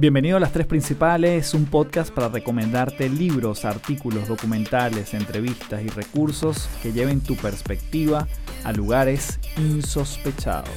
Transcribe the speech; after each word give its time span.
Bienvenido 0.00 0.38
a 0.38 0.40
Las 0.40 0.52
Tres 0.52 0.66
Principales, 0.66 1.52
un 1.52 1.66
podcast 1.66 2.10
para 2.10 2.30
recomendarte 2.30 3.10
libros, 3.10 3.66
artículos, 3.66 4.28
documentales, 4.28 5.12
entrevistas 5.12 5.82
y 5.82 5.88
recursos 5.88 6.70
que 6.82 6.90
lleven 6.90 7.20
tu 7.20 7.36
perspectiva 7.36 8.26
a 8.64 8.72
lugares 8.72 9.38
insospechados. 9.58 10.70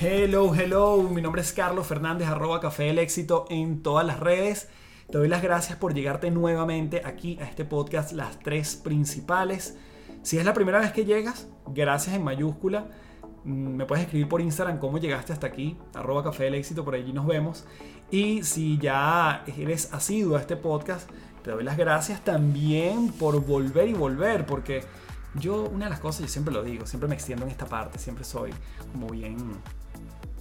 Hello, 0.00 0.54
hello, 0.54 1.02
mi 1.02 1.22
nombre 1.22 1.42
es 1.42 1.52
Carlos 1.52 1.88
Fernández, 1.88 2.28
arroba 2.28 2.60
Café 2.60 2.84
del 2.84 3.00
Éxito 3.00 3.46
en 3.50 3.82
todas 3.82 4.06
las 4.06 4.20
redes. 4.20 4.68
Te 5.10 5.18
doy 5.18 5.26
las 5.26 5.42
gracias 5.42 5.76
por 5.76 5.92
llegarte 5.92 6.30
nuevamente 6.30 7.02
aquí 7.04 7.36
a 7.40 7.46
este 7.46 7.64
podcast 7.64 8.12
Las 8.12 8.38
Tres 8.38 8.76
Principales. 8.76 9.76
Si 10.22 10.38
es 10.38 10.44
la 10.44 10.52
primera 10.52 10.80
vez 10.80 10.92
que 10.92 11.04
llegas, 11.04 11.48
gracias 11.66 12.14
en 12.14 12.22
mayúscula. 12.22 12.86
Mm, 13.44 13.76
me 13.76 13.86
puedes 13.86 14.04
escribir 14.04 14.28
por 14.28 14.40
Instagram 14.40 14.78
cómo 14.78 14.98
llegaste 14.98 15.32
hasta 15.32 15.46
aquí, 15.46 15.78
arroba 15.94 16.22
café 16.22 16.44
del 16.44 16.54
éxito, 16.54 16.84
por 16.84 16.94
allí 16.94 17.12
nos 17.12 17.26
vemos. 17.26 17.64
Y 18.10 18.42
si 18.42 18.78
ya 18.78 19.44
eres 19.56 19.92
asiduo 19.94 20.36
a 20.36 20.40
este 20.40 20.56
podcast, 20.56 21.08
te 21.42 21.50
doy 21.50 21.64
las 21.64 21.78
gracias 21.78 22.22
también 22.22 23.12
por 23.12 23.44
volver 23.44 23.88
y 23.88 23.94
volver, 23.94 24.44
porque 24.44 24.84
yo, 25.34 25.64
una 25.64 25.86
de 25.86 25.90
las 25.90 26.00
cosas, 26.00 26.22
yo 26.22 26.28
siempre 26.28 26.52
lo 26.52 26.62
digo, 26.62 26.86
siempre 26.86 27.08
me 27.08 27.14
extiendo 27.14 27.44
en 27.44 27.50
esta 27.50 27.66
parte, 27.66 27.98
siempre 27.98 28.24
soy 28.24 28.50
como 28.92 29.08
bien 29.08 29.36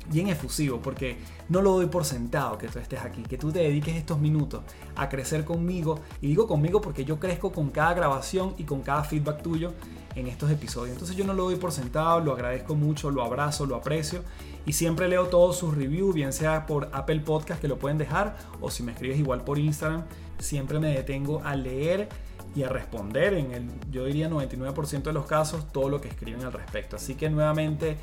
bien 0.09 0.27
efusivo, 0.27 0.79
porque 0.81 1.17
no 1.49 1.61
lo 1.61 1.71
doy 1.73 1.87
por 1.87 2.05
sentado 2.05 2.57
que 2.57 2.67
tú 2.67 2.79
estés 2.79 3.01
aquí, 3.01 3.23
que 3.23 3.37
tú 3.37 3.51
te 3.51 3.59
dediques 3.59 3.95
estos 3.95 4.19
minutos 4.19 4.61
a 4.95 5.09
crecer 5.09 5.45
conmigo. 5.45 5.99
Y 6.21 6.27
digo 6.27 6.47
conmigo 6.47 6.81
porque 6.81 7.05
yo 7.05 7.19
crezco 7.19 7.51
con 7.51 7.69
cada 7.69 7.93
grabación 7.93 8.53
y 8.57 8.63
con 8.63 8.81
cada 8.81 9.03
feedback 9.03 9.41
tuyo 9.41 9.73
en 10.15 10.27
estos 10.27 10.51
episodios. 10.51 10.93
Entonces 10.93 11.15
yo 11.15 11.25
no 11.25 11.33
lo 11.33 11.43
doy 11.43 11.55
por 11.55 11.71
sentado, 11.71 12.19
lo 12.19 12.33
agradezco 12.33 12.75
mucho, 12.75 13.11
lo 13.11 13.23
abrazo, 13.23 13.65
lo 13.65 13.75
aprecio. 13.75 14.23
Y 14.65 14.73
siempre 14.73 15.07
leo 15.07 15.27
todos 15.27 15.57
sus 15.57 15.75
reviews, 15.75 16.13
bien 16.13 16.33
sea 16.33 16.65
por 16.65 16.89
Apple 16.91 17.21
Podcast 17.21 17.61
que 17.61 17.67
lo 17.67 17.79
pueden 17.79 17.97
dejar, 17.97 18.37
o 18.61 18.69
si 18.69 18.83
me 18.83 18.91
escribes 18.91 19.17
igual 19.17 19.43
por 19.43 19.57
Instagram, 19.57 20.03
siempre 20.37 20.79
me 20.79 20.89
detengo 20.89 21.41
a 21.43 21.55
leer 21.55 22.09
y 22.55 22.63
a 22.63 22.69
responder 22.69 23.33
en 23.33 23.51
el, 23.51 23.69
yo 23.91 24.05
diría 24.05 24.29
99% 24.29 25.03
de 25.03 25.13
los 25.13 25.25
casos, 25.25 25.71
todo 25.71 25.89
lo 25.89 26.01
que 26.01 26.09
escriben 26.09 26.43
al 26.43 26.53
respecto. 26.53 26.95
Así 26.95 27.15
que 27.15 27.29
nuevamente, 27.29 27.97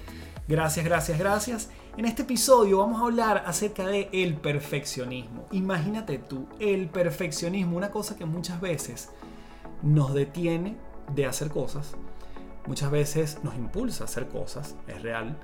gracias, 0.48 0.84
gracias, 0.84 1.18
gracias. 1.18 1.70
En 1.96 2.04
este 2.04 2.22
episodio 2.22 2.78
vamos 2.78 3.00
a 3.00 3.04
hablar 3.04 3.44
acerca 3.46 3.86
de 3.86 4.08
el 4.12 4.34
perfeccionismo. 4.34 5.46
Imagínate 5.52 6.18
tú, 6.18 6.46
el 6.58 6.88
perfeccionismo, 6.88 7.76
una 7.76 7.90
cosa 7.90 8.16
que 8.16 8.24
muchas 8.24 8.60
veces 8.60 9.10
nos 9.82 10.14
detiene 10.14 10.76
de 11.14 11.26
hacer 11.26 11.48
cosas, 11.48 11.94
muchas 12.66 12.90
veces 12.90 13.38
nos 13.42 13.54
impulsa 13.54 14.04
a 14.04 14.06
hacer 14.06 14.28
cosas, 14.28 14.74
es 14.88 15.02
real, 15.02 15.36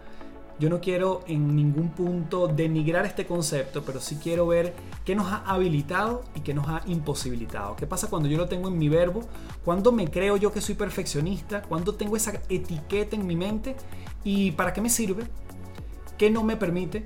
yo 0.59 0.69
no 0.69 0.81
quiero 0.81 1.23
en 1.27 1.57
ningún 1.57 1.89
punto 1.91 2.47
denigrar 2.47 3.05
este 3.05 3.27
concepto, 3.27 3.83
pero 3.83 4.01
sí 4.01 4.19
quiero 4.23 4.47
ver 4.47 4.75
qué 5.05 5.17
nos 5.17 5.27
ha 5.27 5.39
habilitado 5.39 6.23
y 6.35 6.41
qué 6.41 6.55
nos 6.55 6.69
ha 6.69 6.83
imposibilitado. 6.87 7.75
¿Qué 7.75 7.87
pasa 7.87 8.09
cuando 8.09 8.29
yo 8.29 8.39
lo 8.39 8.49
tengo 8.49 8.69
en 8.69 8.79
mi 8.79 8.89
verbo? 8.89 9.23
¿Cuándo 9.65 9.91
me 9.91 10.09
creo 10.09 10.37
yo 10.37 10.53
que 10.53 10.61
soy 10.61 10.75
perfeccionista? 10.75 11.63
¿Cuándo 11.63 11.95
tengo 11.95 12.17
esa 12.17 12.41
etiqueta 12.49 13.17
en 13.17 13.27
mi 13.27 13.35
mente? 13.35 13.75
¿Y 14.25 14.53
para 14.53 14.73
qué 14.73 14.81
me 14.81 14.91
sirve? 14.91 15.25
¿Qué 16.19 16.31
no 16.31 16.45
me 16.45 16.57
permite? 16.57 17.05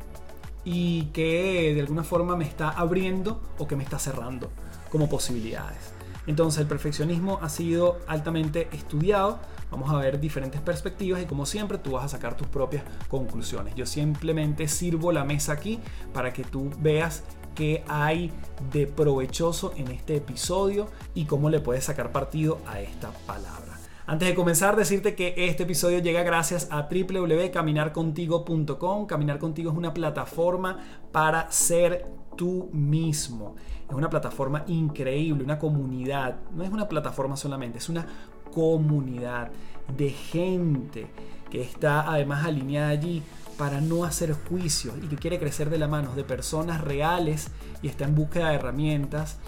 ¿Y 0.64 1.06
qué 1.06 1.72
de 1.74 1.80
alguna 1.80 2.02
forma 2.02 2.36
me 2.36 2.44
está 2.44 2.70
abriendo 2.70 3.40
o 3.58 3.66
que 3.66 3.76
me 3.76 3.84
está 3.84 3.98
cerrando 3.98 4.50
como 4.90 5.08
posibilidades? 5.08 5.92
Entonces 6.26 6.60
el 6.60 6.66
perfeccionismo 6.66 7.38
ha 7.40 7.48
sido 7.48 7.98
altamente 8.08 8.68
estudiado 8.72 9.38
Vamos 9.70 9.90
a 9.90 9.96
ver 9.96 10.20
diferentes 10.20 10.60
perspectivas 10.60 11.20
y 11.22 11.26
como 11.26 11.44
siempre 11.44 11.78
tú 11.78 11.92
vas 11.92 12.04
a 12.04 12.08
sacar 12.08 12.36
tus 12.36 12.46
propias 12.46 12.84
conclusiones. 13.08 13.74
Yo 13.74 13.84
simplemente 13.84 14.68
sirvo 14.68 15.12
la 15.12 15.24
mesa 15.24 15.52
aquí 15.52 15.80
para 16.12 16.32
que 16.32 16.44
tú 16.44 16.70
veas 16.78 17.24
qué 17.54 17.82
hay 17.88 18.32
de 18.72 18.86
provechoso 18.86 19.72
en 19.76 19.90
este 19.90 20.16
episodio 20.16 20.88
y 21.14 21.24
cómo 21.24 21.50
le 21.50 21.60
puedes 21.60 21.84
sacar 21.84 22.12
partido 22.12 22.58
a 22.66 22.80
esta 22.80 23.10
palabra. 23.26 23.75
Antes 24.08 24.28
de 24.28 24.36
comenzar, 24.36 24.76
decirte 24.76 25.16
que 25.16 25.34
este 25.36 25.64
episodio 25.64 25.98
llega 25.98 26.22
gracias 26.22 26.68
a 26.70 26.88
www.caminarcontigo.com. 26.88 29.06
Caminar 29.06 29.40
Contigo 29.40 29.72
es 29.72 29.76
una 29.76 29.92
plataforma 29.92 30.78
para 31.10 31.50
ser 31.50 32.06
tú 32.36 32.70
mismo. 32.72 33.56
Es 33.88 33.94
una 33.96 34.08
plataforma 34.08 34.62
increíble, 34.68 35.42
una 35.42 35.58
comunidad. 35.58 36.36
No 36.54 36.62
es 36.62 36.70
una 36.70 36.88
plataforma 36.88 37.36
solamente, 37.36 37.78
es 37.78 37.88
una 37.88 38.06
comunidad 38.54 39.50
de 39.96 40.10
gente 40.10 41.08
que 41.50 41.60
está 41.60 42.08
además 42.08 42.46
alineada 42.46 42.90
allí 42.90 43.24
para 43.58 43.80
no 43.80 44.04
hacer 44.04 44.34
juicios 44.34 44.94
y 45.02 45.08
que 45.08 45.16
quiere 45.16 45.40
crecer 45.40 45.68
de 45.68 45.78
la 45.78 45.88
mano 45.88 46.14
de 46.14 46.22
personas 46.22 46.80
reales 46.80 47.50
y 47.82 47.88
está 47.88 48.04
en 48.04 48.14
búsqueda 48.14 48.50
de 48.50 48.54
herramientas 48.54 49.38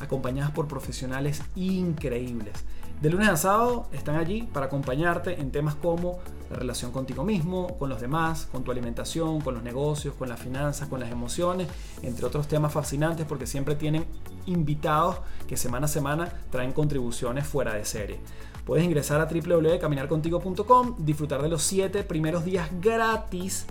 acompañadas 0.00 0.52
por 0.52 0.68
profesionales 0.68 1.42
increíbles. 1.54 2.64
De 3.00 3.08
lunes 3.08 3.30
a 3.30 3.36
sábado 3.38 3.86
están 3.92 4.16
allí 4.16 4.42
para 4.42 4.66
acompañarte 4.66 5.40
en 5.40 5.50
temas 5.50 5.74
como 5.74 6.18
la 6.50 6.56
relación 6.56 6.92
contigo 6.92 7.24
mismo, 7.24 7.78
con 7.78 7.88
los 7.88 7.98
demás, 7.98 8.46
con 8.52 8.62
tu 8.62 8.70
alimentación, 8.70 9.40
con 9.40 9.54
los 9.54 9.62
negocios, 9.62 10.14
con 10.16 10.28
las 10.28 10.38
finanzas, 10.38 10.86
con 10.86 11.00
las 11.00 11.10
emociones, 11.10 11.66
entre 12.02 12.26
otros 12.26 12.46
temas 12.46 12.74
fascinantes 12.74 13.24
porque 13.24 13.46
siempre 13.46 13.74
tienen 13.74 14.04
invitados 14.44 15.16
que 15.48 15.56
semana 15.56 15.86
a 15.86 15.88
semana 15.88 16.30
traen 16.50 16.72
contribuciones 16.72 17.46
fuera 17.46 17.72
de 17.72 17.86
serie. 17.86 18.20
Puedes 18.66 18.84
ingresar 18.84 19.18
a 19.18 19.24
www.caminarcontigo.com, 19.24 20.96
disfrutar 20.98 21.40
de 21.40 21.48
los 21.48 21.62
7 21.62 22.04
primeros 22.04 22.44
días 22.44 22.68
gratis 22.82 23.64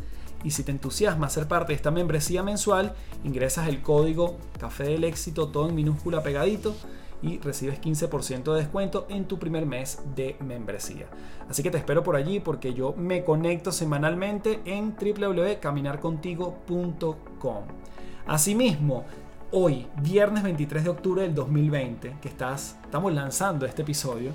y 0.43 0.49
si 0.49 0.63
te 0.63 0.71
entusiasma 0.71 1.29
ser 1.29 1.47
parte 1.47 1.73
de 1.73 1.75
esta 1.75 1.91
membresía 1.91 2.41
mensual, 2.41 2.95
ingresas 3.23 3.67
el 3.67 3.83
código 3.83 4.37
Café 4.59 4.85
del 4.85 5.03
Éxito, 5.03 5.49
todo 5.49 5.69
en 5.69 5.75
minúscula 5.75 6.23
pegadito 6.23 6.73
y 7.21 7.39
recibes 7.39 7.81
15% 7.81 8.53
de 8.53 8.59
descuento 8.59 9.05
en 9.09 9.25
tu 9.25 9.37
primer 9.39 9.65
mes 9.65 9.99
de 10.15 10.37
membresía. 10.39 11.07
Así 11.49 11.63
que 11.63 11.71
te 11.71 11.77
espero 11.77 12.03
por 12.03 12.15
allí 12.15 12.39
porque 12.39 12.73
yo 12.73 12.93
me 12.97 13.23
conecto 13.23 13.71
semanalmente 13.71 14.61
en 14.65 14.95
www.caminarcontigo.com. 14.95 17.63
Asimismo, 18.27 19.05
hoy, 19.51 19.87
viernes 20.01 20.43
23 20.43 20.83
de 20.83 20.89
octubre 20.89 21.21
del 21.23 21.33
2020, 21.33 22.17
que 22.21 22.27
estás, 22.27 22.77
estamos 22.83 23.13
lanzando 23.13 23.65
este 23.65 23.81
episodio, 23.81 24.33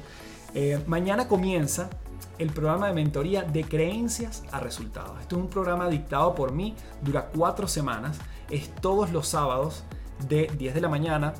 eh, 0.54 0.82
mañana 0.86 1.28
comienza 1.28 1.90
el 2.38 2.50
programa 2.50 2.88
de 2.88 2.94
mentoría 2.94 3.42
de 3.42 3.64
creencias 3.64 4.42
a 4.50 4.60
resultados. 4.60 5.20
Esto 5.20 5.36
es 5.36 5.42
un 5.42 5.48
programa 5.48 5.88
dictado 5.88 6.34
por 6.34 6.52
mí, 6.52 6.74
dura 7.02 7.30
cuatro 7.34 7.68
semanas, 7.68 8.18
es 8.50 8.74
todos 8.76 9.12
los 9.12 9.28
sábados 9.28 9.84
de 10.28 10.50
10 10.58 10.74
de 10.74 10.80
la 10.80 10.88
mañana 10.88 11.34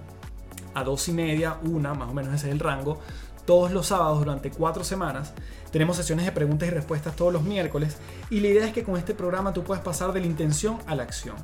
a 0.75 0.85
2 0.85 1.09
y 1.09 1.13
media, 1.13 1.59
una, 1.63 1.95
más 1.95 2.11
o 2.11 2.15
menos 2.15 2.35
ese 2.35 2.49
es 2.49 2.53
el 2.53 2.61
rango, 2.61 2.99
todos 3.45 3.73
los 3.73 3.87
sábados 3.87 4.19
durante 4.19 4.51
cuatro 4.51 4.85
semanas. 4.85 5.33
Tenemos 5.71 5.97
sesiones 5.97 6.25
de 6.25 6.33
preguntas 6.33 6.69
y 6.69 6.71
respuestas 6.71 7.17
todos 7.17 7.33
los 7.33 7.43
miércoles 7.43 7.97
y 8.31 8.41
la 8.41 8.49
idea 8.49 8.67
es 8.67 8.73
que 8.73 8.85
con 8.85 8.97
este 8.97 9.15
programa 9.15 9.53
tú 9.53 9.65
puedas 9.65 9.83
pasar 9.83 10.13
de 10.13 10.21
la 10.21 10.27
intención 10.27 10.79
a 10.87 10.95
la 10.95 11.03
acción. 11.03 11.37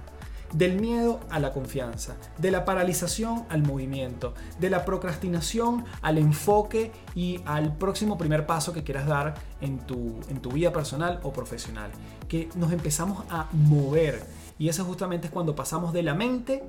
Del 0.53 0.81
miedo 0.81 1.21
a 1.31 1.39
la 1.39 1.53
confianza, 1.53 2.17
de 2.39 2.51
la 2.51 2.65
paralización 2.65 3.45
al 3.51 3.63
movimiento, 3.63 4.35
de 4.59 4.69
la 4.69 4.85
procrastinación 4.85 5.85
al 6.03 6.19
enfoque 6.19 6.91
y 7.15 7.41
al 7.45 7.77
próximo 7.77 8.19
primer 8.19 8.47
paso 8.47 8.73
que 8.73 8.83
quieras 8.83 9.07
dar 9.07 9.35
en 9.61 9.79
tu, 9.79 10.19
en 10.29 10.41
tu 10.41 10.51
vida 10.51 10.73
personal 10.73 11.21
o 11.23 11.33
profesional. 11.33 11.93
Que 12.29 12.49
nos 12.57 12.73
empezamos 12.73 13.25
a 13.31 13.47
mover 13.53 14.25
y 14.59 14.69
eso 14.69 14.85
justamente 14.85 15.29
es 15.29 15.33
cuando 15.33 15.55
pasamos 15.55 15.93
de 15.93 16.03
la 16.03 16.15
mente 16.15 16.65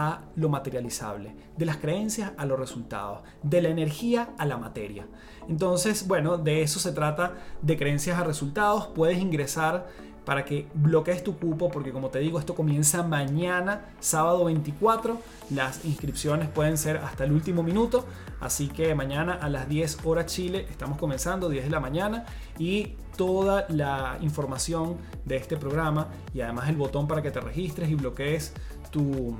a 0.00 0.20
lo 0.36 0.48
materializable, 0.48 1.34
de 1.56 1.66
las 1.66 1.78
creencias 1.78 2.30
a 2.36 2.46
los 2.46 2.56
resultados, 2.56 3.22
de 3.42 3.60
la 3.60 3.68
energía 3.68 4.30
a 4.38 4.46
la 4.46 4.56
materia. 4.56 5.08
Entonces, 5.48 6.06
bueno, 6.06 6.38
de 6.38 6.62
eso 6.62 6.78
se 6.78 6.92
trata, 6.92 7.34
de 7.62 7.76
creencias 7.76 8.16
a 8.16 8.22
resultados. 8.22 8.86
Puedes 8.94 9.18
ingresar 9.18 9.88
para 10.24 10.44
que 10.44 10.68
bloquees 10.72 11.24
tu 11.24 11.36
cupo, 11.36 11.68
porque 11.68 11.90
como 11.90 12.10
te 12.10 12.20
digo, 12.20 12.38
esto 12.38 12.54
comienza 12.54 13.02
mañana, 13.02 13.86
sábado 13.98 14.44
24. 14.44 15.18
Las 15.50 15.84
inscripciones 15.84 16.48
pueden 16.48 16.78
ser 16.78 16.98
hasta 16.98 17.24
el 17.24 17.32
último 17.32 17.64
minuto, 17.64 18.06
así 18.38 18.68
que 18.68 18.94
mañana 18.94 19.32
a 19.32 19.48
las 19.48 19.68
10 19.68 20.04
horas 20.04 20.26
Chile 20.26 20.64
estamos 20.70 20.96
comenzando, 20.96 21.48
10 21.48 21.64
de 21.64 21.70
la 21.70 21.80
mañana, 21.80 22.24
y 22.56 22.94
toda 23.18 23.66
la 23.68 24.16
información 24.20 24.96
de 25.24 25.36
este 25.36 25.56
programa 25.56 26.06
y 26.32 26.40
además 26.40 26.68
el 26.68 26.76
botón 26.76 27.08
para 27.08 27.20
que 27.20 27.32
te 27.32 27.40
registres 27.40 27.90
y 27.90 27.96
bloquees 27.96 28.54
tu, 28.90 29.36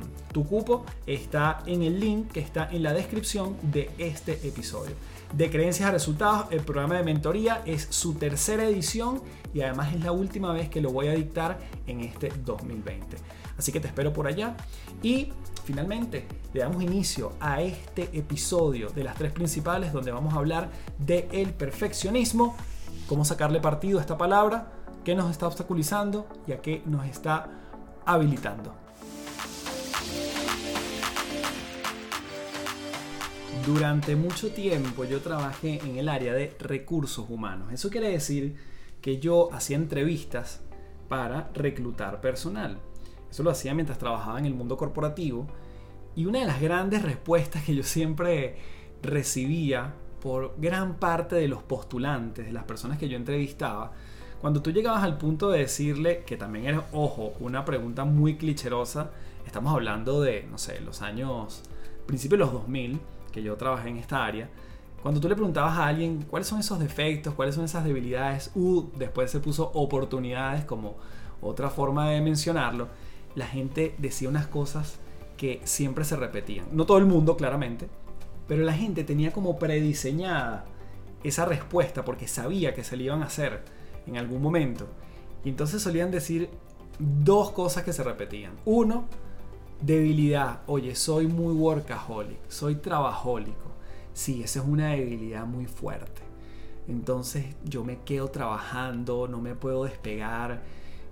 cupo 0.48 0.84
está 1.06 1.62
en 1.66 1.82
el 1.82 1.98
link 1.98 2.30
que 2.30 2.40
está 2.40 2.68
en 2.70 2.82
la 2.82 2.92
descripción 2.92 3.56
de 3.62 3.90
este 3.98 4.46
episodio. 4.46 4.94
De 5.32 5.50
creencias 5.50 5.88
a 5.88 5.92
resultados, 5.92 6.46
el 6.50 6.60
programa 6.60 6.94
de 6.96 7.02
mentoría 7.02 7.62
es 7.66 7.86
su 7.90 8.14
tercera 8.14 8.64
edición 8.64 9.20
y 9.52 9.60
además 9.62 9.94
es 9.94 10.02
la 10.02 10.12
última 10.12 10.52
vez 10.52 10.68
que 10.68 10.80
lo 10.80 10.90
voy 10.90 11.08
a 11.08 11.12
dictar 11.12 11.58
en 11.86 12.00
este 12.00 12.32
2020. 12.44 13.16
Así 13.58 13.72
que 13.72 13.80
te 13.80 13.88
espero 13.88 14.12
por 14.12 14.26
allá. 14.26 14.56
Y 15.02 15.32
finalmente 15.64 16.24
le 16.54 16.60
damos 16.60 16.82
inicio 16.82 17.32
a 17.40 17.60
este 17.60 18.08
episodio 18.12 18.88
de 18.90 19.04
las 19.04 19.16
tres 19.16 19.32
principales 19.32 19.92
donde 19.92 20.12
vamos 20.12 20.32
a 20.34 20.38
hablar 20.38 20.70
de 20.98 21.28
el 21.32 21.52
perfeccionismo 21.52 22.56
cómo 23.08 23.24
sacarle 23.24 23.58
partido 23.60 23.98
a 23.98 24.02
esta 24.02 24.16
palabra, 24.16 24.68
qué 25.04 25.14
nos 25.16 25.30
está 25.30 25.46
obstaculizando 25.46 26.28
y 26.46 26.52
a 26.52 26.60
qué 26.60 26.82
nos 26.86 27.06
está 27.06 27.48
habilitando. 28.04 28.74
Durante 33.66 34.16
mucho 34.16 34.50
tiempo 34.50 35.04
yo 35.04 35.20
trabajé 35.20 35.80
en 35.84 35.98
el 35.98 36.08
área 36.08 36.32
de 36.32 36.56
recursos 36.58 37.28
humanos. 37.28 37.72
Eso 37.72 37.90
quiere 37.90 38.10
decir 38.10 38.56
que 39.00 39.18
yo 39.18 39.52
hacía 39.52 39.76
entrevistas 39.76 40.60
para 41.08 41.50
reclutar 41.54 42.20
personal. 42.20 42.78
Eso 43.30 43.42
lo 43.42 43.50
hacía 43.50 43.74
mientras 43.74 43.98
trabajaba 43.98 44.38
en 44.38 44.46
el 44.46 44.54
mundo 44.54 44.76
corporativo. 44.76 45.46
Y 46.16 46.26
una 46.26 46.40
de 46.40 46.46
las 46.46 46.60
grandes 46.60 47.02
respuestas 47.02 47.62
que 47.64 47.74
yo 47.74 47.82
siempre 47.82 48.56
recibía 49.02 49.94
por 50.20 50.54
gran 50.58 50.96
parte 50.96 51.36
de 51.36 51.48
los 51.48 51.62
postulantes, 51.62 52.46
de 52.46 52.52
las 52.52 52.64
personas 52.64 52.98
que 52.98 53.08
yo 53.08 53.16
entrevistaba, 53.16 53.92
cuando 54.40 54.62
tú 54.62 54.70
llegabas 54.70 55.02
al 55.02 55.18
punto 55.18 55.50
de 55.50 55.60
decirle, 55.60 56.22
que 56.24 56.36
también 56.36 56.66
era, 56.66 56.84
ojo, 56.92 57.34
una 57.40 57.64
pregunta 57.64 58.04
muy 58.04 58.36
clicherosa, 58.36 59.10
estamos 59.46 59.72
hablando 59.72 60.20
de, 60.20 60.46
no 60.50 60.58
sé, 60.58 60.80
los 60.80 61.02
años, 61.02 61.62
principios 62.06 62.38
de 62.38 62.44
los 62.44 62.52
2000, 62.52 63.00
que 63.38 63.44
yo 63.44 63.56
trabajé 63.56 63.88
en 63.88 63.98
esta 63.98 64.24
área, 64.24 64.48
cuando 65.02 65.20
tú 65.20 65.28
le 65.28 65.36
preguntabas 65.36 65.78
a 65.78 65.86
alguien 65.86 66.24
cuáles 66.28 66.48
son 66.48 66.58
esos 66.58 66.78
defectos, 66.80 67.34
cuáles 67.34 67.54
son 67.54 67.64
esas 67.64 67.84
debilidades, 67.84 68.50
uh, 68.54 68.84
después 68.96 69.30
se 69.30 69.38
puso 69.38 69.70
oportunidades 69.74 70.64
como 70.64 70.96
otra 71.40 71.70
forma 71.70 72.10
de 72.10 72.20
mencionarlo, 72.20 72.88
la 73.36 73.46
gente 73.46 73.94
decía 73.98 74.28
unas 74.28 74.48
cosas 74.48 74.98
que 75.36 75.60
siempre 75.64 76.04
se 76.04 76.16
repetían. 76.16 76.66
No 76.72 76.84
todo 76.84 76.98
el 76.98 77.06
mundo, 77.06 77.36
claramente, 77.36 77.88
pero 78.48 78.64
la 78.64 78.72
gente 78.72 79.04
tenía 79.04 79.32
como 79.32 79.56
prediseñada 79.58 80.64
esa 81.22 81.44
respuesta 81.44 82.04
porque 82.04 82.26
sabía 82.26 82.74
que 82.74 82.82
se 82.82 82.96
le 82.96 83.04
iban 83.04 83.22
a 83.22 83.26
hacer 83.26 83.62
en 84.06 84.16
algún 84.16 84.42
momento. 84.42 84.88
Y 85.44 85.50
entonces 85.50 85.80
solían 85.80 86.10
decir 86.10 86.50
dos 86.98 87.52
cosas 87.52 87.84
que 87.84 87.92
se 87.92 88.02
repetían. 88.02 88.52
Uno, 88.64 89.04
debilidad. 89.80 90.60
Oye, 90.66 90.94
soy 90.94 91.26
muy 91.26 91.54
workaholic, 91.54 92.38
soy 92.48 92.76
trabajólico. 92.76 93.68
Sí, 94.12 94.42
esa 94.42 94.60
es 94.60 94.66
una 94.66 94.88
debilidad 94.90 95.46
muy 95.46 95.66
fuerte. 95.66 96.22
Entonces 96.88 97.44
yo 97.64 97.84
me 97.84 97.98
quedo 98.00 98.28
trabajando, 98.28 99.28
no 99.28 99.40
me 99.40 99.54
puedo 99.54 99.84
despegar. 99.84 100.62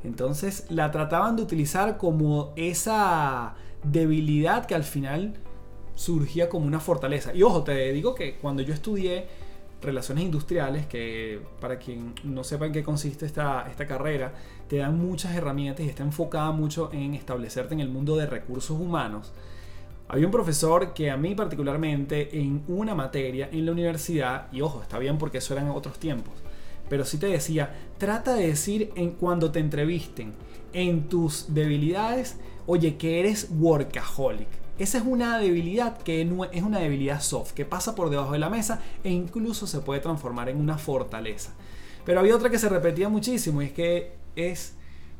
Entonces 0.04 0.66
la 0.70 0.90
trataban 0.90 1.36
de 1.36 1.42
utilizar 1.42 1.98
como 1.98 2.52
esa 2.56 3.54
debilidad 3.84 4.66
que 4.66 4.74
al 4.74 4.84
final 4.84 5.34
surgía 5.94 6.48
como 6.48 6.66
una 6.66 6.80
fortaleza. 6.80 7.34
Y 7.34 7.42
ojo, 7.42 7.62
te 7.62 7.92
digo 7.92 8.14
que 8.14 8.36
cuando 8.36 8.62
yo 8.62 8.72
estudié 8.74 9.26
relaciones 9.82 10.24
industriales, 10.24 10.86
que 10.86 11.40
para 11.60 11.78
quien 11.78 12.14
no 12.24 12.44
sepa 12.44 12.66
en 12.66 12.72
qué 12.72 12.82
consiste 12.82 13.26
esta, 13.26 13.66
esta 13.68 13.86
carrera, 13.86 14.32
te 14.68 14.78
dan 14.78 14.98
muchas 14.98 15.34
herramientas 15.34 15.84
y 15.84 15.88
está 15.88 16.02
enfocada 16.02 16.50
mucho 16.52 16.90
en 16.92 17.14
establecerte 17.14 17.74
en 17.74 17.80
el 17.80 17.88
mundo 17.88 18.16
de 18.16 18.26
recursos 18.26 18.78
humanos. 18.78 19.32
Había 20.08 20.26
un 20.26 20.32
profesor 20.32 20.94
que 20.94 21.10
a 21.10 21.16
mí 21.16 21.34
particularmente 21.34 22.38
en 22.38 22.62
una 22.68 22.94
materia 22.94 23.48
en 23.50 23.66
la 23.66 23.72
universidad, 23.72 24.48
y 24.52 24.60
ojo, 24.60 24.82
está 24.82 24.98
bien 24.98 25.18
porque 25.18 25.38
eso 25.38 25.54
eran 25.54 25.70
otros 25.70 25.98
tiempos, 25.98 26.34
pero 26.88 27.04
sí 27.04 27.18
te 27.18 27.26
decía, 27.26 27.74
trata 27.98 28.34
de 28.34 28.46
decir 28.46 28.92
en 28.94 29.10
cuando 29.10 29.50
te 29.50 29.58
entrevisten 29.58 30.32
en 30.72 31.08
tus 31.08 31.46
debilidades, 31.54 32.38
oye, 32.66 32.96
que 32.96 33.20
eres 33.20 33.48
workaholic 33.50 34.66
esa 34.78 34.98
es 34.98 35.04
una 35.04 35.38
debilidad 35.38 35.96
que 35.98 36.20
es 36.20 36.62
una 36.62 36.78
debilidad 36.78 37.22
soft, 37.22 37.52
que 37.52 37.64
pasa 37.64 37.94
por 37.94 38.10
debajo 38.10 38.32
de 38.32 38.38
la 38.38 38.50
mesa 38.50 38.82
e 39.02 39.10
incluso 39.10 39.66
se 39.66 39.80
puede 39.80 40.00
transformar 40.00 40.50
en 40.50 40.58
una 40.58 40.76
fortaleza. 40.76 41.52
Pero 42.04 42.20
había 42.20 42.36
otra 42.36 42.50
que 42.50 42.58
se 42.58 42.68
repetía 42.68 43.08
muchísimo 43.08 43.62
y 43.62 43.66
es 43.66 43.72
que 43.72 44.12
es 44.36 44.76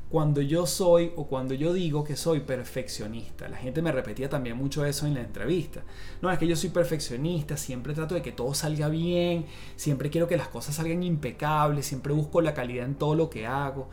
cuando 0.09 0.41
yo 0.41 0.67
soy 0.67 1.13
o 1.17 1.27
cuando 1.27 1.55
yo 1.55 1.73
digo 1.73 2.05
que 2.05 2.15
soy 2.15 2.41
perfeccionista. 2.41 3.49
La 3.49 3.57
gente 3.57 3.83
me 3.83 3.91
repetía 3.91 4.29
también 4.29 4.57
mucho 4.57 4.85
eso 4.85 5.07
en 5.07 5.15
la 5.15 5.21
entrevista. 5.21 5.83
No, 6.23 6.31
es 6.31 6.39
que 6.39 6.47
yo 6.47 6.55
soy 6.55 6.71
perfeccionista, 6.71 7.57
siempre 7.57 7.93
trato 7.93 8.15
de 8.15 8.23
que 8.23 8.33
todo 8.33 8.55
salga 8.55 8.89
bien, 8.89 9.47
siempre 9.75 10.11
quiero 10.11 10.29
que 10.29 10.37
las 10.37 10.49
cosas 10.49 10.77
salgan 10.77 11.03
impecables, 11.03 11.87
siempre 11.87 12.13
busco 12.13 12.41
la 12.41 12.55
calidad 12.55 12.87
en 12.87 12.95
todo 12.95 13.17
lo 13.17 13.29
que 13.29 13.47
hago. 13.47 13.89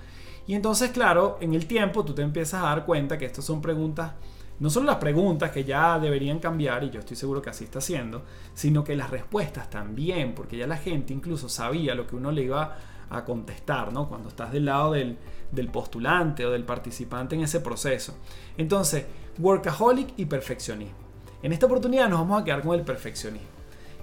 Y 0.46 0.54
entonces, 0.54 0.92
claro, 0.92 1.38
en 1.42 1.56
el 1.56 1.66
tiempo 1.66 2.06
tú 2.06 2.14
te 2.14 2.22
empiezas 2.22 2.62
a 2.62 2.68
dar 2.68 2.86
cuenta 2.86 3.18
que 3.18 3.26
estas 3.26 3.46
son 3.46 3.62
preguntas 3.62 4.12
no 4.60 4.70
solo 4.70 4.86
las 4.86 4.98
preguntas 4.98 5.52
que 5.52 5.64
ya 5.64 6.00
deberían 6.00 6.40
cambiar, 6.40 6.84
y 6.84 6.92
yo 6.92 7.00
estoy 7.00 7.18
seguro 7.18 7.42
que 7.42 7.50
así 7.50 7.64
está 7.64 7.80
haciendo, 7.80 8.24
sino 8.54 8.84
que 8.84 8.96
las 8.96 9.10
respuestas 9.10 9.70
también, 9.70 10.36
porque 10.36 10.58
ya 10.58 10.68
la 10.68 10.78
gente 10.78 11.12
incluso 11.12 11.50
sabía 11.50 11.96
lo 11.96 12.06
que 12.08 12.16
uno 12.16 12.32
le 12.32 12.44
iba 12.44 12.64
a 12.64 12.78
contestar, 13.26 13.94
¿no? 13.94 14.08
Cuando 14.10 14.30
estás 14.30 14.52
del 14.52 14.66
lado 14.66 14.94
del, 14.94 15.18
del 15.52 15.70
postulante 15.70 16.46
o 16.46 16.52
del 16.52 16.64
participante 16.64 17.36
en 17.36 17.42
ese 17.42 17.60
proceso. 17.60 18.16
Entonces, 18.58 19.06
workaholic 19.38 20.14
y 20.18 20.26
perfeccionismo. 20.26 20.98
En 21.42 21.54
esta 21.54 21.66
oportunidad 21.66 22.10
nos 22.10 22.20
vamos 22.20 22.42
a 22.42 22.46
quedar 22.46 22.62
con 22.62 22.78
el 22.78 22.86
perfeccionismo. 22.86 23.48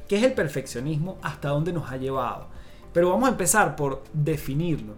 ¿Qué 0.08 0.16
es 0.16 0.22
el 0.22 0.32
perfeccionismo? 0.32 1.18
¿Hasta 1.22 1.48
dónde 1.48 1.72
nos 1.72 1.90
ha 1.90 1.96
llevado? 1.96 2.48
Pero 2.92 3.10
vamos 3.10 3.28
a 3.28 3.32
empezar 3.32 3.76
por 3.76 4.02
definirlo. 4.12 4.94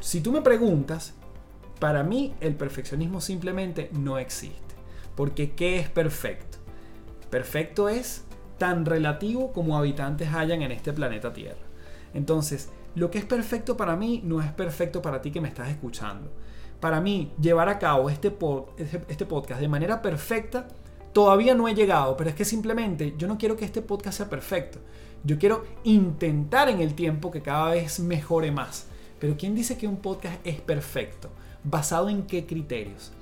Si 0.00 0.20
tú 0.20 0.32
me 0.32 0.42
preguntas, 0.42 1.14
para 1.80 2.02
mí 2.02 2.34
el 2.40 2.54
perfeccionismo 2.54 3.20
simplemente 3.20 3.90
no 3.92 4.18
existe. 4.18 4.74
Porque 5.14 5.52
¿qué 5.52 5.78
es 5.78 5.88
perfecto? 5.88 6.58
Perfecto 7.30 7.88
es 7.88 8.24
tan 8.58 8.86
relativo 8.86 9.52
como 9.52 9.76
habitantes 9.76 10.32
hayan 10.32 10.62
en 10.62 10.72
este 10.72 10.92
planeta 10.92 11.32
Tierra. 11.32 11.66
Entonces, 12.14 12.70
lo 12.94 13.10
que 13.10 13.18
es 13.18 13.24
perfecto 13.24 13.76
para 13.76 13.96
mí 13.96 14.20
no 14.24 14.40
es 14.40 14.52
perfecto 14.52 15.02
para 15.02 15.20
ti 15.20 15.30
que 15.30 15.40
me 15.40 15.48
estás 15.48 15.68
escuchando. 15.68 16.30
Para 16.80 17.00
mí, 17.00 17.32
llevar 17.40 17.68
a 17.68 17.78
cabo 17.78 18.10
este, 18.10 18.34
este 19.08 19.26
podcast 19.26 19.60
de 19.60 19.68
manera 19.68 20.02
perfecta 20.02 20.68
todavía 21.12 21.54
no 21.54 21.68
he 21.68 21.74
llegado, 21.74 22.16
pero 22.16 22.30
es 22.30 22.36
que 22.36 22.44
simplemente 22.44 23.14
yo 23.16 23.26
no 23.28 23.38
quiero 23.38 23.56
que 23.56 23.64
este 23.64 23.82
podcast 23.82 24.18
sea 24.18 24.28
perfecto. 24.28 24.80
Yo 25.22 25.38
quiero 25.38 25.64
intentar 25.84 26.68
en 26.68 26.80
el 26.80 26.94
tiempo 26.94 27.30
que 27.30 27.40
cada 27.40 27.70
vez 27.70 28.00
mejore 28.00 28.50
más. 28.50 28.86
Pero 29.18 29.36
¿quién 29.38 29.54
dice 29.54 29.78
que 29.78 29.88
un 29.88 29.96
podcast 29.96 30.44
es 30.44 30.60
perfecto? 30.60 31.30
¿Basado 31.62 32.10
en 32.10 32.24
qué 32.24 32.44
criterios? 32.44 33.12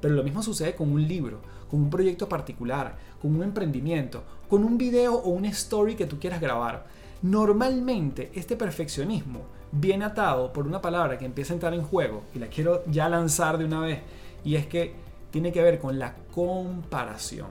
Pero 0.00 0.14
lo 0.14 0.22
mismo 0.22 0.42
sucede 0.42 0.74
con 0.74 0.92
un 0.92 1.06
libro, 1.06 1.40
con 1.70 1.80
un 1.80 1.90
proyecto 1.90 2.28
particular, 2.28 2.96
con 3.20 3.34
un 3.34 3.42
emprendimiento, 3.42 4.22
con 4.48 4.64
un 4.64 4.78
video 4.78 5.14
o 5.14 5.30
una 5.30 5.48
story 5.48 5.94
que 5.94 6.06
tú 6.06 6.18
quieras 6.18 6.40
grabar. 6.40 6.86
Normalmente 7.22 8.30
este 8.34 8.56
perfeccionismo 8.56 9.40
viene 9.72 10.04
atado 10.04 10.52
por 10.52 10.66
una 10.66 10.80
palabra 10.80 11.18
que 11.18 11.24
empieza 11.24 11.52
a 11.52 11.56
entrar 11.56 11.74
en 11.74 11.82
juego 11.82 12.24
y 12.34 12.38
la 12.38 12.48
quiero 12.48 12.84
ya 12.86 13.08
lanzar 13.08 13.58
de 13.58 13.64
una 13.64 13.80
vez 13.80 14.00
y 14.44 14.56
es 14.56 14.66
que 14.66 14.94
tiene 15.30 15.52
que 15.52 15.62
ver 15.62 15.78
con 15.78 15.98
la 15.98 16.14
comparación. 16.34 17.48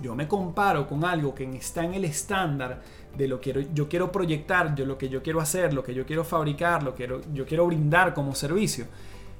Yo 0.00 0.14
me 0.14 0.28
comparo 0.28 0.86
con 0.86 1.04
algo 1.04 1.34
que 1.34 1.44
está 1.56 1.84
en 1.84 1.94
el 1.94 2.04
estándar 2.04 2.82
de 3.16 3.26
lo 3.26 3.40
que 3.40 3.68
yo 3.74 3.88
quiero 3.88 4.12
proyectar, 4.12 4.74
de 4.74 4.86
lo 4.86 4.96
que 4.96 5.08
yo 5.08 5.22
quiero 5.22 5.40
hacer, 5.40 5.74
lo 5.74 5.82
que 5.82 5.92
yo 5.92 6.06
quiero 6.06 6.22
fabricar, 6.22 6.82
lo 6.84 6.94
que 6.94 7.08
yo 7.32 7.46
quiero 7.46 7.66
brindar 7.66 8.14
como 8.14 8.34
servicio 8.34 8.86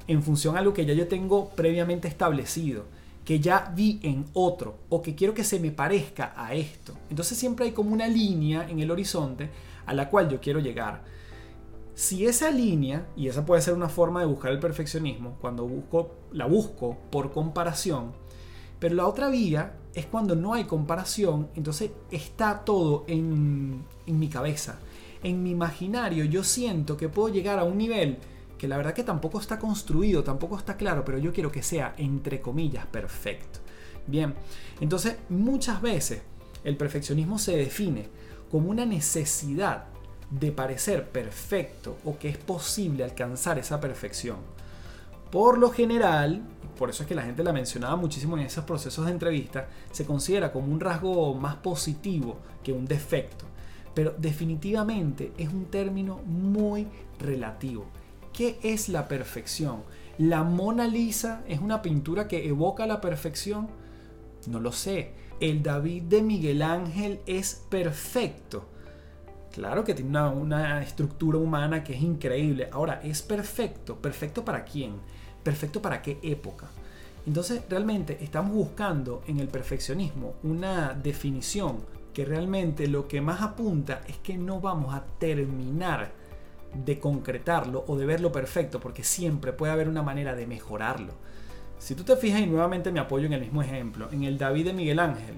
en 0.09 0.23
función 0.23 0.57
a 0.57 0.63
lo 0.63 0.75
que 0.75 0.85
ya 0.85 0.95
yo 0.95 1.07
tengo 1.07 1.51
previamente 1.51 2.09
establecido, 2.09 2.87
que 3.25 3.41
ya 3.41 3.73
vi 3.75 4.01
en 4.03 4.25
otro 4.33 4.79
o 4.89 5.03
que 5.03 5.15
quiero 5.15 5.35
que 5.35 5.45
se 5.45 5.61
me 5.61 5.71
parezca 5.71 6.33
a 6.37 6.55
esto. 6.55 6.95
Entonces 7.11 7.37
siempre 7.37 7.67
hay 7.67 7.73
como 7.73 7.93
una 7.93 8.09
línea 8.09 8.69
en 8.69 8.81
el 8.81 8.91
horizonte 8.91 9.51
a 9.85 9.95
la 9.95 10.09
cual 10.09 10.29
yo 10.29 10.41
quiero 10.41 10.61
llegar. 10.61 11.03
Si 11.95 12.27
esa 12.27 12.51
línea, 12.51 13.07
y 13.17 13.27
esa 13.27 13.45
puede 13.45 13.61
ser 13.61 13.75
una 13.75 13.89
forma 13.89 14.21
de 14.21 14.27
buscar 14.27 14.53
el 14.53 14.61
perfeccionismo, 14.61 15.37
cuando 15.41 15.67
busco, 15.67 16.13
la 16.33 16.47
busco 16.47 16.97
por 17.11 17.33
comparación, 17.33 18.13
pero 18.79 18.95
la 18.95 19.07
otra 19.07 19.29
vía 19.29 19.75
es 19.95 20.07
cuando 20.07 20.37
no 20.37 20.55
hay 20.55 20.65
comparación, 20.65 21.49
entonces 21.57 21.91
está 22.11 22.65
todo 22.65 23.05
en, 23.09 23.85
en 24.07 24.19
mi 24.19 24.29
cabeza, 24.29 24.79
en 25.25 25.43
mi 25.43 25.51
imaginario. 25.51 26.25
Yo 26.25 26.45
siento 26.45 26.97
que 26.97 27.09
puedo 27.09 27.31
llegar 27.31 27.59
a 27.59 27.65
un 27.65 27.77
nivel 27.77 28.19
que 28.59 28.69
la 28.69 28.77
verdad 28.77 28.93
que 28.93 29.05
tampoco 29.05 29.41
está 29.41 29.59
construido, 29.59 30.25
tampoco 30.25 30.59
está 30.59 30.77
claro, 30.77 31.05
pero 31.05 31.19
yo 31.19 31.33
quiero 31.33 31.53
que 31.53 31.63
sea, 31.63 31.95
entre 31.97 32.41
comillas, 32.41 32.87
perfecto. 32.87 33.61
Bien, 34.07 34.35
entonces 34.81 35.17
muchas 35.29 35.81
veces 35.81 36.23
el 36.65 36.77
perfeccionismo 36.77 37.39
se 37.39 37.57
define 37.57 38.09
como 38.51 38.71
una 38.71 38.85
necesidad 38.85 39.85
de 40.31 40.53
parecer 40.53 41.09
perfecto 41.09 41.97
o 42.05 42.19
que 42.19 42.29
es 42.29 42.39
posible 42.39 43.05
alcanzar 43.05 43.59
esa 43.59 43.81
perfección. 43.81 44.39
Por 45.31 45.59
lo 45.59 45.71
general, 45.71 46.43
por 46.79 46.91
eso 46.91 47.03
es 47.03 47.09
que 47.09 47.15
la 47.15 47.23
gente 47.23 47.45
la 47.45 47.53
mencionaba 47.53 47.97
muchísimo 47.97 48.37
en 48.37 48.45
esos 48.45 48.65
procesos 48.65 49.05
de 49.07 49.13
entrevista, 49.13 49.69
se 49.91 50.07
considera 50.07 50.53
como 50.53 50.73
un 50.73 50.81
rasgo 50.81 51.35
más 51.35 51.57
positivo 51.57 52.39
que 52.63 52.73
un 52.73 52.87
defecto. 52.87 53.45
Pero 53.95 54.15
definitivamente 54.17 55.33
es 55.37 55.49
un 55.49 55.67
término 55.67 56.21
muy 56.25 56.87
relativo. 57.19 57.87
¿Qué 58.39 58.57
es 58.63 58.89
la 58.89 59.09
perfección? 59.09 59.83
¿La 60.17 60.45
Mona 60.45 60.87
Lisa 60.87 61.43
es 61.49 61.59
una 61.59 61.83
pintura 61.83 62.29
que 62.29 62.47
evoca 62.47 62.87
la 62.87 63.01
perfección? 63.01 63.67
No 64.47 64.61
lo 64.61 64.71
sé. 64.71 65.11
¿El 65.41 65.61
David 65.61 66.05
de 66.05 66.23
Miguel 66.23 66.63
Ángel 66.63 67.19
es 67.27 67.67
perfecto? 67.69 68.69
Claro 69.51 69.83
que 69.83 69.93
tiene 69.93 70.11
una, 70.11 70.31
una, 70.31 70.83
estructura 70.85 71.37
humana 71.37 71.83
que 71.83 71.95
es 71.95 72.01
increíble. 72.01 72.69
Ahora, 72.71 73.01
¿es 73.03 73.23
perfecto? 73.23 73.97
¿Perfecto 73.97 74.45
para 74.45 74.65
quién? 74.65 74.93
¿Perfecto 75.43 75.83
para 75.83 76.01
qué 76.01 76.21
época? 76.23 76.69
Entonces, 77.27 77.63
realmente 77.69 78.19
estamos 78.23 78.53
buscando 78.53 79.25
en 79.27 79.41
el 79.41 79.49
perfeccionismo 79.49 80.35
una 80.45 80.95
definición 80.95 81.79
que 82.15 82.25
realmente 82.25 82.87
lo 82.87 83.09
que 83.09 83.21
más 83.21 83.43
apunta 83.43 84.03
es 84.07 84.19
que 84.19 84.39
no 84.39 84.61
vamos 84.61 84.95
a 84.95 85.05
terminar 85.19 86.28
de 86.75 86.99
concretarlo 86.99 87.85
o 87.87 87.97
de 87.97 88.07
verlo 88.07 88.33
perfecto, 88.33 88.81
porque 88.81 89.03
siempre 89.03 89.53
puede 89.53 89.73
haber 89.73 89.89
una 89.89 90.03
manera 90.03 90.35
de 90.35 90.47
mejorarlo. 90.47 91.15
Si 91.79 91.95
tú 91.95 92.05
te 92.05 92.17
fijas 92.17 92.41
y 92.41 92.47
nuevamente 92.47 92.91
me 92.93 93.01
apoyo 93.01 93.27
en 93.27 93.33
el 93.33 93.41
mismo 93.41 93.63
ejemplo, 93.63 94.09
en 94.13 94.25
el 94.25 94.37
David 94.37 94.67
de 94.67 94.73
Miguel 94.73 94.99
Ángel, 94.99 95.37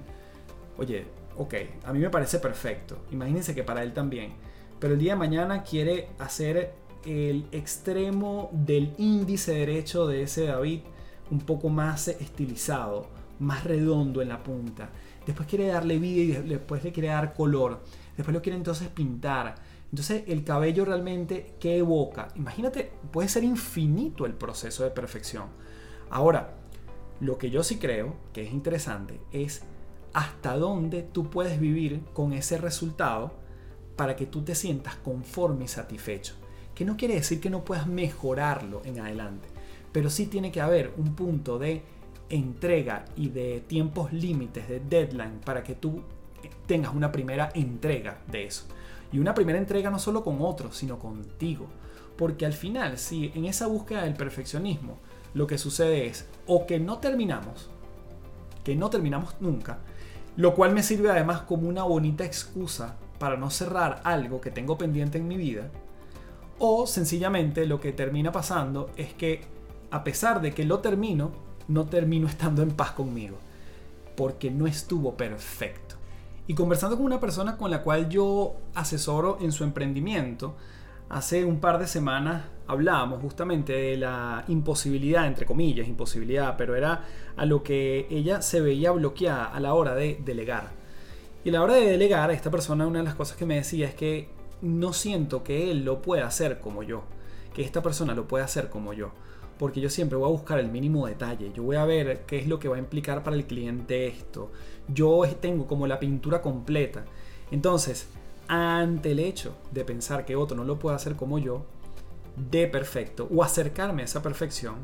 oye, 0.77 1.05
ok, 1.37 1.53
a 1.85 1.93
mí 1.93 1.99
me 1.99 2.09
parece 2.09 2.39
perfecto, 2.39 3.03
imagínense 3.11 3.53
que 3.53 3.63
para 3.63 3.83
él 3.83 3.93
también, 3.93 4.31
pero 4.79 4.93
el 4.93 4.99
día 4.99 5.13
de 5.13 5.19
mañana 5.19 5.63
quiere 5.63 6.09
hacer 6.17 6.73
el 7.05 7.45
extremo 7.51 8.49
del 8.51 8.93
índice 8.97 9.53
derecho 9.53 10.07
de 10.07 10.23
ese 10.23 10.45
David 10.45 10.81
un 11.29 11.39
poco 11.39 11.69
más 11.69 12.07
estilizado, 12.07 13.07
más 13.39 13.63
redondo 13.63 14.21
en 14.21 14.29
la 14.29 14.43
punta. 14.43 14.89
Después 15.25 15.47
quiere 15.47 15.67
darle 15.67 15.97
vida 15.97 16.39
y 16.39 16.49
después 16.49 16.83
le 16.83 16.91
quiere 16.91 17.09
dar 17.09 17.33
color. 17.33 17.81
Después 18.17 18.33
lo 18.33 18.41
quiere 18.41 18.57
entonces 18.57 18.89
pintar. 18.89 19.55
Entonces 19.91 20.23
el 20.27 20.43
cabello 20.43 20.85
realmente, 20.85 21.53
¿qué 21.59 21.77
evoca? 21.77 22.29
Imagínate, 22.35 22.91
puede 23.11 23.27
ser 23.27 23.43
infinito 23.43 24.25
el 24.25 24.33
proceso 24.33 24.83
de 24.83 24.89
perfección. 24.91 25.45
Ahora, 26.09 26.55
lo 27.19 27.37
que 27.37 27.51
yo 27.51 27.63
sí 27.63 27.77
creo 27.77 28.15
que 28.33 28.43
es 28.43 28.51
interesante 28.51 29.19
es 29.31 29.63
hasta 30.13 30.57
dónde 30.57 31.03
tú 31.03 31.29
puedes 31.29 31.59
vivir 31.59 32.01
con 32.13 32.33
ese 32.33 32.57
resultado 32.57 33.33
para 33.95 34.15
que 34.15 34.25
tú 34.25 34.43
te 34.43 34.55
sientas 34.55 34.95
conforme 34.95 35.65
y 35.65 35.67
satisfecho. 35.67 36.35
Que 36.73 36.85
no 36.85 36.97
quiere 36.97 37.15
decir 37.15 37.39
que 37.41 37.49
no 37.49 37.63
puedas 37.63 37.85
mejorarlo 37.85 38.81
en 38.85 38.99
adelante, 38.99 39.49
pero 39.91 40.09
sí 40.09 40.25
tiene 40.25 40.51
que 40.51 40.61
haber 40.61 40.93
un 40.97 41.15
punto 41.15 41.59
de 41.59 41.83
entrega 42.29 43.05
y 43.17 43.29
de 43.29 43.61
tiempos 43.67 44.13
límites, 44.13 44.67
de 44.69 44.79
deadline, 44.79 45.41
para 45.43 45.63
que 45.63 45.75
tú 45.75 46.01
tengas 46.65 46.95
una 46.95 47.11
primera 47.11 47.51
entrega 47.53 48.21
de 48.31 48.45
eso. 48.45 48.65
Y 49.11 49.19
una 49.19 49.33
primera 49.33 49.57
entrega 49.57 49.89
no 49.89 49.99
solo 49.99 50.23
con 50.23 50.37
otros, 50.41 50.77
sino 50.77 50.99
contigo. 50.99 51.67
Porque 52.17 52.45
al 52.45 52.53
final, 52.53 52.97
si 52.97 53.31
en 53.35 53.45
esa 53.45 53.67
búsqueda 53.67 54.03
del 54.03 54.13
perfeccionismo 54.13 54.97
lo 55.33 55.47
que 55.47 55.57
sucede 55.57 56.07
es 56.07 56.27
o 56.45 56.65
que 56.65 56.79
no 56.79 56.99
terminamos, 56.99 57.69
que 58.63 58.75
no 58.75 58.89
terminamos 58.89 59.35
nunca, 59.39 59.79
lo 60.37 60.55
cual 60.55 60.73
me 60.73 60.83
sirve 60.83 61.09
además 61.09 61.41
como 61.41 61.67
una 61.67 61.83
bonita 61.83 62.23
excusa 62.23 62.95
para 63.19 63.37
no 63.37 63.49
cerrar 63.49 64.01
algo 64.03 64.41
que 64.41 64.51
tengo 64.51 64.77
pendiente 64.77 65.17
en 65.17 65.27
mi 65.27 65.37
vida, 65.37 65.69
o 66.59 66.85
sencillamente 66.85 67.65
lo 67.65 67.79
que 67.79 67.91
termina 67.91 68.31
pasando 68.31 68.91
es 68.95 69.13
que 69.13 69.41
a 69.89 70.03
pesar 70.03 70.41
de 70.41 70.53
que 70.53 70.63
lo 70.63 70.79
termino, 70.79 71.31
no 71.67 71.85
termino 71.85 72.27
estando 72.27 72.61
en 72.61 72.71
paz 72.71 72.91
conmigo, 72.91 73.37
porque 74.15 74.51
no 74.51 74.67
estuvo 74.67 75.15
perfecto. 75.15 75.90
Y 76.51 76.53
conversando 76.53 76.97
con 76.97 77.05
una 77.05 77.21
persona 77.21 77.55
con 77.55 77.71
la 77.71 77.81
cual 77.81 78.09
yo 78.09 78.57
asesoro 78.75 79.37
en 79.39 79.53
su 79.53 79.63
emprendimiento, 79.63 80.57
hace 81.07 81.45
un 81.45 81.61
par 81.61 81.79
de 81.79 81.87
semanas 81.87 82.43
hablábamos 82.67 83.21
justamente 83.21 83.71
de 83.71 83.95
la 83.95 84.43
imposibilidad, 84.49 85.27
entre 85.27 85.45
comillas, 85.45 85.87
imposibilidad, 85.87 86.57
pero 86.57 86.75
era 86.75 87.05
a 87.37 87.45
lo 87.45 87.63
que 87.63 88.05
ella 88.09 88.41
se 88.41 88.59
veía 88.59 88.91
bloqueada 88.91 89.45
a 89.45 89.61
la 89.61 89.73
hora 89.73 89.95
de 89.95 90.19
delegar. 90.25 90.71
Y 91.45 91.51
a 91.51 91.53
la 91.53 91.63
hora 91.63 91.75
de 91.75 91.89
delegar, 91.89 92.29
esta 92.31 92.51
persona 92.51 92.85
una 92.85 92.99
de 92.99 93.05
las 93.05 93.15
cosas 93.15 93.37
que 93.37 93.45
me 93.45 93.55
decía 93.55 93.87
es 93.87 93.95
que 93.95 94.27
no 94.61 94.91
siento 94.91 95.43
que 95.43 95.71
él 95.71 95.85
lo 95.85 96.01
pueda 96.01 96.27
hacer 96.27 96.59
como 96.59 96.83
yo, 96.83 97.03
que 97.53 97.61
esta 97.61 97.81
persona 97.81 98.13
lo 98.13 98.27
pueda 98.27 98.43
hacer 98.43 98.69
como 98.69 98.91
yo 98.91 99.13
porque 99.61 99.79
yo 99.79 99.91
siempre 99.91 100.17
voy 100.17 100.27
a 100.27 100.31
buscar 100.31 100.57
el 100.57 100.71
mínimo 100.71 101.05
detalle, 101.05 101.51
yo 101.53 101.61
voy 101.61 101.75
a 101.75 101.85
ver 101.85 102.23
qué 102.25 102.39
es 102.39 102.47
lo 102.47 102.57
que 102.57 102.67
va 102.67 102.77
a 102.77 102.79
implicar 102.79 103.21
para 103.21 103.35
el 103.35 103.45
cliente 103.45 104.07
esto, 104.07 104.51
yo 104.87 105.23
tengo 105.39 105.67
como 105.67 105.85
la 105.85 105.99
pintura 105.99 106.41
completa. 106.41 107.05
Entonces, 107.51 108.07
ante 108.47 109.11
el 109.11 109.19
hecho 109.19 109.55
de 109.69 109.85
pensar 109.85 110.25
que 110.25 110.35
otro 110.35 110.57
no 110.57 110.63
lo 110.63 110.79
puede 110.79 110.95
hacer 110.95 111.15
como 111.15 111.37
yo, 111.37 111.67
de 112.49 112.65
perfecto, 112.65 113.27
o 113.31 113.43
acercarme 113.43 114.01
a 114.01 114.05
esa 114.05 114.23
perfección, 114.23 114.77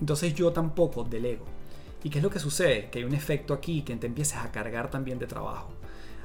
entonces 0.00 0.34
yo 0.34 0.52
tampoco 0.52 1.02
delego. 1.02 1.46
¿Y 2.04 2.10
qué 2.10 2.18
es 2.18 2.22
lo 2.22 2.28
que 2.28 2.40
sucede? 2.40 2.90
Que 2.90 2.98
hay 2.98 3.06
un 3.06 3.14
efecto 3.14 3.54
aquí 3.54 3.80
que 3.80 3.96
te 3.96 4.06
empiezas 4.06 4.44
a 4.44 4.52
cargar 4.52 4.90
también 4.90 5.18
de 5.18 5.28
trabajo, 5.28 5.70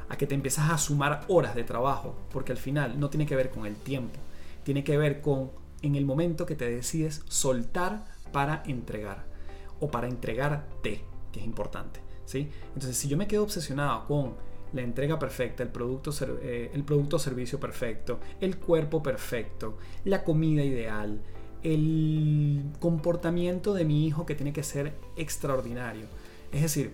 a 0.10 0.18
que 0.18 0.28
te 0.28 0.36
empiezas 0.36 0.70
a 0.70 0.78
sumar 0.78 1.22
horas 1.30 1.56
de 1.56 1.64
trabajo, 1.64 2.14
porque 2.34 2.52
al 2.52 2.58
final 2.58 3.00
no 3.00 3.10
tiene 3.10 3.26
que 3.26 3.38
ver 3.38 3.52
con 3.52 3.66
el 3.66 3.78
tiempo, 3.78 4.20
tiene 4.66 4.84
que 4.84 4.98
ver 4.98 5.22
con 5.22 5.64
en 5.86 5.96
el 5.96 6.06
momento 6.06 6.46
que 6.46 6.56
te 6.56 6.70
decides 6.70 7.24
soltar 7.28 8.06
para 8.32 8.64
entregar 8.66 9.26
o 9.80 9.90
para 9.90 10.08
entregarte, 10.08 11.02
que 11.32 11.40
es 11.40 11.46
importante. 11.46 12.02
¿sí? 12.26 12.50
Entonces, 12.74 12.98
si 12.98 13.08
yo 13.08 13.18
me 13.18 13.28
quedo 13.28 13.44
obsesionado 13.44 14.06
con 14.06 14.34
la 14.74 14.82
entrega 14.82 15.18
perfecta, 15.20 15.64
el 15.64 15.70
producto, 15.70 16.12
eh, 16.42 16.72
el 16.74 16.84
producto 16.84 17.20
servicio 17.20 17.60
perfecto, 17.60 18.20
el 18.42 18.58
cuerpo 18.58 19.02
perfecto, 19.02 19.78
la 20.04 20.24
comida 20.24 20.64
ideal, 20.64 21.22
el 21.64 22.64
comportamiento 22.80 23.74
de 23.74 23.86
mi 23.86 24.06
hijo 24.06 24.26
que 24.26 24.36
tiene 24.36 24.54
que 24.54 24.64
ser 24.64 24.94
extraordinario. 25.16 26.08
Es 26.52 26.62
decir, 26.62 26.92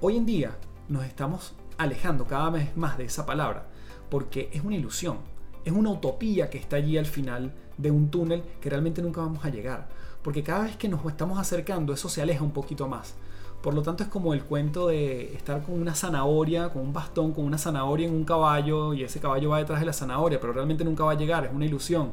hoy 0.00 0.16
en 0.16 0.26
día 0.26 0.56
nos 0.88 1.04
estamos 1.04 1.54
alejando 1.76 2.26
cada 2.26 2.50
vez 2.50 2.76
más 2.76 2.96
de 2.96 3.04
esa 3.04 3.26
palabra 3.26 3.68
porque 4.08 4.48
es 4.52 4.62
una 4.62 4.76
ilusión, 4.76 5.18
es 5.64 5.72
una 5.72 5.90
utopía 5.90 6.50
que 6.50 6.58
está 6.58 6.76
allí 6.76 6.96
al 6.98 7.06
final 7.06 7.52
de 7.76 7.90
un 7.90 8.10
túnel 8.10 8.42
que 8.60 8.70
realmente 8.70 9.02
nunca 9.02 9.20
vamos 9.20 9.44
a 9.44 9.50
llegar. 9.50 9.88
Porque 10.22 10.42
cada 10.42 10.64
vez 10.64 10.76
que 10.76 10.88
nos 10.88 11.04
estamos 11.06 11.38
acercando, 11.38 11.92
eso 11.92 12.08
se 12.08 12.22
aleja 12.22 12.42
un 12.42 12.52
poquito 12.52 12.88
más. 12.88 13.14
Por 13.62 13.74
lo 13.74 13.82
tanto, 13.82 14.02
es 14.02 14.10
como 14.10 14.34
el 14.34 14.44
cuento 14.44 14.88
de 14.88 15.34
estar 15.34 15.62
con 15.62 15.80
una 15.80 15.94
zanahoria, 15.94 16.68
con 16.68 16.82
un 16.82 16.92
bastón, 16.92 17.32
con 17.32 17.44
una 17.44 17.56
zanahoria 17.56 18.06
en 18.06 18.14
un 18.14 18.24
caballo 18.24 18.92
y 18.92 19.04
ese 19.04 19.20
caballo 19.20 19.50
va 19.50 19.58
detrás 19.58 19.80
de 19.80 19.86
la 19.86 19.92
zanahoria, 19.92 20.38
pero 20.38 20.52
realmente 20.52 20.84
nunca 20.84 21.04
va 21.04 21.12
a 21.12 21.14
llegar, 21.14 21.46
es 21.46 21.52
una 21.52 21.64
ilusión. 21.64 22.12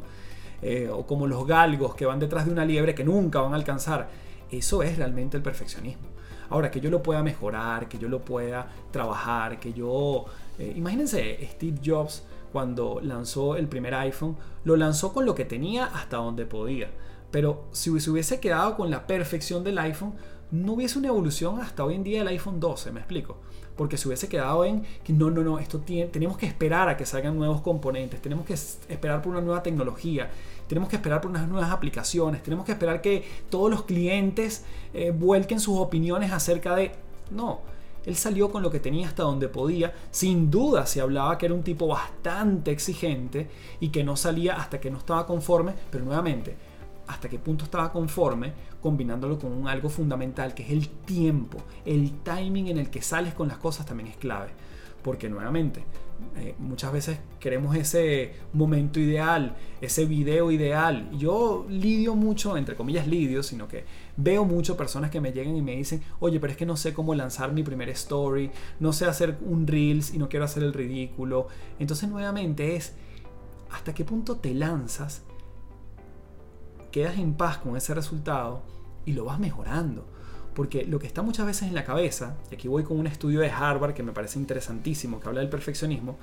Eh, 0.62 0.89
o 0.89 1.06
como 1.06 1.27
los 1.27 1.46
galgos 1.46 1.96
que 1.96 2.06
van 2.06 2.20
detrás 2.20 2.46
de 2.46 2.51
una 2.51 2.63
liebre 2.63 2.96
que 2.96 3.03
nunca 3.03 3.41
van 3.41 3.53
a 3.53 3.56
alcanzar. 3.56 4.10
Eso 4.50 4.84
es 4.84 4.98
realmente 4.98 5.36
el 5.38 5.44
perfeccionismo. 5.44 6.08
Ahora, 6.50 6.70
que 6.70 6.80
yo 6.80 6.89
lo 6.89 7.01
pueda 7.01 7.24
mejorar, 7.24 7.88
que 7.88 7.98
yo 7.98 8.08
lo 8.10 8.20
pueda 8.20 8.68
trabajar, 8.91 9.60
que 9.60 9.74
yo... 9.74 10.25
Eh, 10.60 10.74
imagínense 10.75 11.50
Steve 11.53 11.80
Jobs 11.84 12.24
cuando 12.51 13.00
lanzó 13.01 13.55
el 13.55 13.67
primer 13.67 13.93
iPhone, 13.96 14.38
lo 14.63 14.75
lanzó 14.75 15.13
con 15.13 15.25
lo 15.25 15.36
que 15.36 15.46
tenía 15.46 15.86
hasta 15.86 16.17
donde 16.17 16.46
podía. 16.46 16.89
Pero 17.31 17.65
si 17.72 17.98
se 18.00 18.12
hubiese 18.12 18.39
quedado 18.39 18.75
con 18.75 18.91
la 18.91 19.08
perfección 19.08 19.63
del 19.63 19.79
iPhone, 19.79 20.13
no 20.51 20.74
hubiese 20.74 21.00
una 21.00 21.08
evolución 21.08 21.60
hasta 21.62 21.86
hoy 21.86 21.96
en 21.96 22.03
día 22.03 22.20
del 22.20 22.27
iPhone 22.27 22.60
12, 22.60 22.91
me 22.91 23.00
explico. 23.00 23.38
Porque 23.77 23.98
se 23.98 24.08
hubiese 24.08 24.27
quedado 24.27 24.65
en 24.65 24.84
que 25.03 25.13
no, 25.13 25.31
no, 25.31 25.41
no, 25.41 25.58
esto 25.58 25.79
tiene, 25.79 26.12
tenemos 26.12 26.38
que 26.38 26.46
esperar 26.46 26.89
a 26.89 26.98
que 26.98 27.05
salgan 27.05 27.38
nuevos 27.38 27.62
componentes, 27.62 28.22
tenemos 28.22 28.46
que 28.46 28.53
esperar 28.53 29.22
por 29.22 29.31
una 29.31 29.41
nueva 29.41 29.63
tecnología, 29.63 30.29
tenemos 30.67 30.89
que 30.89 30.98
esperar 30.98 31.22
por 31.22 31.31
unas 31.31 31.48
nuevas 31.48 31.72
aplicaciones, 31.72 32.43
tenemos 32.43 32.65
que 32.65 32.74
esperar 32.74 33.01
que 33.01 33.24
todos 33.50 33.72
los 33.72 33.84
clientes 33.84 34.65
eh, 34.93 35.12
vuelquen 35.12 35.60
sus 35.60 35.77
opiniones 35.77 36.31
acerca 36.31 36.75
de... 36.75 36.91
No, 37.31 37.62
él 38.05 38.15
salió 38.15 38.51
con 38.51 38.63
lo 38.63 38.72
que 38.72 38.79
tenía 38.79 39.08
hasta 39.08 39.24
donde 39.24 39.48
podía. 39.48 39.93
Sin 40.10 40.50
duda 40.50 40.86
se 40.86 41.01
hablaba 41.01 41.38
que 41.38 41.46
era 41.46 41.55
un 41.55 41.63
tipo 41.63 41.88
bastante 41.88 42.72
exigente 42.72 43.50
y 43.79 43.89
que 43.89 44.03
no 44.03 44.15
salía 44.15 44.55
hasta 44.55 44.79
que 44.79 44.89
no 44.89 44.98
estaba 44.98 45.25
conforme, 45.27 45.74
pero 45.89 46.03
nuevamente, 46.03 46.55
hasta 47.08 47.29
qué 47.29 47.38
punto 47.38 47.65
estaba 47.65 47.91
conforme, 47.91 48.53
combinándolo 48.81 49.38
con 49.38 49.51
un 49.51 49.67
algo 49.67 49.89
fundamental 49.89 50.53
que 50.53 50.63
es 50.63 50.72
el 50.72 50.89
tiempo. 50.89 51.60
El 51.86 52.12
timing 52.24 52.70
en 52.70 52.77
el 52.79 52.89
que 52.89 53.01
sales 53.01 53.34
con 53.34 53.48
las 53.48 53.58
cosas 53.58 53.86
también 53.86 54.10
es 54.10 54.17
clave. 54.17 54.50
Porque 55.03 55.29
nuevamente, 55.29 55.84
eh, 56.38 56.55
muchas 56.60 56.93
veces 56.93 57.20
queremos 57.39 57.75
ese 57.75 58.34
momento 58.53 59.00
ideal, 59.00 59.55
ese 59.81 60.05
video 60.05 60.51
ideal. 60.51 61.10
Yo 61.17 61.65
lidio 61.70 62.15
mucho, 62.15 62.55
entre 62.55 62.75
comillas 62.75 63.08
lidio, 63.08 63.41
sino 63.41 63.67
que 63.67 63.84
veo 64.24 64.46
mucho 64.46 64.78
personas 64.78 65.12
que 65.12 65.22
me 65.22 65.32
llegan 65.32 65.56
y 65.56 65.62
me 65.62 65.75
dicen, 65.75 66.04
oye, 66.20 66.40
pero 66.40 66.51
es 66.51 66.58
que 66.58 66.66
no 66.66 66.78
sé 66.78 66.94
cómo 66.94 67.16
lanzar 67.16 67.51
mi 67.54 67.63
primer 67.63 67.90
story, 67.90 68.51
no 68.80 68.94
sé 68.94 69.06
hacer 69.06 69.38
un 69.42 69.68
reels 69.68 70.13
y 70.13 70.18
no 70.18 70.30
quiero 70.30 70.46
hacer 70.46 70.63
el 70.63 70.74
ridículo. 70.74 71.48
Entonces 71.80 72.10
nuevamente 72.10 72.75
es, 72.75 72.94
¿hasta 73.72 73.94
qué 73.94 74.06
punto 74.06 74.38
te 74.38 74.54
lanzas? 74.54 75.24
Quedas 76.92 77.18
en 77.18 77.34
paz 77.34 77.58
con 77.58 77.75
ese 77.78 77.94
resultado 77.94 78.63
y 79.06 79.13
lo 79.13 79.25
vas 79.25 79.40
mejorando. 79.40 80.06
Porque 80.54 80.84
lo 80.84 81.00
que 81.00 81.08
está 81.08 81.22
muchas 81.22 81.46
veces 81.46 81.70
en 81.70 81.75
la 81.75 81.86
cabeza, 81.86 82.36
y 82.51 82.56
aquí 82.56 82.68
voy 82.68 82.84
con 82.84 83.00
un 83.00 83.08
estudio 83.08 83.40
de 83.40 83.50
Harvard 83.50 83.94
que 83.94 84.04
me 84.04 84.12
parece 84.12 84.38
interesantísimo, 84.38 85.20
que 85.20 85.30
habla 85.30 85.40
del 85.40 85.50
perfeccionismo, 85.50 86.18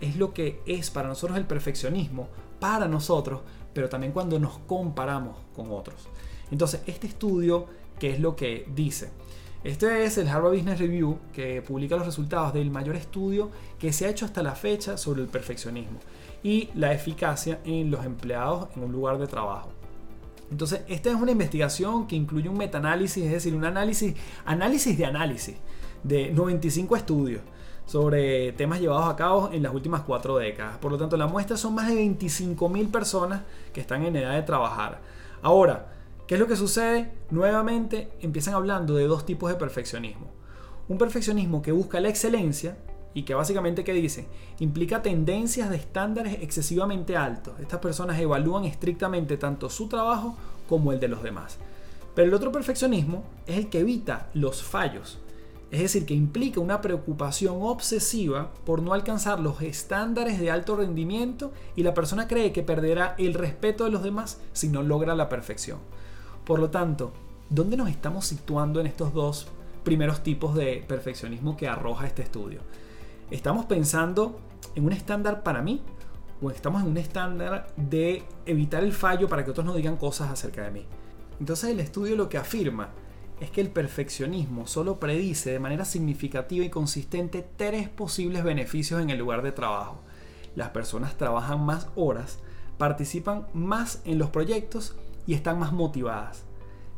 es 0.00 0.16
lo 0.16 0.32
que 0.32 0.60
es 0.66 0.90
para 0.90 1.08
nosotros 1.08 1.36
el 1.36 1.46
perfeccionismo, 1.46 2.28
para 2.60 2.86
nosotros, 2.86 3.40
pero 3.74 3.88
también 3.88 4.12
cuando 4.12 4.38
nos 4.38 4.58
comparamos 4.60 5.36
con 5.54 5.72
otros. 5.72 6.08
Entonces, 6.52 6.82
este 6.86 7.06
estudio, 7.06 7.66
¿qué 7.98 8.10
es 8.10 8.20
lo 8.20 8.36
que 8.36 8.68
dice? 8.72 9.08
Este 9.64 10.04
es 10.04 10.18
el 10.18 10.28
Harvard 10.28 10.52
Business 10.52 10.78
Review 10.78 11.18
que 11.32 11.62
publica 11.62 11.96
los 11.96 12.04
resultados 12.04 12.52
del 12.52 12.70
mayor 12.70 12.94
estudio 12.94 13.50
que 13.78 13.92
se 13.92 14.04
ha 14.04 14.10
hecho 14.10 14.26
hasta 14.26 14.42
la 14.42 14.54
fecha 14.54 14.98
sobre 14.98 15.22
el 15.22 15.28
perfeccionismo 15.28 15.98
y 16.42 16.68
la 16.74 16.92
eficacia 16.92 17.60
en 17.64 17.90
los 17.90 18.04
empleados 18.04 18.68
en 18.76 18.84
un 18.84 18.92
lugar 18.92 19.18
de 19.18 19.26
trabajo. 19.28 19.70
Entonces, 20.50 20.82
esta 20.88 21.08
es 21.08 21.16
una 21.16 21.30
investigación 21.30 22.06
que 22.06 22.16
incluye 22.16 22.50
un 22.50 22.58
metaanálisis, 22.58 23.24
es 23.24 23.32
decir, 23.32 23.54
un 23.54 23.64
análisis, 23.64 24.14
análisis 24.44 24.98
de 24.98 25.06
análisis 25.06 25.56
de 26.02 26.32
95 26.32 26.96
estudios 26.96 27.40
sobre 27.86 28.52
temas 28.52 28.78
llevados 28.78 29.08
a 29.08 29.16
cabo 29.16 29.50
en 29.52 29.62
las 29.62 29.72
últimas 29.72 30.02
cuatro 30.02 30.36
décadas. 30.36 30.76
Por 30.78 30.92
lo 30.92 30.98
tanto, 30.98 31.16
la 31.16 31.26
muestra 31.26 31.56
son 31.56 31.74
más 31.74 31.88
de 31.88 31.94
25.000 31.94 32.90
personas 32.90 33.42
que 33.72 33.80
están 33.80 34.04
en 34.04 34.16
edad 34.16 34.34
de 34.34 34.42
trabajar. 34.42 35.00
Ahora, 35.40 36.01
¿qué 36.26 36.34
es 36.34 36.40
lo 36.40 36.46
que 36.46 36.56
sucede? 36.56 37.12
Nuevamente 37.30 38.12
empiezan 38.20 38.54
hablando 38.54 38.94
de 38.94 39.06
dos 39.06 39.26
tipos 39.26 39.50
de 39.50 39.56
perfeccionismo. 39.56 40.30
Un 40.88 40.98
perfeccionismo 40.98 41.62
que 41.62 41.72
busca 41.72 42.00
la 42.00 42.08
excelencia 42.08 42.76
y 43.14 43.22
que 43.22 43.34
básicamente, 43.34 43.84
¿qué 43.84 43.92
dice? 43.92 44.26
Implica 44.58 45.02
tendencias 45.02 45.70
de 45.70 45.76
estándares 45.76 46.38
excesivamente 46.40 47.16
altos. 47.16 47.54
Estas 47.60 47.80
personas 47.80 48.18
evalúan 48.18 48.64
estrictamente 48.64 49.36
tanto 49.36 49.68
su 49.68 49.88
trabajo 49.88 50.36
como 50.68 50.92
el 50.92 51.00
de 51.00 51.08
los 51.08 51.22
demás. 51.22 51.58
Pero 52.14 52.28
el 52.28 52.34
otro 52.34 52.52
perfeccionismo 52.52 53.24
es 53.46 53.56
el 53.56 53.68
que 53.68 53.80
evita 53.80 54.28
los 54.34 54.62
fallos. 54.62 55.18
Es 55.70 55.80
decir, 55.80 56.04
que 56.04 56.12
implica 56.12 56.60
una 56.60 56.82
preocupación 56.82 57.56
obsesiva 57.60 58.52
por 58.66 58.82
no 58.82 58.92
alcanzar 58.92 59.40
los 59.40 59.62
estándares 59.62 60.38
de 60.38 60.50
alto 60.50 60.76
rendimiento 60.76 61.50
y 61.76 61.82
la 61.82 61.94
persona 61.94 62.28
cree 62.28 62.52
que 62.52 62.62
perderá 62.62 63.14
el 63.16 63.32
respeto 63.32 63.84
de 63.84 63.90
los 63.90 64.02
demás 64.02 64.38
si 64.52 64.68
no 64.68 64.82
logra 64.82 65.14
la 65.14 65.30
perfección. 65.30 65.78
Por 66.44 66.58
lo 66.58 66.70
tanto, 66.70 67.12
¿dónde 67.50 67.76
nos 67.76 67.88
estamos 67.88 68.26
situando 68.26 68.80
en 68.80 68.88
estos 68.88 69.14
dos 69.14 69.46
primeros 69.84 70.22
tipos 70.22 70.54
de 70.54 70.84
perfeccionismo 70.86 71.56
que 71.56 71.68
arroja 71.68 72.06
este 72.06 72.22
estudio? 72.22 72.60
¿Estamos 73.30 73.66
pensando 73.66 74.40
en 74.74 74.84
un 74.84 74.92
estándar 74.92 75.44
para 75.44 75.62
mí 75.62 75.82
o 76.40 76.50
estamos 76.50 76.82
en 76.82 76.88
un 76.88 76.96
estándar 76.96 77.72
de 77.76 78.24
evitar 78.44 78.82
el 78.82 78.92
fallo 78.92 79.28
para 79.28 79.44
que 79.44 79.52
otros 79.52 79.64
no 79.64 79.74
digan 79.74 79.96
cosas 79.96 80.30
acerca 80.30 80.64
de 80.64 80.72
mí? 80.72 80.84
Entonces 81.38 81.70
el 81.70 81.78
estudio 81.78 82.16
lo 82.16 82.28
que 82.28 82.38
afirma 82.38 82.90
es 83.40 83.50
que 83.50 83.60
el 83.60 83.70
perfeccionismo 83.70 84.66
solo 84.66 84.98
predice 84.98 85.52
de 85.52 85.60
manera 85.60 85.84
significativa 85.84 86.64
y 86.64 86.70
consistente 86.70 87.46
tres 87.56 87.88
posibles 87.88 88.42
beneficios 88.42 89.00
en 89.00 89.10
el 89.10 89.18
lugar 89.18 89.42
de 89.42 89.52
trabajo. 89.52 90.00
Las 90.56 90.70
personas 90.70 91.16
trabajan 91.16 91.64
más 91.64 91.88
horas, 91.94 92.40
participan 92.78 93.46
más 93.54 94.02
en 94.04 94.18
los 94.18 94.30
proyectos 94.30 94.96
y 95.26 95.34
están 95.34 95.58
más 95.58 95.72
motivadas. 95.72 96.44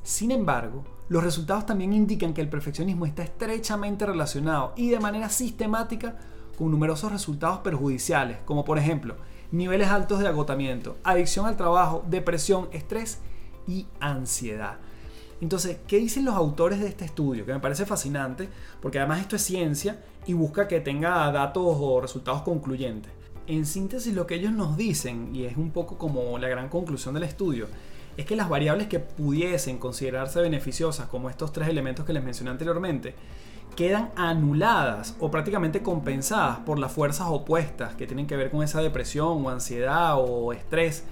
Sin 0.02 0.30
embargo, 0.30 0.84
los 1.08 1.22
resultados 1.22 1.66
también 1.66 1.92
indican 1.92 2.34
que 2.34 2.40
el 2.40 2.48
perfeccionismo 2.48 3.06
está 3.06 3.22
estrechamente 3.22 4.06
relacionado 4.06 4.72
y 4.76 4.90
de 4.90 5.00
manera 5.00 5.28
sistemática 5.28 6.16
con 6.56 6.70
numerosos 6.70 7.12
resultados 7.12 7.58
perjudiciales, 7.58 8.38
como 8.44 8.64
por 8.64 8.78
ejemplo 8.78 9.16
niveles 9.50 9.88
altos 9.88 10.18
de 10.18 10.28
agotamiento, 10.28 10.96
adicción 11.04 11.46
al 11.46 11.56
trabajo, 11.56 12.04
depresión, 12.08 12.68
estrés 12.72 13.20
y 13.66 13.86
ansiedad. 14.00 14.78
Entonces, 15.40 15.78
¿qué 15.86 15.98
dicen 15.98 16.24
los 16.24 16.34
autores 16.34 16.80
de 16.80 16.88
este 16.88 17.04
estudio? 17.04 17.44
Que 17.44 17.52
me 17.52 17.60
parece 17.60 17.86
fascinante, 17.86 18.48
porque 18.80 18.98
además 18.98 19.20
esto 19.20 19.36
es 19.36 19.42
ciencia 19.42 20.02
y 20.26 20.32
busca 20.32 20.66
que 20.68 20.80
tenga 20.80 21.30
datos 21.30 21.76
o 21.78 22.00
resultados 22.00 22.42
concluyentes. 22.42 23.12
En 23.46 23.66
síntesis, 23.66 24.14
lo 24.14 24.26
que 24.26 24.36
ellos 24.36 24.52
nos 24.52 24.76
dicen, 24.76 25.34
y 25.34 25.44
es 25.44 25.56
un 25.56 25.70
poco 25.70 25.98
como 25.98 26.38
la 26.38 26.48
gran 26.48 26.68
conclusión 26.68 27.14
del 27.14 27.24
estudio, 27.24 27.66
es 28.16 28.26
que 28.26 28.36
las 28.36 28.48
variables 28.48 28.86
que 28.86 29.00
pudiesen 29.00 29.78
considerarse 29.78 30.40
beneficiosas, 30.40 31.06
como 31.08 31.30
estos 31.30 31.52
tres 31.52 31.68
elementos 31.68 32.04
que 32.04 32.12
les 32.12 32.22
mencioné 32.22 32.50
anteriormente, 32.50 33.14
quedan 33.74 34.10
anuladas 34.16 35.16
o 35.18 35.30
prácticamente 35.30 35.82
compensadas 35.82 36.58
por 36.58 36.78
las 36.78 36.92
fuerzas 36.92 37.26
opuestas 37.28 37.94
que 37.94 38.06
tienen 38.06 38.26
que 38.26 38.36
ver 38.36 38.50
con 38.50 38.62
esa 38.62 38.80
depresión 38.80 39.44
o 39.44 39.50
ansiedad 39.50 40.16
o 40.18 40.52
estrés 40.52 41.04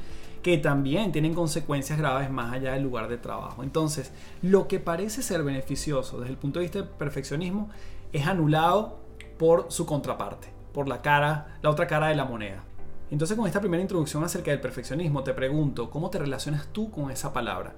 que 0.42 0.58
también 0.58 1.12
tienen 1.12 1.34
consecuencias 1.34 1.98
graves 1.98 2.30
más 2.30 2.52
allá 2.52 2.72
del 2.72 2.82
lugar 2.82 3.08
de 3.08 3.16
trabajo. 3.16 3.62
Entonces, 3.62 4.12
lo 4.42 4.66
que 4.66 4.80
parece 4.80 5.22
ser 5.22 5.44
beneficioso 5.44 6.18
desde 6.18 6.32
el 6.32 6.38
punto 6.38 6.58
de 6.58 6.64
vista 6.64 6.80
del 6.80 6.88
perfeccionismo 6.88 7.70
es 8.12 8.26
anulado 8.26 8.98
por 9.38 9.66
su 9.68 9.86
contraparte, 9.86 10.48
por 10.72 10.88
la 10.88 11.00
cara, 11.00 11.58
la 11.62 11.70
otra 11.70 11.86
cara 11.86 12.08
de 12.08 12.16
la 12.16 12.24
moneda. 12.24 12.64
Entonces 13.12 13.36
con 13.36 13.46
esta 13.46 13.60
primera 13.60 13.82
introducción 13.82 14.24
acerca 14.24 14.52
del 14.52 14.60
perfeccionismo 14.62 15.22
te 15.22 15.34
pregunto, 15.34 15.90
¿cómo 15.90 16.08
te 16.08 16.18
relacionas 16.18 16.68
tú 16.72 16.90
con 16.90 17.10
esa 17.10 17.30
palabra? 17.30 17.74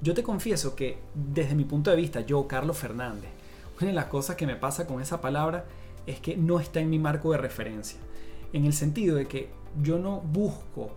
Yo 0.00 0.14
te 0.14 0.22
confieso 0.22 0.76
que 0.76 0.98
desde 1.12 1.56
mi 1.56 1.64
punto 1.64 1.90
de 1.90 1.96
vista, 1.96 2.20
yo, 2.20 2.46
Carlos 2.46 2.78
Fernández, 2.78 3.30
una 3.80 3.88
de 3.88 3.92
las 3.92 4.04
cosas 4.04 4.36
que 4.36 4.46
me 4.46 4.54
pasa 4.54 4.86
con 4.86 5.02
esa 5.02 5.20
palabra 5.20 5.64
es 6.06 6.20
que 6.20 6.36
no 6.36 6.60
está 6.60 6.78
en 6.78 6.88
mi 6.88 7.00
marco 7.00 7.32
de 7.32 7.38
referencia. 7.38 7.98
En 8.52 8.64
el 8.64 8.72
sentido 8.72 9.16
de 9.16 9.26
que 9.26 9.50
yo 9.82 9.98
no 9.98 10.20
busco 10.20 10.92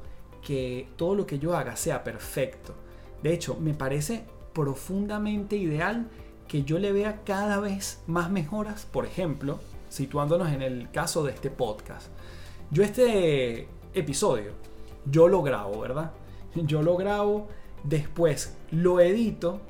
que 0.46 0.88
todo 0.96 1.16
lo 1.16 1.26
que 1.26 1.40
yo 1.40 1.58
haga 1.58 1.76
sea 1.76 2.04
perfecto. 2.04 2.76
De 3.24 3.34
hecho, 3.34 3.58
me 3.60 3.74
parece 3.74 4.24
profundamente 4.54 5.56
ideal 5.56 6.12
que 6.48 6.62
yo 6.62 6.78
le 6.78 6.92
vea 6.92 7.22
cada 7.26 7.60
vez 7.60 8.04
más 8.06 8.30
mejoras, 8.30 8.86
por 8.86 9.08
ejemplo, 9.08 9.60
situándonos 9.90 10.52
en 10.52 10.62
el 10.62 10.92
caso 10.92 11.24
de 11.24 11.32
este 11.32 11.50
podcast. 11.50 12.10
Yo 12.70 12.84
este 12.84 13.68
episodio, 13.94 14.52
yo 15.06 15.28
lo 15.28 15.42
grabo, 15.42 15.80
¿verdad? 15.80 16.12
Yo 16.56 16.82
lo 16.82 16.98
grabo, 16.98 17.48
después 17.84 18.56
lo 18.72 19.00
edito 19.00 19.62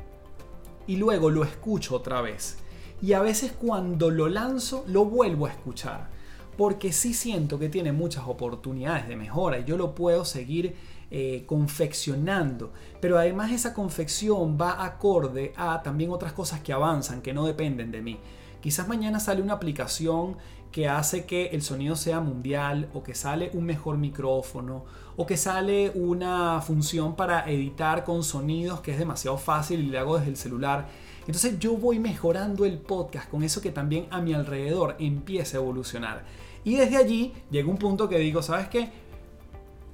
y 0.87 0.95
luego 0.95 1.29
lo 1.29 1.43
escucho 1.43 1.95
otra 1.95 2.21
vez. 2.21 2.57
Y 3.01 3.13
a 3.13 3.21
veces 3.21 3.51
cuando 3.51 4.09
lo 4.09 4.27
lanzo, 4.27 4.83
lo 4.87 5.05
vuelvo 5.05 5.45
a 5.45 5.51
escuchar. 5.51 6.09
Porque 6.57 6.91
sí 6.91 7.13
siento 7.13 7.57
que 7.59 7.69
tiene 7.69 7.91
muchas 7.91 8.25
oportunidades 8.27 9.07
de 9.07 9.15
mejora 9.15 9.59
y 9.59 9.65
yo 9.65 9.77
lo 9.77 9.95
puedo 9.95 10.25
seguir 10.25 10.75
eh, 11.11 11.43
confeccionando. 11.45 12.73
Pero 12.99 13.17
además 13.17 13.51
esa 13.51 13.73
confección 13.73 14.57
va 14.59 14.83
acorde 14.83 15.53
a 15.55 15.81
también 15.81 16.11
otras 16.11 16.33
cosas 16.33 16.59
que 16.59 16.73
avanzan, 16.73 17.21
que 17.21 17.33
no 17.33 17.45
dependen 17.45 17.91
de 17.91 18.01
mí. 18.01 18.19
Quizás 18.61 18.89
mañana 18.89 19.21
sale 19.21 19.41
una 19.41 19.53
aplicación 19.53 20.37
que 20.71 20.87
hace 20.87 21.25
que 21.25 21.47
el 21.47 21.61
sonido 21.61 21.95
sea 21.95 22.19
mundial 22.19 22.89
o 22.93 23.01
que 23.01 23.15
sale 23.15 23.49
un 23.53 23.65
mejor 23.65 23.97
micrófono 23.97 24.85
o 25.17 25.25
que 25.25 25.35
sale 25.35 25.91
una 25.95 26.61
función 26.61 27.15
para 27.15 27.49
editar 27.49 28.03
con 28.03 28.23
sonidos 28.23 28.79
que 28.81 28.91
es 28.91 28.99
demasiado 28.99 29.37
fácil 29.37 29.79
y 29.79 29.87
le 29.87 29.97
hago 29.97 30.17
desde 30.17 30.31
el 30.31 30.37
celular. 30.37 30.87
Entonces 31.21 31.59
yo 31.59 31.75
voy 31.75 31.99
mejorando 31.99 32.65
el 32.65 32.77
podcast 32.77 33.29
con 33.29 33.43
eso 33.43 33.61
que 33.61 33.71
también 33.71 34.07
a 34.11 34.21
mi 34.21 34.33
alrededor 34.33 34.95
empieza 34.99 35.57
a 35.57 35.61
evolucionar. 35.61 36.23
Y 36.63 36.75
desde 36.75 36.97
allí 36.97 37.33
llega 37.51 37.69
un 37.69 37.77
punto 37.77 38.07
que 38.07 38.17
digo, 38.17 38.41
¿sabes 38.41 38.67
qué? 38.67 38.89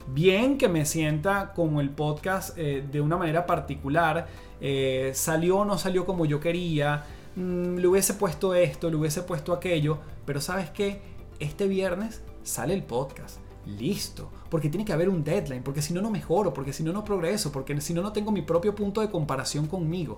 Bien 0.08 0.58
que 0.58 0.68
me 0.68 0.86
sienta 0.86 1.54
como 1.54 1.82
el 1.82 1.90
podcast 1.90 2.58
eh, 2.58 2.86
de 2.92 3.02
una 3.02 3.18
manera 3.18 3.46
particular, 3.46 4.28
eh, 4.62 5.12
salió 5.14 5.58
o 5.58 5.66
no 5.66 5.78
salió 5.78 6.06
como 6.06 6.26
yo 6.26 6.40
quería, 6.40 7.04
Mm, 7.36 7.78
le 7.78 7.88
hubiese 7.88 8.14
puesto 8.14 8.56
esto, 8.56 8.90
le 8.90 8.96
hubiese 8.96 9.22
puesto 9.22 9.54
aquello, 9.54 10.00
pero 10.26 10.40
sabes 10.42 10.70
que 10.70 11.02
este 11.40 11.68
viernes 11.68 12.22
sale 12.44 12.74
el 12.74 12.84
podcast. 12.84 13.40
Listo, 13.66 14.30
porque 14.50 14.70
tiene 14.70 14.86
que 14.86 14.94
haber 14.94 15.10
un 15.10 15.24
deadline, 15.24 15.64
porque 15.64 15.82
si 15.82 15.94
no 15.94 16.02
no 16.02 16.12
mejoro, 16.12 16.54
porque 16.54 16.72
si 16.72 16.84
no 16.84 16.94
no 16.94 17.04
progreso, 17.04 17.52
porque 17.52 17.80
si 17.82 17.94
no 17.94 18.02
no 18.02 18.14
tengo 18.14 18.32
mi 18.32 18.44
propio 18.44 18.76
punto 18.76 19.02
de 19.02 19.10
comparación 19.10 19.68
conmigo. 19.68 20.18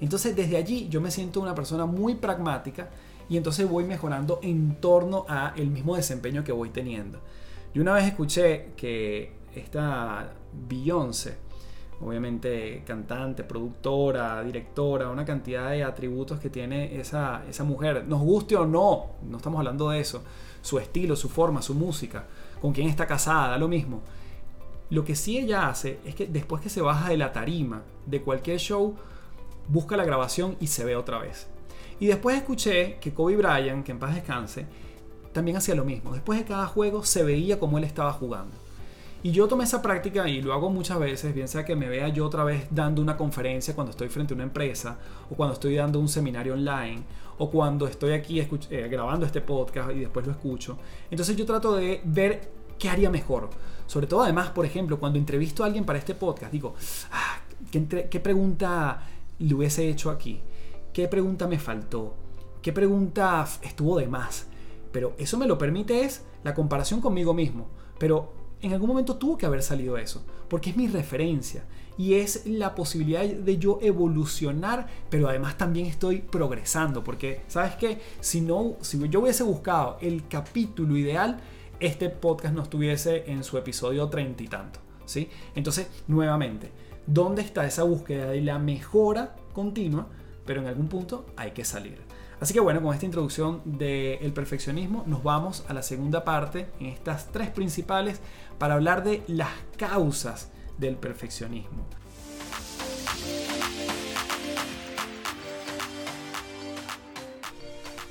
Entonces 0.00 0.34
desde 0.34 0.56
allí 0.56 0.88
yo 0.88 1.00
me 1.00 1.10
siento 1.10 1.40
una 1.40 1.54
persona 1.54 1.86
muy 1.86 2.16
pragmática 2.16 2.90
y 3.28 3.36
entonces 3.36 3.68
voy 3.68 3.84
mejorando 3.84 4.40
en 4.42 4.76
torno 4.80 5.24
a 5.28 5.52
el 5.56 5.70
mismo 5.70 5.96
desempeño 5.96 6.42
que 6.44 6.52
voy 6.52 6.70
teniendo. 6.70 7.20
Yo 7.72 7.82
una 7.82 7.94
vez 7.94 8.06
escuché 8.06 8.70
que 8.76 9.32
esta 9.54 10.32
Beyoncé 10.68 11.36
obviamente 12.00 12.82
cantante, 12.86 13.44
productora, 13.44 14.42
directora, 14.42 15.08
una 15.08 15.24
cantidad 15.24 15.70
de 15.70 15.82
atributos 15.82 16.38
que 16.38 16.50
tiene 16.50 17.00
esa, 17.00 17.42
esa 17.48 17.64
mujer. 17.64 18.04
Nos 18.06 18.20
guste 18.20 18.56
o 18.56 18.66
no, 18.66 19.06
no 19.28 19.36
estamos 19.38 19.58
hablando 19.58 19.90
de 19.90 20.00
eso. 20.00 20.22
Su 20.62 20.78
estilo, 20.78 21.16
su 21.16 21.28
forma, 21.28 21.62
su 21.62 21.74
música, 21.74 22.26
con 22.60 22.72
quién 22.72 22.88
está 22.88 23.06
casada, 23.06 23.58
lo 23.58 23.68
mismo. 23.68 24.02
Lo 24.90 25.04
que 25.04 25.14
sí 25.14 25.38
ella 25.38 25.68
hace 25.68 25.98
es 26.04 26.14
que 26.14 26.26
después 26.26 26.62
que 26.62 26.70
se 26.70 26.80
baja 26.80 27.10
de 27.10 27.16
la 27.16 27.32
tarima 27.32 27.82
de 28.06 28.22
cualquier 28.22 28.58
show, 28.58 28.96
busca 29.68 29.96
la 29.96 30.04
grabación 30.04 30.56
y 30.60 30.68
se 30.68 30.84
ve 30.84 30.96
otra 30.96 31.18
vez. 31.18 31.48
Y 32.00 32.06
después 32.06 32.36
escuché 32.36 32.98
que 33.00 33.12
Kobe 33.12 33.36
Bryant, 33.36 33.84
que 33.84 33.92
en 33.92 33.98
paz 33.98 34.14
descanse, 34.14 34.66
también 35.32 35.56
hacía 35.56 35.74
lo 35.74 35.84
mismo. 35.84 36.12
Después 36.12 36.38
de 36.38 36.44
cada 36.44 36.66
juego 36.66 37.04
se 37.04 37.22
veía 37.22 37.58
como 37.58 37.76
él 37.78 37.84
estaba 37.84 38.12
jugando. 38.12 38.54
Y 39.22 39.32
yo 39.32 39.48
tomé 39.48 39.64
esa 39.64 39.82
práctica 39.82 40.28
y 40.28 40.40
lo 40.42 40.52
hago 40.52 40.70
muchas 40.70 40.98
veces, 40.98 41.34
bien 41.34 41.48
sea 41.48 41.64
que 41.64 41.74
me 41.74 41.88
vea 41.88 42.08
yo 42.08 42.26
otra 42.26 42.44
vez 42.44 42.68
dando 42.70 43.02
una 43.02 43.16
conferencia 43.16 43.74
cuando 43.74 43.90
estoy 43.90 44.08
frente 44.08 44.32
a 44.32 44.36
una 44.36 44.44
empresa, 44.44 44.98
o 45.30 45.34
cuando 45.34 45.54
estoy 45.54 45.74
dando 45.74 45.98
un 45.98 46.08
seminario 46.08 46.54
online, 46.54 47.02
o 47.38 47.50
cuando 47.50 47.86
estoy 47.86 48.12
aquí 48.12 48.40
eh, 48.40 48.88
grabando 48.90 49.26
este 49.26 49.40
podcast 49.40 49.90
y 49.90 50.00
después 50.00 50.26
lo 50.26 50.32
escucho. 50.32 50.78
Entonces 51.10 51.36
yo 51.36 51.44
trato 51.46 51.74
de 51.74 52.00
ver 52.04 52.50
qué 52.78 52.88
haría 52.88 53.10
mejor. 53.10 53.50
Sobre 53.86 54.06
todo 54.06 54.22
además, 54.22 54.50
por 54.50 54.66
ejemplo, 54.66 55.00
cuando 55.00 55.18
entrevisto 55.18 55.62
a 55.62 55.66
alguien 55.66 55.84
para 55.84 55.98
este 55.98 56.14
podcast, 56.14 56.52
digo, 56.52 56.74
ah, 57.10 57.40
¿qué, 57.72 58.08
¿qué 58.08 58.20
pregunta 58.20 59.02
le 59.38 59.54
hubiese 59.54 59.88
hecho 59.88 60.10
aquí? 60.10 60.42
qué 60.98 61.06
pregunta 61.06 61.46
me 61.46 61.60
faltó, 61.60 62.16
qué 62.60 62.72
pregunta 62.72 63.46
estuvo 63.62 63.98
de 63.98 64.08
más. 64.08 64.48
Pero 64.90 65.14
eso 65.16 65.38
me 65.38 65.46
lo 65.46 65.56
permite 65.56 66.00
es 66.00 66.24
la 66.42 66.54
comparación 66.54 67.00
conmigo 67.00 67.34
mismo. 67.34 67.68
Pero 68.00 68.32
en 68.62 68.72
algún 68.72 68.88
momento 68.88 69.16
tuvo 69.16 69.38
que 69.38 69.46
haber 69.46 69.62
salido 69.62 69.96
eso, 69.96 70.24
porque 70.48 70.70
es 70.70 70.76
mi 70.76 70.88
referencia 70.88 71.64
y 71.96 72.14
es 72.14 72.46
la 72.46 72.74
posibilidad 72.74 73.24
de 73.24 73.58
yo 73.58 73.78
evolucionar, 73.82 74.86
pero 75.10 75.28
además 75.28 75.58
también 75.58 75.86
estoy 75.86 76.18
progresando, 76.18 77.02
porque 77.02 77.42
sabes 77.48 77.74
que 77.74 77.98
si 78.20 78.40
no, 78.40 78.76
si 78.80 78.98
yo 79.08 79.20
hubiese 79.20 79.42
buscado 79.42 79.98
el 80.00 80.26
capítulo 80.28 80.96
ideal, 80.96 81.40
este 81.80 82.08
podcast 82.10 82.54
no 82.54 82.62
estuviese 82.62 83.30
en 83.30 83.42
su 83.44 83.58
episodio 83.58 84.08
treinta 84.08 84.42
y 84.42 84.48
tanto, 84.48 84.80
¿sí? 85.04 85.28
Entonces, 85.54 85.88
nuevamente, 86.06 86.70
¿dónde 87.06 87.42
está 87.42 87.66
esa 87.66 87.82
búsqueda 87.82 88.30
de 88.30 88.42
la 88.42 88.58
mejora 88.58 89.34
continua? 89.52 90.06
Pero 90.44 90.60
en 90.60 90.68
algún 90.68 90.88
punto 90.88 91.26
hay 91.36 91.50
que 91.50 91.64
salir. 91.64 91.98
Así 92.40 92.54
que 92.54 92.60
bueno, 92.60 92.80
con 92.80 92.94
esta 92.94 93.04
introducción 93.04 93.62
del 93.64 94.32
perfeccionismo 94.32 95.02
nos 95.06 95.24
vamos 95.24 95.64
a 95.68 95.74
la 95.74 95.82
segunda 95.82 96.24
parte, 96.24 96.68
en 96.78 96.86
estas 96.86 97.32
tres 97.32 97.50
principales, 97.50 98.20
para 98.58 98.74
hablar 98.74 99.04
de 99.04 99.22
las 99.26 99.50
causas 99.76 100.50
del 100.78 100.96
perfeccionismo. 100.96 101.86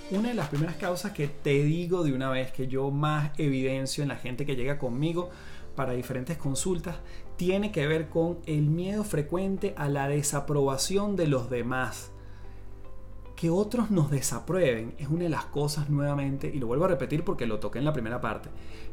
Una 0.09 0.29
de 0.29 0.35
las 0.35 0.47
primeras 0.47 0.77
causas 0.77 1.11
que 1.11 1.27
te 1.27 1.63
digo 1.63 2.03
de 2.03 2.13
una 2.13 2.29
vez 2.29 2.53
que 2.53 2.67
yo 2.67 2.91
más 2.91 3.31
evidencio 3.37 4.03
en 4.03 4.07
la 4.07 4.15
gente 4.15 4.45
que 4.45 4.55
llega 4.55 4.79
conmigo 4.79 5.29
para 5.75 5.91
diferentes 5.91 6.37
consultas 6.37 6.95
tiene 7.35 7.73
que 7.73 7.85
ver 7.87 8.07
con 8.07 8.39
el 8.45 8.63
miedo 8.63 9.03
frecuente 9.03 9.73
a 9.77 9.89
la 9.89 10.07
desaprobación 10.07 11.17
de 11.17 11.27
los 11.27 11.49
demás. 11.49 12.11
Que 13.35 13.49
otros 13.49 13.91
nos 13.91 14.09
desaprueben 14.09 14.95
es 14.97 15.09
una 15.09 15.25
de 15.25 15.29
las 15.29 15.45
cosas 15.45 15.89
nuevamente, 15.89 16.49
y 16.51 16.57
lo 16.57 16.67
vuelvo 16.67 16.85
a 16.85 16.87
repetir 16.87 17.23
porque 17.25 17.45
lo 17.45 17.59
toqué 17.59 17.79
en 17.79 17.85
la 17.85 17.93
primera 17.93 18.21
parte, 18.21 18.49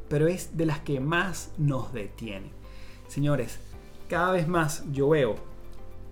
pero 0.09 0.27
es 0.27 0.57
de 0.57 0.67
las 0.67 0.81
que 0.81 1.01
más 1.01 1.53
nos 1.59 1.93
detiene. 1.93 2.51
Señores, 3.09 3.59
cada 4.09 4.33
vez 4.33 4.49
más 4.49 4.85
yo 4.93 5.11
veo 5.11 5.37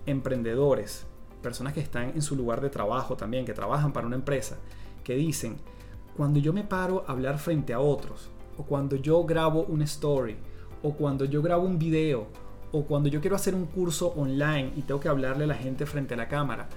emprendedores, 0.05 1.05
personas 1.41 1.73
que 1.73 1.79
están 1.79 2.09
en 2.09 2.21
su 2.21 2.35
lugar 2.35 2.61
de 2.61 2.69
trabajo 2.69 3.15
también, 3.15 3.45
que 3.45 3.53
trabajan 3.53 3.93
para 3.93 4.07
una 4.07 4.15
empresa, 4.15 4.57
que 5.03 5.15
dicen, 5.15 5.57
cuando 6.15 6.39
yo 6.39 6.53
me 6.53 6.63
paro 6.63 7.03
a 7.07 7.11
hablar 7.11 7.37
frente 7.39 7.73
a 7.73 7.79
otros, 7.79 8.29
o 8.57 8.63
cuando 8.63 8.95
yo 8.95 9.23
grabo 9.23 9.63
una 9.63 9.85
story, 9.85 10.37
o 10.81 10.93
cuando 10.93 11.25
yo 11.25 11.41
grabo 11.41 11.63
un 11.63 11.79
video, 11.79 12.27
o 12.71 12.83
cuando 12.83 13.09
yo 13.09 13.21
quiero 13.21 13.35
hacer 13.35 13.55
un 13.55 13.65
curso 13.65 14.13
online 14.15 14.73
y 14.75 14.81
tengo 14.81 14.99
que 14.99 15.09
hablarle 15.09 15.43
a 15.43 15.47
la 15.47 15.55
gente 15.55 15.85
frente 15.85 16.15
a 16.15 16.17
la 16.17 16.27
cámara, 16.27 16.67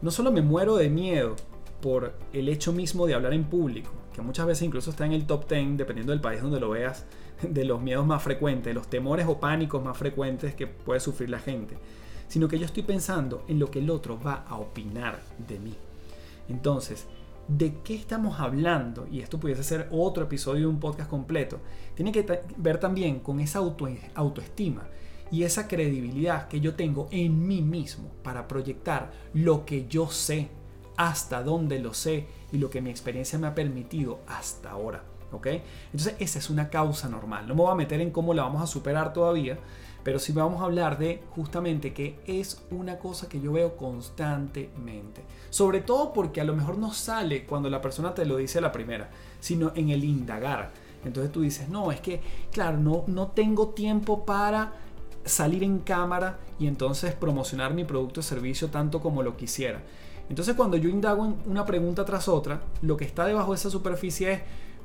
no 0.00 0.10
solo 0.10 0.32
me 0.32 0.42
muero 0.42 0.76
de 0.76 0.88
miedo 0.88 1.36
por 1.80 2.14
el 2.32 2.48
hecho 2.48 2.72
mismo 2.72 3.06
de 3.06 3.14
hablar 3.14 3.32
en 3.32 3.44
público, 3.44 3.90
que 4.14 4.22
muchas 4.22 4.46
veces 4.46 4.62
incluso 4.62 4.90
está 4.90 5.06
en 5.06 5.12
el 5.12 5.26
top 5.26 5.48
10, 5.48 5.76
dependiendo 5.76 6.12
del 6.12 6.20
país 6.20 6.42
donde 6.42 6.60
lo 6.60 6.70
veas, 6.70 7.06
de 7.42 7.64
los 7.64 7.80
miedos 7.80 8.06
más 8.06 8.22
frecuentes, 8.22 8.74
los 8.74 8.88
temores 8.88 9.26
o 9.26 9.40
pánicos 9.40 9.82
más 9.82 9.96
frecuentes 9.96 10.54
que 10.54 10.66
puede 10.66 11.00
sufrir 11.00 11.30
la 11.30 11.38
gente, 11.38 11.76
sino 12.28 12.48
que 12.48 12.58
yo 12.58 12.66
estoy 12.66 12.82
pensando 12.82 13.44
en 13.48 13.58
lo 13.58 13.70
que 13.70 13.80
el 13.80 13.90
otro 13.90 14.18
va 14.20 14.44
a 14.46 14.56
opinar 14.56 15.20
de 15.48 15.58
mí. 15.58 15.74
Entonces, 16.48 17.06
¿de 17.48 17.74
qué 17.82 17.94
estamos 17.94 18.40
hablando? 18.40 19.06
Y 19.10 19.20
esto 19.20 19.38
pudiese 19.38 19.64
ser 19.64 19.88
otro 19.90 20.24
episodio 20.24 20.62
de 20.62 20.66
un 20.66 20.80
podcast 20.80 21.10
completo. 21.10 21.58
Tiene 21.94 22.12
que 22.12 22.42
ver 22.56 22.78
también 22.78 23.20
con 23.20 23.40
esa 23.40 23.60
autoestima 23.60 24.86
y 25.30 25.44
esa 25.44 25.68
credibilidad 25.68 26.48
que 26.48 26.60
yo 26.60 26.74
tengo 26.74 27.08
en 27.10 27.46
mí 27.46 27.62
mismo 27.62 28.10
para 28.22 28.48
proyectar 28.48 29.12
lo 29.32 29.64
que 29.64 29.86
yo 29.88 30.08
sé, 30.08 30.48
hasta 31.00 31.42
dónde 31.42 31.78
lo 31.78 31.94
sé 31.94 32.26
y 32.52 32.58
lo 32.58 32.68
que 32.68 32.82
mi 32.82 32.90
experiencia 32.90 33.38
me 33.38 33.46
ha 33.46 33.54
permitido 33.54 34.18
hasta 34.26 34.72
ahora. 34.72 35.02
¿ok? 35.32 35.46
Entonces 35.86 36.14
esa 36.18 36.38
es 36.38 36.50
una 36.50 36.68
causa 36.68 37.08
normal. 37.08 37.48
No 37.48 37.54
me 37.54 37.62
voy 37.62 37.72
a 37.72 37.74
meter 37.74 38.02
en 38.02 38.10
cómo 38.10 38.34
la 38.34 38.42
vamos 38.42 38.60
a 38.60 38.66
superar 38.66 39.14
todavía, 39.14 39.58
pero 40.02 40.18
sí 40.18 40.32
vamos 40.32 40.60
a 40.60 40.64
hablar 40.64 40.98
de 40.98 41.22
justamente 41.30 41.94
que 41.94 42.20
es 42.26 42.62
una 42.70 42.98
cosa 42.98 43.30
que 43.30 43.40
yo 43.40 43.52
veo 43.52 43.78
constantemente. 43.78 45.22
Sobre 45.48 45.80
todo 45.80 46.12
porque 46.12 46.42
a 46.42 46.44
lo 46.44 46.54
mejor 46.54 46.76
no 46.76 46.92
sale 46.92 47.46
cuando 47.46 47.70
la 47.70 47.80
persona 47.80 48.12
te 48.12 48.26
lo 48.26 48.36
dice 48.36 48.58
a 48.58 48.62
la 48.62 48.72
primera, 48.72 49.08
sino 49.40 49.72
en 49.74 49.88
el 49.88 50.04
indagar. 50.04 50.70
Entonces 51.02 51.32
tú 51.32 51.40
dices, 51.40 51.70
no, 51.70 51.92
es 51.92 52.00
que, 52.02 52.20
claro, 52.52 52.76
no, 52.76 53.04
no 53.06 53.28
tengo 53.28 53.68
tiempo 53.68 54.26
para 54.26 54.74
salir 55.24 55.64
en 55.64 55.78
cámara 55.78 56.40
y 56.58 56.66
entonces 56.66 57.14
promocionar 57.14 57.72
mi 57.72 57.84
producto 57.84 58.20
o 58.20 58.22
servicio 58.22 58.68
tanto 58.68 59.00
como 59.00 59.22
lo 59.22 59.38
quisiera. 59.38 59.80
Entonces 60.30 60.54
cuando 60.54 60.76
yo 60.76 60.88
indago 60.88 61.26
en 61.26 61.36
una 61.44 61.66
pregunta 61.66 62.04
tras 62.04 62.28
otra, 62.28 62.62
lo 62.82 62.96
que 62.96 63.04
está 63.04 63.26
debajo 63.26 63.50
de 63.50 63.56
esa 63.56 63.68
superficie 63.68 64.32
es, 64.32 64.40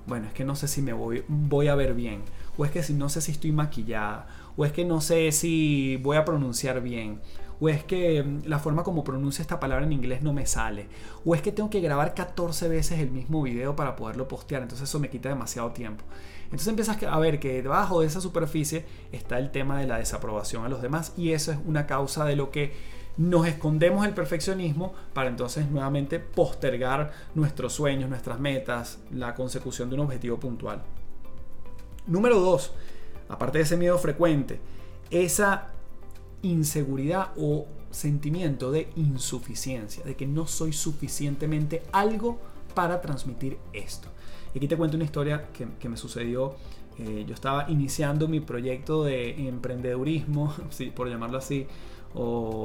bueno, 0.07 0.25
es 0.25 0.33
que 0.33 0.43
no 0.43 0.55
sé 0.55 0.67
si 0.67 0.81
me 0.81 0.91
voy, 0.91 1.67
a 1.67 1.75
ver 1.75 1.93
bien, 1.93 2.23
o 2.57 2.65
es 2.65 2.71
que 2.71 2.81
no 2.93 3.09
sé 3.09 3.21
si 3.21 3.31
estoy 3.31 3.51
maquillada, 3.51 4.27
o 4.57 4.65
es 4.65 4.71
que 4.71 4.83
no 4.83 5.01
sé 5.01 5.31
si 5.31 5.97
voy 5.97 6.17
a 6.17 6.25
pronunciar 6.25 6.81
bien, 6.81 7.21
o 7.59 7.69
es 7.69 7.83
que 7.83 8.23
mm, 8.23 8.47
la 8.47 8.57
forma 8.57 8.83
como 8.83 9.03
pronuncio 9.03 9.43
esta 9.43 9.59
palabra 9.59 9.85
en 9.85 9.93
inglés 9.93 10.23
no 10.23 10.33
me 10.33 10.47
sale, 10.47 10.87
o 11.23 11.35
es 11.35 11.43
que 11.43 11.51
tengo 11.51 11.69
que 11.69 11.79
grabar 11.79 12.15
14 12.15 12.67
veces 12.67 12.99
el 12.99 13.11
mismo 13.11 13.43
video 13.43 13.75
para 13.75 13.95
poderlo 13.95 14.27
postear, 14.27 14.63
entonces 14.63 14.89
eso 14.89 14.99
me 14.99 15.11
quita 15.11 15.29
demasiado 15.29 15.71
tiempo. 15.71 16.03
Entonces 16.45 16.67
empiezas 16.67 17.01
a 17.03 17.19
ver 17.19 17.39
que 17.39 17.61
debajo 17.61 18.01
de 18.01 18.07
esa 18.07 18.19
superficie 18.19 18.85
está 19.11 19.37
el 19.37 19.51
tema 19.51 19.79
de 19.79 19.85
la 19.87 19.99
desaprobación 19.99 20.65
a 20.65 20.69
los 20.69 20.81
demás 20.81 21.13
y 21.17 21.31
eso 21.31 21.51
es 21.51 21.59
una 21.65 21.85
causa 21.85 22.25
de 22.25 22.35
lo 22.35 22.49
que 22.49 22.94
nos 23.17 23.47
escondemos 23.47 24.05
el 24.05 24.13
perfeccionismo 24.13 24.93
para 25.13 25.29
entonces 25.29 25.69
nuevamente 25.69 26.19
postergar 26.19 27.11
nuestros 27.33 27.73
sueños, 27.73 28.09
nuestras 28.09 28.39
metas, 28.39 28.99
la 29.11 29.33
consecución 29.35 29.89
de 29.89 29.95
un 29.95 30.01
objetivo 30.01 30.37
puntual. 30.37 30.83
Número 32.07 32.39
dos, 32.39 32.73
aparte 33.29 33.59
de 33.59 33.63
ese 33.63 33.77
miedo 33.77 33.97
frecuente, 33.97 34.59
esa 35.09 35.69
inseguridad 36.41 37.31
o 37.37 37.67
sentimiento 37.89 38.71
de 38.71 38.89
insuficiencia, 38.95 40.03
de 40.03 40.15
que 40.15 40.27
no 40.27 40.47
soy 40.47 40.73
suficientemente 40.73 41.83
algo 41.91 42.39
para 42.73 43.01
transmitir 43.01 43.57
esto. 43.73 44.09
Y 44.53 44.57
aquí 44.57 44.67
te 44.67 44.77
cuento 44.77 44.97
una 44.97 45.05
historia 45.05 45.47
que, 45.53 45.89
me 45.89 45.97
sucedió. 45.97 46.55
Eh, 46.97 47.25
yo 47.27 47.33
estaba 47.33 47.69
iniciando 47.69 48.27
mi 48.27 48.39
proyecto 48.39 49.03
de 49.03 49.47
emprendedurismo, 49.47 50.53
por 50.95 51.09
llamarlo 51.09 51.37
así, 51.37 51.67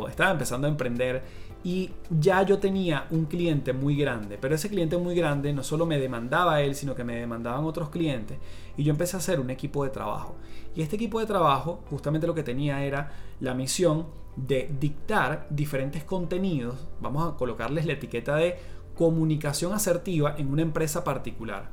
estaba 0.09 0.31
empezando 0.31 0.67
a 0.67 0.71
emprender 0.71 1.23
y 1.63 1.91
ya 2.09 2.43
yo 2.43 2.59
tenía 2.59 3.07
un 3.11 3.27
cliente 3.27 3.73
muy 3.73 3.95
grande, 3.95 4.39
pero 4.41 4.55
ese 4.55 4.71
cliente 4.71 4.97
muy 4.97 5.15
grande 5.15 5.53
no 5.53 5.63
solo 5.63 5.85
me 5.85 5.99
demandaba 5.99 6.63
él, 6.63 6.75
sino 6.75 6.95
que 6.95 7.05
me 7.05 7.17
demandaban 7.17 7.65
otros 7.65 7.91
clientes 7.91 8.39
y 8.77 8.85
yo 8.85 8.91
empecé 8.91 9.17
a 9.17 9.19
hacer 9.19 9.41
un 9.41 9.51
equipo 9.51 9.85
de 9.85 9.91
trabajo. 9.91 10.37
Y 10.75 10.83
este 10.83 10.97
equipo 10.97 11.21
de 11.21 11.27
trabajo 11.27 11.83
justamente 11.91 12.27
lo 12.27 12.35
que 12.35 12.43
tenía 12.43 12.83
era 12.85 13.13
la 13.41 13.55
misión 13.55 14.07
de 14.37 14.71
dictar 14.81 15.47
diferentes 15.51 16.05
contenidos, 16.05 16.77
vamos 17.01 17.31
a 17.31 17.37
colocarles 17.37 17.85
la 17.85 17.93
etiqueta 17.93 18.37
de 18.37 18.57
comunicación 18.95 19.73
asertiva 19.73 20.35
en 20.39 20.51
una 20.51 20.63
empresa 20.63 21.05
particular. 21.05 21.71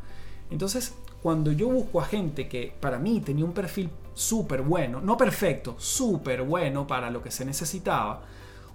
Entonces, 0.50 0.96
cuando 1.22 1.52
yo 1.52 1.68
busco 1.68 2.00
a 2.00 2.06
gente 2.06 2.48
que 2.48 2.74
para 2.80 3.00
mí 3.00 3.20
tenía 3.22 3.46
un 3.46 3.54
perfil 3.54 3.90
súper 4.14 4.62
bueno, 4.62 5.02
no 5.02 5.18
perfecto, 5.18 5.76
súper 5.78 6.44
bueno 6.44 6.88
para 6.88 7.12
lo 7.12 7.22
que 7.22 7.32
se 7.32 7.46
necesitaba, 7.46 8.24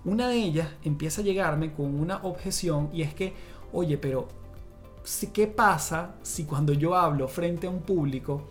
una 0.04 0.28
de 0.28 0.36
ellas 0.36 0.68
empieza 0.84 1.20
a 1.20 1.24
llegarme 1.24 1.72
con 1.72 1.98
una 1.98 2.18
objeción 2.24 2.90
y 2.92 3.02
es 3.02 3.14
que, 3.14 3.34
oye, 3.72 3.96
pero 3.98 4.28
¿qué 5.32 5.46
pasa 5.46 6.16
si 6.22 6.44
cuando 6.44 6.72
yo 6.72 6.96
hablo 6.96 7.28
frente 7.28 7.66
a 7.66 7.70
un 7.70 7.82
público, 7.82 8.48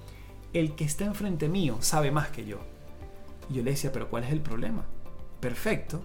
el 0.54 0.76
que 0.76 0.86
está 0.86 1.06
enfrente 1.06 1.48
mío 1.48 1.78
sabe 1.82 2.12
más 2.12 2.30
que 2.30 2.46
yo? 2.46 2.60
Y 3.50 3.56
yo 3.56 3.64
le 3.64 3.72
decía, 3.72 3.92
pero 3.92 4.10
¿cuál 4.10 4.24
es 4.24 4.32
el 4.32 4.42
problema? 4.42 4.86
Perfecto. 5.40 6.02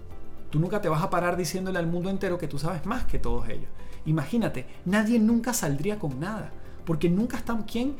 Tú 0.49 0.59
nunca 0.59 0.81
te 0.81 0.89
vas 0.89 1.03
a 1.03 1.09
parar 1.09 1.35
diciéndole 1.35 1.79
al 1.79 1.87
mundo 1.87 2.09
entero 2.09 2.37
que 2.37 2.47
tú 2.47 2.59
sabes 2.59 2.85
más 2.85 3.05
que 3.05 3.19
todos 3.19 3.47
ellos. 3.49 3.69
Imagínate, 4.05 4.65
nadie 4.85 5.19
nunca 5.19 5.53
saldría 5.53 5.99
con 5.99 6.19
nada, 6.19 6.51
porque 6.87 7.09
nunca 7.09 7.35
está 7.35 7.55
quien 7.67 7.97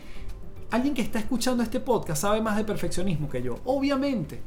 alguien 0.72 0.94
que 0.94 1.02
está 1.02 1.20
escuchando 1.20 1.62
este 1.62 1.82
podcast 1.82 2.22
sabe 2.22 2.42
más 2.42 2.56
de 2.56 2.64
perfeccionismo 2.64 3.30
que 3.30 3.44
yo, 3.44 3.60
obviamente. 3.66 4.42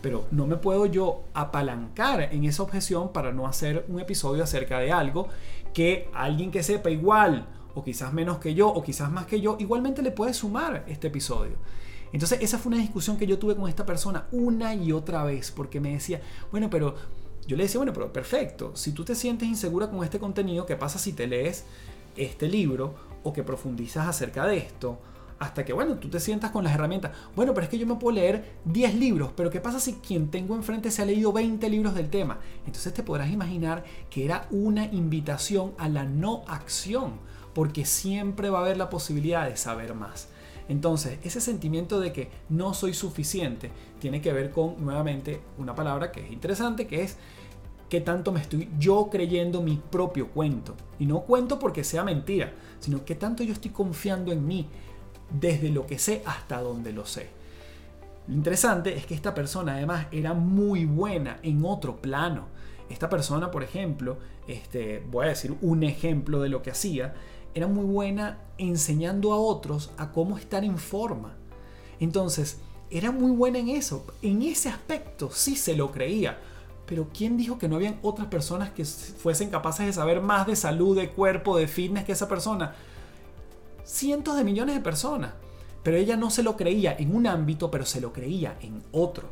Pero 0.00 0.26
no 0.32 0.46
me 0.46 0.56
puedo 0.56 0.86
yo 0.86 1.24
apalancar 1.34 2.22
en 2.22 2.44
esa 2.44 2.62
objeción 2.62 3.12
para 3.12 3.32
no 3.32 3.46
hacer 3.46 3.84
un 3.88 4.00
episodio 4.00 4.42
acerca 4.42 4.78
de 4.80 4.90
algo 4.90 5.28
que 5.72 6.08
alguien 6.12 6.50
que 6.50 6.62
sepa 6.62 6.90
igual, 6.90 7.46
o 7.74 7.84
quizás 7.84 8.12
menos 8.12 8.38
que 8.38 8.54
yo, 8.54 8.68
o 8.68 8.82
quizás 8.82 9.12
más 9.12 9.26
que 9.26 9.40
yo, 9.40 9.56
igualmente 9.60 10.02
le 10.02 10.10
puede 10.10 10.34
sumar 10.34 10.84
este 10.88 11.08
episodio. 11.08 11.52
Entonces 12.12 12.38
esa 12.42 12.58
fue 12.58 12.72
una 12.72 12.80
discusión 12.80 13.16
que 13.16 13.26
yo 13.26 13.38
tuve 13.38 13.54
con 13.54 13.68
esta 13.68 13.86
persona 13.86 14.26
una 14.32 14.74
y 14.74 14.90
otra 14.90 15.22
vez, 15.24 15.50
porque 15.50 15.80
me 15.80 15.92
decía, 15.92 16.20
bueno, 16.50 16.68
pero 16.68 16.94
yo 17.46 17.56
le 17.56 17.64
decía, 17.64 17.78
bueno, 17.78 17.92
pero 17.92 18.12
perfecto, 18.12 18.74
si 18.74 18.92
tú 18.92 19.04
te 19.04 19.14
sientes 19.14 19.48
insegura 19.48 19.88
con 19.88 20.02
este 20.02 20.18
contenido, 20.18 20.66
¿qué 20.66 20.76
pasa 20.76 20.98
si 20.98 21.12
te 21.12 21.26
lees 21.26 21.64
este 22.16 22.48
libro 22.48 23.11
o 23.22 23.32
que 23.32 23.42
profundizas 23.42 24.06
acerca 24.06 24.46
de 24.46 24.58
esto? 24.58 24.98
hasta 25.42 25.64
que, 25.64 25.72
bueno, 25.72 25.96
tú 25.96 26.08
te 26.08 26.20
sientas 26.20 26.52
con 26.52 26.62
las 26.62 26.72
herramientas. 26.72 27.10
Bueno, 27.34 27.52
pero 27.52 27.64
es 27.64 27.68
que 27.68 27.76
yo 27.76 27.84
me 27.84 27.96
puedo 27.96 28.14
leer 28.14 28.58
10 28.64 28.94
libros, 28.94 29.32
pero 29.34 29.50
¿qué 29.50 29.60
pasa 29.60 29.80
si 29.80 29.94
quien 29.94 30.30
tengo 30.30 30.54
enfrente 30.54 30.88
se 30.92 31.02
ha 31.02 31.04
leído 31.04 31.32
20 31.32 31.68
libros 31.68 31.96
del 31.96 32.10
tema? 32.10 32.38
Entonces 32.64 32.94
te 32.94 33.02
podrás 33.02 33.28
imaginar 33.28 33.82
que 34.08 34.24
era 34.24 34.46
una 34.52 34.84
invitación 34.84 35.72
a 35.78 35.88
la 35.88 36.04
no 36.04 36.44
acción, 36.46 37.14
porque 37.54 37.84
siempre 37.84 38.50
va 38.50 38.60
a 38.60 38.62
haber 38.62 38.76
la 38.76 38.88
posibilidad 38.88 39.48
de 39.48 39.56
saber 39.56 39.94
más. 39.94 40.28
Entonces, 40.68 41.18
ese 41.24 41.40
sentimiento 41.40 41.98
de 41.98 42.12
que 42.12 42.30
no 42.48 42.72
soy 42.72 42.94
suficiente 42.94 43.72
tiene 43.98 44.20
que 44.20 44.32
ver 44.32 44.52
con, 44.52 44.76
nuevamente, 44.84 45.40
una 45.58 45.74
palabra 45.74 46.12
que 46.12 46.20
es 46.24 46.30
interesante, 46.30 46.86
que 46.86 47.02
es 47.02 47.18
qué 47.92 48.00
tanto 48.00 48.32
me 48.32 48.40
estoy 48.40 48.70
yo 48.78 49.10
creyendo 49.10 49.60
mi 49.60 49.76
propio 49.76 50.28
cuento. 50.28 50.74
Y 50.98 51.04
no 51.04 51.24
cuento 51.24 51.58
porque 51.58 51.84
sea 51.84 52.02
mentira, 52.02 52.50
sino 52.80 53.04
qué 53.04 53.14
tanto 53.14 53.42
yo 53.42 53.52
estoy 53.52 53.70
confiando 53.70 54.32
en 54.32 54.46
mí, 54.46 54.66
desde 55.38 55.68
lo 55.68 55.86
que 55.86 55.98
sé 55.98 56.22
hasta 56.24 56.62
donde 56.62 56.94
lo 56.94 57.04
sé. 57.04 57.28
Lo 58.28 58.34
interesante 58.34 58.96
es 58.96 59.04
que 59.04 59.12
esta 59.14 59.34
persona 59.34 59.74
además 59.74 60.06
era 60.10 60.32
muy 60.32 60.86
buena 60.86 61.38
en 61.42 61.66
otro 61.66 62.00
plano. 62.00 62.46
Esta 62.88 63.10
persona, 63.10 63.50
por 63.50 63.62
ejemplo, 63.62 64.16
este, 64.48 65.04
voy 65.10 65.26
a 65.26 65.28
decir 65.28 65.54
un 65.60 65.82
ejemplo 65.82 66.40
de 66.40 66.48
lo 66.48 66.62
que 66.62 66.70
hacía, 66.70 67.12
era 67.52 67.66
muy 67.66 67.84
buena 67.84 68.38
enseñando 68.56 69.34
a 69.34 69.36
otros 69.36 69.90
a 69.98 70.12
cómo 70.12 70.38
estar 70.38 70.64
en 70.64 70.78
forma. 70.78 71.36
Entonces, 72.00 72.58
era 72.88 73.10
muy 73.10 73.32
buena 73.32 73.58
en 73.58 73.68
eso. 73.68 74.06
En 74.22 74.40
ese 74.40 74.70
aspecto 74.70 75.30
sí 75.30 75.56
se 75.56 75.76
lo 75.76 75.92
creía. 75.92 76.38
Pero 76.86 77.08
¿quién 77.16 77.36
dijo 77.36 77.58
que 77.58 77.68
no 77.68 77.76
habían 77.76 77.98
otras 78.02 78.28
personas 78.28 78.70
que 78.70 78.84
fuesen 78.84 79.50
capaces 79.50 79.86
de 79.86 79.92
saber 79.92 80.20
más 80.20 80.46
de 80.46 80.56
salud, 80.56 80.96
de 80.96 81.10
cuerpo, 81.10 81.56
de 81.56 81.68
fitness 81.68 82.04
que 82.04 82.12
esa 82.12 82.28
persona? 82.28 82.74
cientos 83.84 84.36
de 84.36 84.44
millones 84.44 84.74
de 84.74 84.80
personas. 84.80 85.32
Pero 85.82 85.96
ella 85.96 86.16
no 86.16 86.30
se 86.30 86.42
lo 86.42 86.56
creía 86.56 86.94
en 86.98 87.14
un 87.14 87.26
ámbito, 87.26 87.70
pero 87.70 87.84
se 87.84 88.00
lo 88.00 88.12
creía 88.12 88.56
en 88.60 88.82
otro. 88.92 89.28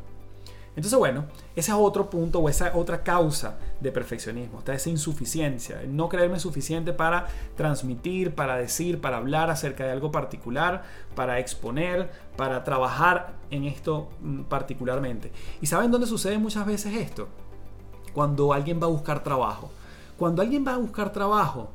Entonces, 0.75 0.97
bueno, 0.97 1.25
ese 1.53 1.71
es 1.71 1.77
otro 1.77 2.09
punto 2.09 2.39
o 2.39 2.47
esa 2.47 2.71
otra 2.75 3.03
causa 3.03 3.57
de 3.81 3.91
perfeccionismo, 3.91 4.59
está 4.59 4.73
esa 4.73 4.89
insuficiencia, 4.89 5.81
no 5.85 6.07
creerme 6.07 6.39
suficiente 6.39 6.93
para 6.93 7.27
transmitir, 7.57 8.35
para 8.35 8.55
decir, 8.55 9.01
para 9.01 9.17
hablar 9.17 9.49
acerca 9.49 9.83
de 9.83 9.91
algo 9.91 10.13
particular, 10.13 10.83
para 11.13 11.39
exponer, 11.39 12.09
para 12.37 12.63
trabajar 12.63 13.33
en 13.49 13.65
esto 13.65 14.07
mm, 14.21 14.43
particularmente. 14.43 15.33
¿Y 15.59 15.65
saben 15.65 15.91
dónde 15.91 16.07
sucede 16.07 16.37
muchas 16.37 16.65
veces 16.65 16.95
esto? 16.95 17.27
Cuando 18.13 18.53
alguien 18.53 18.79
va 18.81 18.85
a 18.85 18.89
buscar 18.89 19.23
trabajo. 19.23 19.71
Cuando 20.17 20.41
alguien 20.41 20.65
va 20.65 20.75
a 20.75 20.77
buscar 20.77 21.11
trabajo, 21.11 21.71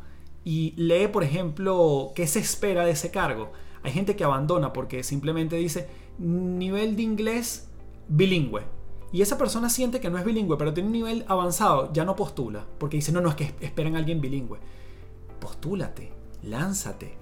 y 0.46 0.75
lee, 0.77 1.09
por 1.09 1.25
ejemplo, 1.25 2.12
qué 2.14 2.29
se 2.29 2.38
espera 2.38 2.85
de 2.85 2.92
ese 2.92 3.11
cargo. 3.11 3.51
Hay 3.83 3.90
gente 3.90 4.14
que 4.14 4.22
abandona 4.22 4.72
porque 4.72 5.03
simplemente 5.03 5.57
dice 5.57 5.88
nivel 6.18 6.94
de 6.94 7.03
inglés 7.03 7.68
bilingüe. 8.07 8.62
Y 9.11 9.22
esa 9.22 9.38
persona 9.38 9.68
siente 9.68 9.99
que 9.99 10.09
no 10.09 10.18
es 10.18 10.25
bilingüe, 10.25 10.57
pero 10.57 10.72
tiene 10.72 10.88
un 10.88 10.92
nivel 10.92 11.25
avanzado, 11.27 11.92
ya 11.92 12.05
no 12.05 12.14
postula, 12.14 12.64
porque 12.79 12.96
dice, 12.96 13.11
no, 13.11 13.20
no, 13.20 13.31
es 13.31 13.35
que 13.35 13.55
esperan 13.61 13.96
a 13.96 13.99
alguien 13.99 14.20
bilingüe. 14.20 14.59
Postúlate, 15.40 16.12
lánzate. 16.44 17.16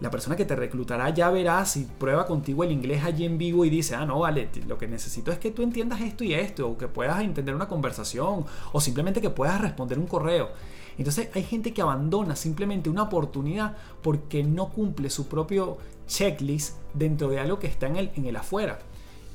La 0.00 0.10
persona 0.10 0.34
que 0.34 0.46
te 0.46 0.56
reclutará 0.56 1.10
ya 1.10 1.30
verá 1.30 1.64
si 1.66 1.84
prueba 1.84 2.26
contigo 2.26 2.64
el 2.64 2.72
inglés 2.72 3.04
allí 3.04 3.24
en 3.26 3.36
vivo 3.36 3.64
y 3.66 3.70
dice, 3.70 3.94
ah, 3.94 4.06
no, 4.06 4.20
vale, 4.20 4.48
lo 4.66 4.78
que 4.78 4.88
necesito 4.88 5.30
es 5.30 5.38
que 5.38 5.50
tú 5.50 5.62
entiendas 5.62 6.00
esto 6.00 6.24
y 6.24 6.32
esto, 6.32 6.68
o 6.68 6.78
que 6.78 6.88
puedas 6.88 7.20
entender 7.20 7.54
una 7.54 7.68
conversación, 7.68 8.46
o 8.72 8.80
simplemente 8.80 9.20
que 9.20 9.28
puedas 9.28 9.60
responder 9.60 9.98
un 9.98 10.06
correo. 10.06 10.50
Entonces 10.96 11.28
hay 11.34 11.42
gente 11.42 11.72
que 11.72 11.82
abandona 11.82 12.34
simplemente 12.34 12.90
una 12.90 13.04
oportunidad 13.04 13.76
porque 14.02 14.42
no 14.42 14.70
cumple 14.70 15.10
su 15.10 15.28
propio 15.28 15.78
checklist 16.06 16.76
dentro 16.94 17.28
de 17.28 17.38
algo 17.38 17.58
que 17.58 17.66
está 17.66 17.86
en 17.86 17.96
el, 17.96 18.10
en 18.16 18.26
el 18.26 18.36
afuera. 18.36 18.78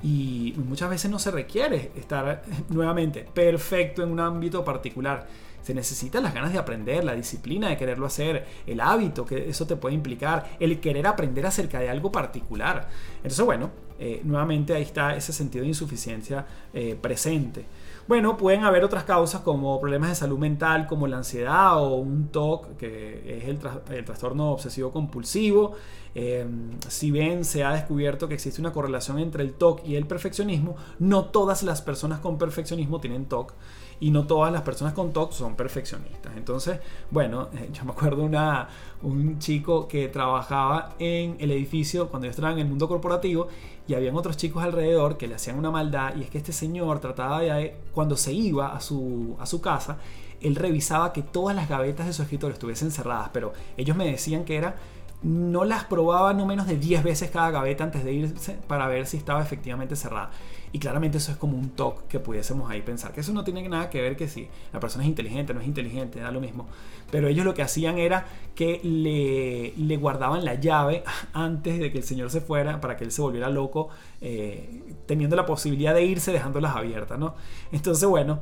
Y 0.04 0.54
muchas 0.58 0.90
veces 0.90 1.10
no 1.10 1.20
se 1.20 1.32
requiere 1.32 1.92
estar 1.96 2.44
nuevamente 2.70 3.28
perfecto 3.34 4.04
en 4.04 4.12
un 4.12 4.20
ámbito 4.20 4.64
particular. 4.64 5.28
Se 5.66 5.74
necesitan 5.74 6.22
las 6.22 6.36
ganas 6.36 6.54
de 6.54 6.60
aprender, 6.60 7.04
la 7.04 7.16
disciplina 7.16 7.70
de 7.70 7.76
quererlo 7.76 8.06
hacer, 8.06 8.46
el 8.68 8.80
hábito 8.80 9.26
que 9.26 9.50
eso 9.50 9.66
te 9.66 9.76
puede 9.76 9.96
implicar, 9.96 10.58
el 10.60 10.80
querer 10.80 11.08
aprender 11.08 11.44
acerca 11.44 11.80
de 11.80 11.90
algo 11.90 12.12
particular. 12.12 12.88
Entonces, 13.16 13.44
bueno, 13.44 13.72
eh, 13.98 14.22
nuevamente 14.24 14.76
ahí 14.76 14.84
está 14.84 15.16
ese 15.16 15.34
sentido 15.34 15.64
de 15.64 15.70
insuficiencia 15.70 16.46
eh, 16.72 16.96
presente. 17.02 17.66
Bueno, 18.08 18.38
pueden 18.38 18.64
haber 18.64 18.84
otras 18.84 19.06
causas 19.06 19.42
como 19.42 19.82
problemas 19.82 20.10
de 20.10 20.16
salud 20.16 20.38
mental, 20.38 20.86
como 20.86 21.08
la 21.08 21.18
ansiedad 21.18 21.82
o 21.82 21.96
un 21.96 22.28
TOC, 22.28 22.78
que 22.78 23.40
es 23.40 23.46
el, 23.46 24.06
trastorno 24.06 24.52
obsesivo 24.52 24.92
compulsivo. 24.92 25.74
Em, 26.14 26.80
si 26.88 27.10
bien 27.10 27.44
se 27.44 27.64
ha 27.64 27.72
descubierto 27.72 28.28
que 28.28 28.36
existe 28.36 28.62
una 28.62 28.72
correlación 28.72 29.18
entre 29.18 29.42
el 29.42 29.54
TOC 29.54 29.84
y 29.88 29.96
el 29.96 30.06
perfeccionismo, 30.06 30.76
no 31.00 31.26
todas 31.26 31.64
las 31.64 31.82
personas 31.82 32.20
con 32.20 32.38
perfeccionismo 32.38 33.00
tienen 33.00 33.26
TOC 33.26 33.54
y 34.00 34.12
no 34.12 34.28
todas 34.28 34.52
las 34.52 34.62
personas 34.62 34.94
con 34.94 35.14
TOC 35.14 35.32
son 35.32 35.56
perfeccionistas. 35.56 36.36
Entonces, 36.36 36.80
bueno, 37.12 37.50
yo 37.74 37.86
me 37.86 37.92
acuerdo 37.92 38.24
una, 38.24 38.68
un 39.02 39.40
chico 39.40 39.88
que 39.88 40.08
trabajaba 40.08 40.96
en 41.00 41.38
el 41.40 41.52
edificio 41.52 42.10
cuando 42.10 42.26
yo 42.26 42.32
estaba 42.32 42.52
en 42.52 42.60
el 42.60 42.68
mundo 42.68 42.88
corporativo 42.88 43.48
y 43.88 43.94
habían 43.94 44.16
otros 44.16 44.38
chicos 44.38 44.64
alrededor 44.64 45.18
que 45.18 45.28
le 45.28 45.36
hacían 45.36 45.58
una 45.58 45.72
maldad 45.72 46.16
y 46.16 46.24
es 46.24 46.30
que 46.30 46.38
este 46.38 46.54
señor 46.54 47.00
trataba 47.00 47.42
de, 47.42 47.76
cuando 47.94 48.18
se 48.18 48.34
iba 48.34 48.76
a 48.76 48.82
su, 48.82 49.36
a 49.40 49.46
su 49.46 49.62
casa, 49.62 49.98
él 50.42 50.56
revisaba 50.56 51.14
que 51.14 51.22
todas 51.22 51.56
las 51.56 51.70
gavetas 51.70 52.06
de 52.06 52.14
su 52.14 52.22
escritorio 52.22 52.54
estuviesen 52.54 52.92
cerradas, 52.92 53.30
pero 53.32 53.54
ellos 53.78 53.96
me 53.96 54.06
decían 54.06 54.44
que 54.44 54.58
era 54.58 54.76
no 55.24 55.66
las 55.66 55.86
probaba 55.86 56.34
no 56.34 56.46
menos 56.46 56.68
de 56.68 56.78
10 56.78 57.04
veces 57.04 57.32
cada 57.32 57.50
gaveta 57.50 57.84
antes 57.84 58.04
de 58.04 58.14
irse 58.14 58.60
para 58.68 58.88
ver 58.88 59.08
si 59.08 59.18
estaba 59.18 59.42
efectivamente 59.42 59.96
cerrada. 59.96 60.30
Y 60.72 60.80
claramente 60.80 61.18
eso 61.18 61.32
es 61.32 61.38
como 61.38 61.58
un 61.58 61.70
toque 61.70 62.04
que 62.10 62.20
pudiésemos 62.20 62.70
ahí 62.70 62.82
pensar. 62.82 63.14
Que 63.14 63.22
eso 63.22 63.34
no 63.34 63.44
tiene 63.44 63.68
nada 63.68 63.90
que 63.90 64.02
ver 64.02 64.16
que 64.16 64.28
si 64.28 64.48
la 64.74 64.80
persona 64.80 65.04
es 65.04 65.10
inteligente 65.10 65.54
no 65.54 65.62
es 65.62 65.68
inteligente, 65.68 66.20
da 66.20 66.32
lo 66.32 66.42
mismo. 66.42 66.68
Pero 67.12 67.28
ellos 67.28 67.46
lo 67.46 67.54
que 67.54 67.62
hacían 67.62 67.98
era 67.98 68.26
que 68.56 68.82
le, 68.84 69.74
le 69.78 69.98
guardaban 69.98 70.44
la 70.44 70.56
llave 70.56 71.04
antes 71.34 71.80
de 71.80 71.92
que 71.92 72.00
el 72.00 72.04
señor 72.04 72.30
se 72.30 72.42
fuera 72.42 72.82
para 72.82 72.98
que 72.98 73.04
él 73.04 73.12
se 73.12 73.22
volviera 73.22 73.50
loco, 73.50 73.90
eh, 74.22 74.96
teniendo 75.06 75.36
la 75.36 75.46
posibilidad 75.46 75.94
de 75.94 76.04
irse 76.06 76.32
dejándolas 76.32 76.76
abiertas, 76.76 77.18
¿no? 77.18 77.36
Entonces, 77.72 78.08
bueno, 78.08 78.42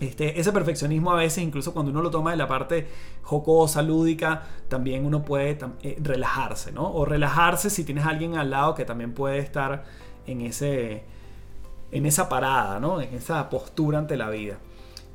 este, 0.00 0.40
ese 0.40 0.52
perfeccionismo 0.52 1.12
a 1.12 1.16
veces, 1.16 1.44
incluso 1.44 1.72
cuando 1.72 1.92
uno 1.92 2.02
lo 2.02 2.10
toma 2.10 2.32
de 2.32 2.36
la 2.36 2.48
parte 2.48 2.88
jocosa, 3.22 3.80
lúdica, 3.82 4.42
también 4.68 5.06
uno 5.06 5.24
puede 5.24 5.56
eh, 5.82 5.96
relajarse, 6.00 6.72
¿no? 6.72 6.92
O 6.92 7.04
relajarse 7.04 7.70
si 7.70 7.84
tienes 7.84 8.04
a 8.04 8.08
alguien 8.08 8.36
al 8.36 8.50
lado 8.50 8.74
que 8.74 8.84
también 8.84 9.14
puede 9.14 9.38
estar 9.38 9.84
en, 10.26 10.40
ese, 10.40 11.04
en 11.94 12.06
esa 12.06 12.28
parada, 12.28 12.80
¿no? 12.80 13.00
En 13.00 13.14
esa 13.14 13.48
postura 13.48 13.98
ante 13.98 14.16
la 14.16 14.28
vida. 14.28 14.58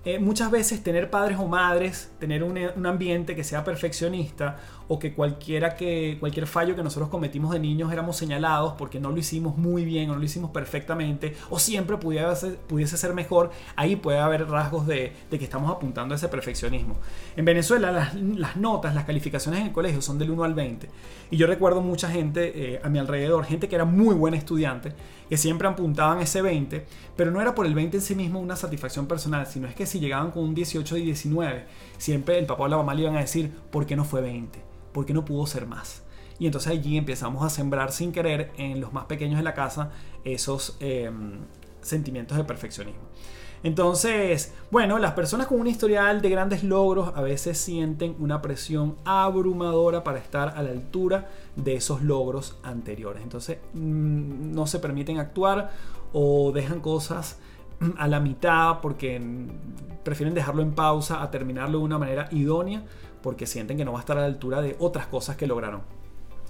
Eh, 0.05 0.17
muchas 0.17 0.49
veces 0.49 0.81
tener 0.81 1.09
padres 1.09 1.37
o 1.37 1.45
madres, 1.45 2.09
tener 2.19 2.41
un, 2.41 2.57
un, 2.57 2.85
ambiente 2.85 3.35
que 3.35 3.43
sea 3.43 3.65
perfeccionista 3.65 4.57
o 4.89 4.97
que, 4.97 5.13
cualquier 5.13 6.47
fallo 6.47 6.75
que 6.75 6.81
nosotros 6.83 7.09
cometimos 7.09 7.51
de 7.51 7.59
niños 7.59 7.93
éramos 7.93 8.17
señalados 8.17 8.73
porque 8.77 8.99
no 8.99 9.11
lo 9.11 9.17
hicimos 9.17 9.55
muy 9.55 9.85
bien 9.85 10.09
o 10.09 10.13
no 10.13 10.19
lo 10.19 10.25
hicimos 10.25 10.49
perfectamente 10.49 11.35
o 11.51 11.59
siempre 11.59 11.95
pudiera 11.97 12.35
ser, 12.35 12.57
pudiese 12.57 12.97
ser 12.97 13.13
mejor, 13.13 13.51
ahí 13.75 13.95
puede 13.95 14.17
haber 14.17 14.49
rasgos 14.49 14.87
de, 14.87 15.13
que 15.29 15.43
estamos 15.43 15.71
apuntando 15.71 16.15
a 16.15 16.17
ese 16.17 16.27
perfeccionismo. 16.27 16.95
En 17.37 17.45
Venezuela 17.45 17.91
las, 17.91 18.15
las, 18.15 18.57
notas, 18.57 18.95
las 18.95 19.05
calificaciones 19.05 19.61
en 19.61 19.67
el 19.67 19.71
colegio 19.71 20.01
son 20.01 20.17
del 20.17 20.31
1 20.31 20.43
al 20.43 20.55
20 20.55 20.89
y 21.29 21.37
yo 21.37 21.45
recuerdo 21.45 21.81
mucha 21.81 22.09
gente 22.09 22.73
eh, 22.73 22.81
a 22.83 22.89
mi 22.89 22.97
alrededor, 22.97 23.45
gente 23.45 23.69
que 23.69 23.75
era 23.75 23.85
muy 23.85 24.15
buena 24.15 24.37
estudiante, 24.37 24.93
que 25.29 25.37
siempre 25.37 25.67
apuntaban 25.67 26.19
ese 26.19 26.41
20, 26.41 26.83
pero 27.15 27.29
no 27.29 27.39
era 27.39 27.53
por 27.53 27.67
el 27.67 27.75
20 27.75 27.97
en 27.97 28.01
sí 28.01 28.15
mismo 28.15 28.39
una 28.39 28.55
satisfacción 28.55 29.05
personal, 29.05 29.45
sino 29.45 29.67
es 29.67 29.75
que 29.75 29.85
si 29.85 29.99
llegaban 29.99 30.31
con 30.31 30.43
un 30.43 30.55
18 30.55 30.97
y 30.97 31.03
19, 31.03 31.65
siempre 31.99 32.39
el 32.39 32.47
papá 32.47 32.63
o 32.63 32.67
la 32.67 32.77
mamá 32.77 32.95
le 32.95 33.03
iban 33.03 33.17
a 33.17 33.19
decir, 33.19 33.51
¿por 33.69 33.85
qué 33.85 33.95
no 33.95 34.03
fue 34.03 34.21
20? 34.21 34.78
Porque 34.91 35.13
no 35.13 35.25
pudo 35.25 35.45
ser 35.45 35.65
más. 35.65 36.03
Y 36.39 36.45
entonces 36.45 36.71
allí 36.71 36.97
empezamos 36.97 37.43
a 37.43 37.49
sembrar 37.49 37.91
sin 37.91 38.11
querer 38.11 38.51
en 38.57 38.79
los 38.79 38.93
más 38.93 39.05
pequeños 39.05 39.37
de 39.37 39.43
la 39.43 39.53
casa 39.53 39.91
esos 40.23 40.77
em, 40.79 41.39
sentimientos 41.81 42.37
de 42.37 42.45
perfeccionismo. 42.45 43.01
Entonces, 43.61 44.53
bueno, 44.71 44.99
las 44.99 45.11
personas 45.11 45.47
con 45.47 45.59
un 45.59 45.67
historial 45.67 46.21
de 46.21 46.29
grandes 46.29 46.63
logros 46.63 47.11
a 47.13 47.21
veces 47.21 47.57
sienten 47.57 48.15
una 48.19 48.41
presión 48.41 48.95
abrumadora 49.03 50.01
para 50.01 50.17
estar 50.17 50.53
a 50.55 50.63
la 50.63 50.69
altura 50.69 51.29
de 51.57 51.75
esos 51.75 52.01
logros 52.01 52.57
anteriores. 52.63 53.21
Entonces, 53.21 53.57
mm, 53.73 54.53
no 54.53 54.65
se 54.65 54.79
permiten 54.79 55.17
actuar 55.17 55.71
o 56.13 56.53
dejan 56.53 56.79
cosas 56.79 57.37
a 57.97 58.07
la 58.07 58.21
mitad 58.21 58.79
porque 58.81 59.21
prefieren 60.03 60.33
dejarlo 60.33 60.61
en 60.61 60.71
pausa 60.71 61.21
a 61.21 61.29
terminarlo 61.29 61.79
de 61.79 61.83
una 61.83 61.97
manera 61.97 62.29
idónea 62.31 62.83
porque 63.21 63.45
sienten 63.45 63.77
que 63.77 63.85
no 63.85 63.93
va 63.93 63.99
a 63.99 64.01
estar 64.01 64.17
a 64.17 64.21
la 64.21 64.27
altura 64.27 64.61
de 64.61 64.75
otras 64.79 65.07
cosas 65.07 65.35
que 65.35 65.47
lograron. 65.47 65.81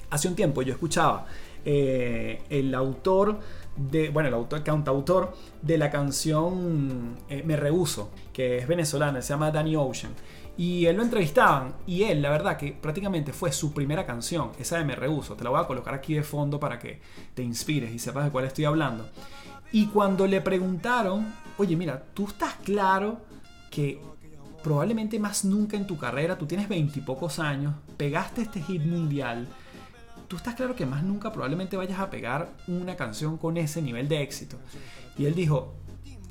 Hace 0.10 0.27
un 0.27 0.36
tiempo 0.36 0.62
yo 0.62 0.73
escuchaba 0.73 1.27
eh, 1.65 2.41
el 2.49 2.73
autor 2.73 3.39
de, 3.75 4.10
bueno, 4.10 4.29
el 4.29 4.36
autor, 4.36 4.63
cantautor 4.63 5.34
de 5.62 5.77
la 5.77 5.89
canción 5.89 7.17
eh, 7.29 7.43
Me 7.45 7.55
Rehuso, 7.55 8.10
que 8.34 8.58
es 8.58 8.67
venezolana, 8.67 9.21
se 9.21 9.29
llama 9.29 9.51
Danny 9.51 9.75
Ocean. 9.75 10.13
Y 10.58 10.88
él 10.88 10.97
lo 10.97 11.03
entrevistaban 11.03 11.75
y 11.88 12.03
él, 12.03 12.21
la 12.21 12.32
verdad 12.32 12.58
que 12.58 12.73
prácticamente 12.73 13.32
fue 13.32 13.51
su 13.51 13.71
primera 13.71 14.05
canción, 14.05 14.51
esa 14.60 14.77
de 14.77 14.84
Me 14.84 14.95
Rehuso. 14.95 15.36
Te 15.36 15.43
la 15.43 15.51
voy 15.51 15.60
a 15.62 15.67
colocar 15.67 15.93
aquí 15.93 16.15
de 16.15 16.23
fondo 16.23 16.60
para 16.60 16.79
que 16.79 16.99
te 17.34 17.43
inspires 17.43 17.93
y 17.93 17.99
sepas 17.99 18.25
de 18.25 18.32
cuál 18.32 18.45
estoy 18.45 18.65
hablando. 18.65 19.08
Y 19.71 19.86
cuando 19.88 20.27
le 20.27 20.41
preguntaron, 20.41 21.34
oye 21.58 21.75
mira, 21.75 22.03
tú 22.13 22.25
estás 22.27 22.55
claro 22.63 23.19
que 23.69 24.01
probablemente 24.63 25.19
más 25.19 25.45
nunca 25.45 25.78
en 25.78 25.88
tu 25.88 25.98
carrera, 25.98 26.38
tú 26.38 26.45
tienes 26.45 26.69
veintipocos 26.69 27.39
años, 27.39 27.74
pegaste 27.98 28.41
este 28.41 28.62
hit 28.62 28.84
mundial, 28.84 29.48
tú 30.28 30.36
estás 30.38 30.56
claro 30.56 30.76
que 30.76 30.86
más 30.86 31.04
nunca 31.04 31.32
probablemente 31.32 31.78
vayas 31.78 32.00
a 32.00 32.10
pegar 32.10 32.50
una 32.67 32.95
canción 32.95 33.38
con 33.38 33.58
ese 33.58 33.82
nivel 33.82 34.08
de 34.08 34.22
éxito. 34.22 34.58
Y 35.17 35.26
él 35.26 35.36
dijo, 35.36 35.74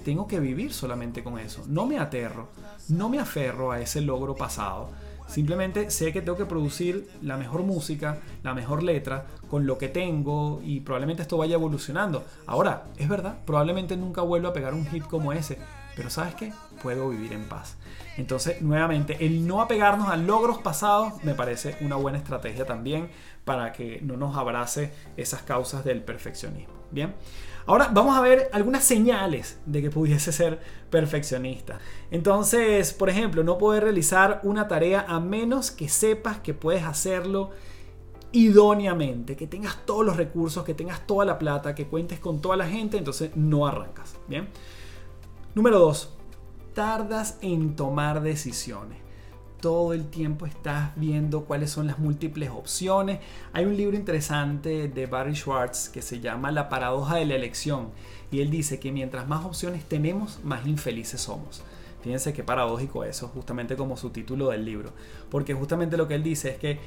tengo 0.04 0.26
que 0.26 0.40
vivir 0.40 0.72
solamente 0.72 1.22
con 1.22 1.38
eso. 1.38 1.64
No 1.66 1.86
me 1.86 1.98
aterro, 1.98 2.48
no 2.88 3.08
me 3.08 3.18
aferro 3.18 3.72
a 3.72 3.80
ese 3.80 4.00
logro 4.00 4.34
pasado. 4.34 4.90
Simplemente 5.26 5.90
sé 5.90 6.10
que 6.12 6.22
tengo 6.22 6.38
que 6.38 6.46
producir 6.46 7.10
la 7.20 7.36
mejor 7.36 7.62
música, 7.62 8.18
la 8.42 8.54
mejor 8.54 8.82
letra, 8.82 9.26
con 9.50 9.66
lo 9.66 9.76
que 9.76 9.88
tengo 9.88 10.62
y 10.64 10.80
probablemente 10.80 11.22
esto 11.22 11.36
vaya 11.36 11.54
evolucionando. 11.54 12.24
Ahora, 12.46 12.86
es 12.96 13.08
verdad, 13.08 13.36
probablemente 13.44 13.96
nunca 13.96 14.22
vuelva 14.22 14.50
a 14.50 14.52
pegar 14.54 14.72
un 14.72 14.86
hit 14.86 15.02
como 15.02 15.34
ese, 15.34 15.58
pero 15.94 16.08
¿sabes 16.08 16.34
qué? 16.34 16.52
Puedo 16.82 17.08
vivir 17.10 17.32
en 17.32 17.44
paz. 17.44 17.76
Entonces, 18.16 18.60
nuevamente, 18.62 19.24
el 19.24 19.46
no 19.46 19.62
apegarnos 19.62 20.08
a 20.08 20.16
logros 20.16 20.58
pasados 20.58 21.22
me 21.22 21.34
parece 21.34 21.76
una 21.80 21.96
buena 21.96 22.18
estrategia 22.18 22.66
también 22.66 23.10
para 23.44 23.72
que 23.72 24.00
no 24.02 24.16
nos 24.16 24.36
abrace 24.36 24.92
esas 25.16 25.42
causas 25.42 25.84
del 25.84 26.02
perfeccionismo. 26.02 26.74
Bien. 26.90 27.14
Ahora 27.66 27.90
vamos 27.92 28.16
a 28.16 28.20
ver 28.22 28.48
algunas 28.52 28.82
señales 28.82 29.60
de 29.66 29.82
que 29.82 29.90
pudiese 29.90 30.32
ser 30.32 30.58
perfeccionista. 30.90 31.78
Entonces, 32.10 32.92
por 32.92 33.10
ejemplo, 33.10 33.44
no 33.44 33.58
poder 33.58 33.84
realizar 33.84 34.40
una 34.42 34.68
tarea 34.68 35.04
a 35.06 35.20
menos 35.20 35.70
que 35.70 35.88
sepas 35.88 36.40
que 36.40 36.54
puedes 36.54 36.82
hacerlo 36.84 37.50
idóneamente, 38.32 39.36
que 39.36 39.46
tengas 39.46 39.84
todos 39.86 40.04
los 40.04 40.16
recursos, 40.16 40.64
que 40.64 40.74
tengas 40.74 41.06
toda 41.06 41.24
la 41.24 41.38
plata, 41.38 41.74
que 41.74 41.86
cuentes 41.86 42.18
con 42.18 42.40
toda 42.40 42.56
la 42.56 42.66
gente, 42.66 42.96
entonces 42.96 43.30
no 43.36 43.66
arrancas. 43.66 44.16
Bien. 44.26 44.48
Número 45.54 45.78
2. 45.78 46.17
Tardas 46.78 47.38
en 47.40 47.74
tomar 47.74 48.22
decisiones 48.22 48.98
todo 49.60 49.92
el 49.92 50.06
tiempo 50.10 50.46
estás 50.46 50.92
viendo 50.94 51.44
cuáles 51.44 51.72
son 51.72 51.88
las 51.88 51.98
múltiples 51.98 52.50
opciones. 52.50 53.18
Hay 53.52 53.64
un 53.64 53.76
libro 53.76 53.96
interesante 53.96 54.86
de 54.86 55.06
Barry 55.06 55.34
Schwartz 55.34 55.88
que 55.88 56.02
se 56.02 56.20
llama 56.20 56.52
La 56.52 56.68
paradoja 56.68 57.16
de 57.16 57.26
la 57.26 57.34
elección 57.34 57.88
y 58.30 58.42
él 58.42 58.50
dice 58.52 58.78
que 58.78 58.92
mientras 58.92 59.26
más 59.26 59.44
opciones 59.44 59.86
tenemos, 59.86 60.38
más 60.44 60.68
infelices 60.68 61.20
somos. 61.20 61.64
Fíjense 62.02 62.32
qué 62.32 62.44
paradójico 62.44 63.02
eso, 63.02 63.26
justamente 63.26 63.74
como 63.74 63.96
su 63.96 64.10
título 64.10 64.50
del 64.50 64.64
libro. 64.64 64.92
Porque 65.30 65.54
justamente 65.54 65.96
lo 65.96 66.06
que 66.06 66.14
él 66.14 66.22
dice 66.22 66.50
es 66.50 66.58
que 66.58 66.78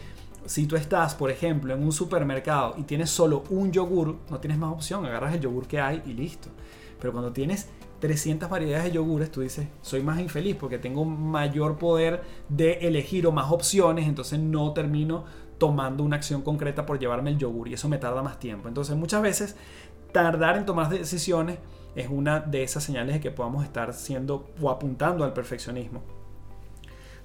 si 0.45 0.67
tú 0.67 0.77
estás, 0.77 1.15
por 1.15 1.31
ejemplo, 1.31 1.73
en 1.73 1.83
un 1.83 1.91
supermercado 1.91 2.75
y 2.77 2.83
tienes 2.83 3.09
solo 3.09 3.43
un 3.49 3.73
yogur, 3.73 4.19
no 4.29 4.39
tienes 4.39 4.57
más 4.57 4.71
opción, 4.71 5.05
agarras 5.05 5.35
el 5.35 5.41
yogur 5.41 5.67
que 5.67 5.81
hay 5.81 6.01
y 6.05 6.13
listo. 6.13 6.47
Pero 6.97 7.11
cuando 7.11 7.33
tienes 7.33 7.67
300 8.01 8.49
variedades 8.49 8.85
de 8.85 8.91
yogures, 8.91 9.31
tú 9.31 9.41
dices, 9.41 9.67
soy 9.81 10.01
más 10.01 10.19
infeliz 10.19 10.55
porque 10.55 10.79
tengo 10.79 11.05
mayor 11.05 11.77
poder 11.77 12.23
de 12.49 12.73
elegir 12.81 13.27
o 13.27 13.31
más 13.31 13.51
opciones, 13.51 14.07
entonces 14.07 14.39
no 14.39 14.73
termino 14.73 15.23
tomando 15.59 16.03
una 16.03 16.15
acción 16.15 16.41
concreta 16.41 16.85
por 16.85 16.97
llevarme 16.97 17.29
el 17.29 17.37
yogur 17.37 17.67
y 17.67 17.75
eso 17.75 17.87
me 17.87 17.99
tarda 17.99 18.23
más 18.23 18.39
tiempo. 18.39 18.67
Entonces 18.67 18.97
muchas 18.97 19.21
veces 19.21 19.55
tardar 20.11 20.57
en 20.57 20.65
tomar 20.65 20.89
decisiones 20.89 21.59
es 21.95 22.09
una 22.09 22.39
de 22.39 22.63
esas 22.63 22.83
señales 22.83 23.13
de 23.15 23.21
que 23.21 23.29
podamos 23.29 23.63
estar 23.63 23.93
siendo 23.93 24.49
o 24.59 24.71
apuntando 24.71 25.23
al 25.23 25.33
perfeccionismo. 25.33 26.01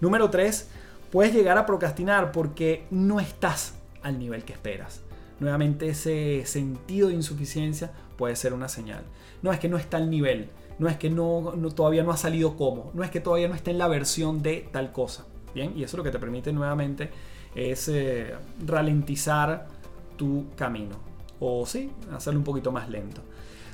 Número 0.00 0.28
3, 0.28 0.68
puedes 1.10 1.32
llegar 1.32 1.56
a 1.56 1.64
procrastinar 1.64 2.32
porque 2.32 2.86
no 2.90 3.18
estás 3.18 3.76
al 4.02 4.18
nivel 4.18 4.44
que 4.44 4.52
esperas. 4.52 5.00
Nuevamente 5.40 5.88
ese 5.88 6.44
sentido 6.44 7.08
de 7.08 7.14
insuficiencia 7.14 7.92
puede 8.18 8.36
ser 8.36 8.52
una 8.52 8.68
señal. 8.68 9.04
No 9.40 9.52
es 9.52 9.58
que 9.58 9.70
no 9.70 9.78
está 9.78 9.96
al 9.96 10.10
nivel, 10.10 10.50
no 10.78 10.88
es 10.88 10.96
que 10.96 11.10
no, 11.10 11.54
todavía 11.74 12.02
no 12.02 12.10
ha 12.10 12.16
salido 12.16 12.56
como, 12.56 12.90
no 12.94 13.02
es 13.02 13.10
que 13.10 13.20
todavía 13.20 13.48
no 13.48 13.54
está 13.54 13.70
en 13.70 13.78
la 13.78 13.88
versión 13.88 14.42
de 14.42 14.68
tal 14.70 14.92
cosa. 14.92 15.24
Bien, 15.54 15.72
y 15.76 15.84
eso 15.84 15.96
lo 15.96 16.02
que 16.02 16.10
te 16.10 16.18
permite 16.18 16.52
nuevamente 16.52 17.10
es 17.54 17.88
eh, 17.88 18.34
ralentizar 18.66 19.68
tu 20.16 20.46
camino. 20.54 20.96
O 21.40 21.64
sí, 21.64 21.90
hacerlo 22.14 22.40
un 22.40 22.44
poquito 22.44 22.72
más 22.72 22.88
lento. 22.88 23.22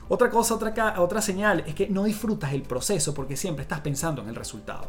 Otra 0.08 0.30
cosa, 0.30 0.54
otra, 0.54 1.00
otra 1.00 1.20
señal 1.20 1.64
es 1.66 1.74
que 1.74 1.88
no 1.88 2.04
disfrutas 2.04 2.52
el 2.52 2.62
proceso 2.62 3.14
porque 3.14 3.36
siempre 3.36 3.62
estás 3.62 3.80
pensando 3.80 4.22
en 4.22 4.28
el 4.28 4.34
resultado. 4.34 4.86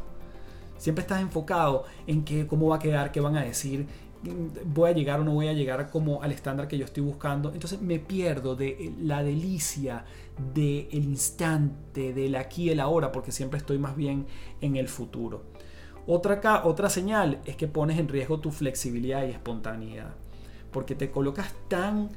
Siempre 0.78 1.02
estás 1.02 1.22
enfocado 1.22 1.86
en 2.06 2.24
que, 2.26 2.46
cómo 2.46 2.68
va 2.68 2.76
a 2.76 2.80
quedar, 2.80 3.12
qué 3.12 3.22
van 3.22 3.38
a 3.38 3.44
decir, 3.44 3.88
voy 4.66 4.90
a 4.90 4.94
llegar 4.94 5.20
o 5.20 5.24
no 5.24 5.34
voy 5.34 5.48
a 5.48 5.54
llegar 5.54 5.90
como 5.90 6.22
al 6.22 6.32
estándar 6.32 6.68
que 6.68 6.78
yo 6.78 6.86
estoy 6.86 7.04
buscando. 7.04 7.52
Entonces 7.54 7.82
me 7.82 8.00
pierdo 8.00 8.56
de 8.56 8.94
la 9.02 9.24
delicia 9.24 10.06
del 10.54 10.88
instante, 10.92 12.14
del 12.14 12.36
aquí 12.36 12.64
y 12.64 12.70
el 12.72 12.80
ahora, 12.80 13.12
porque 13.12 13.32
siempre 13.32 13.60
estoy 13.60 13.78
más 13.78 13.96
bien 13.96 14.26
en 14.62 14.76
el 14.76 14.88
futuro. 14.88 15.44
Otra, 16.06 16.66
otra 16.66 16.90
señal 16.90 17.40
es 17.46 17.56
que 17.56 17.68
pones 17.68 17.98
en 18.00 18.10
riesgo 18.10 18.40
tu 18.40 18.52
flexibilidad 18.52 19.26
y 19.26 19.32
espontaneidad, 19.32 20.14
porque 20.72 20.96
te 20.96 21.12
colocas 21.12 21.54
tan 21.68 22.10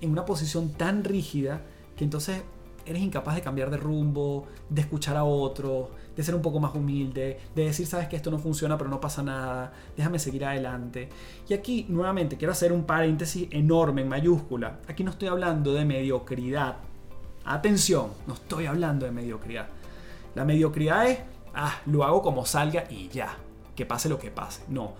en 0.00 0.10
una 0.10 0.24
posición 0.24 0.72
tan 0.72 1.04
rígida 1.04 1.62
que 1.96 2.04
entonces 2.04 2.42
eres 2.84 3.02
incapaz 3.02 3.36
de 3.36 3.42
cambiar 3.42 3.70
de 3.70 3.76
rumbo, 3.76 4.46
de 4.68 4.80
escuchar 4.80 5.16
a 5.16 5.24
otro, 5.24 5.90
de 6.16 6.22
ser 6.22 6.34
un 6.34 6.42
poco 6.42 6.60
más 6.60 6.74
humilde, 6.74 7.38
de 7.54 7.64
decir, 7.64 7.86
sabes 7.86 8.08
que 8.08 8.16
esto 8.16 8.30
no 8.30 8.38
funciona, 8.38 8.76
pero 8.76 8.90
no 8.90 9.00
pasa 9.00 9.22
nada, 9.22 9.72
déjame 9.96 10.18
seguir 10.18 10.44
adelante. 10.44 11.08
Y 11.48 11.54
aquí, 11.54 11.86
nuevamente, 11.88 12.36
quiero 12.36 12.52
hacer 12.52 12.72
un 12.72 12.84
paréntesis 12.84 13.48
enorme 13.50 14.02
en 14.02 14.08
mayúscula. 14.08 14.80
Aquí 14.88 15.04
no 15.04 15.10
estoy 15.10 15.28
hablando 15.28 15.72
de 15.72 15.84
mediocridad. 15.84 16.76
Atención, 17.44 18.08
no 18.26 18.34
estoy 18.34 18.66
hablando 18.66 19.06
de 19.06 19.12
mediocridad. 19.12 19.68
La 20.34 20.44
mediocridad 20.44 21.08
es, 21.08 21.18
ah, 21.54 21.80
lo 21.86 22.04
hago 22.04 22.22
como 22.22 22.46
salga 22.46 22.84
y 22.90 23.08
ya, 23.08 23.36
que 23.74 23.84
pase 23.84 24.08
lo 24.08 24.18
que 24.18 24.30
pase. 24.30 24.62
No. 24.68 24.94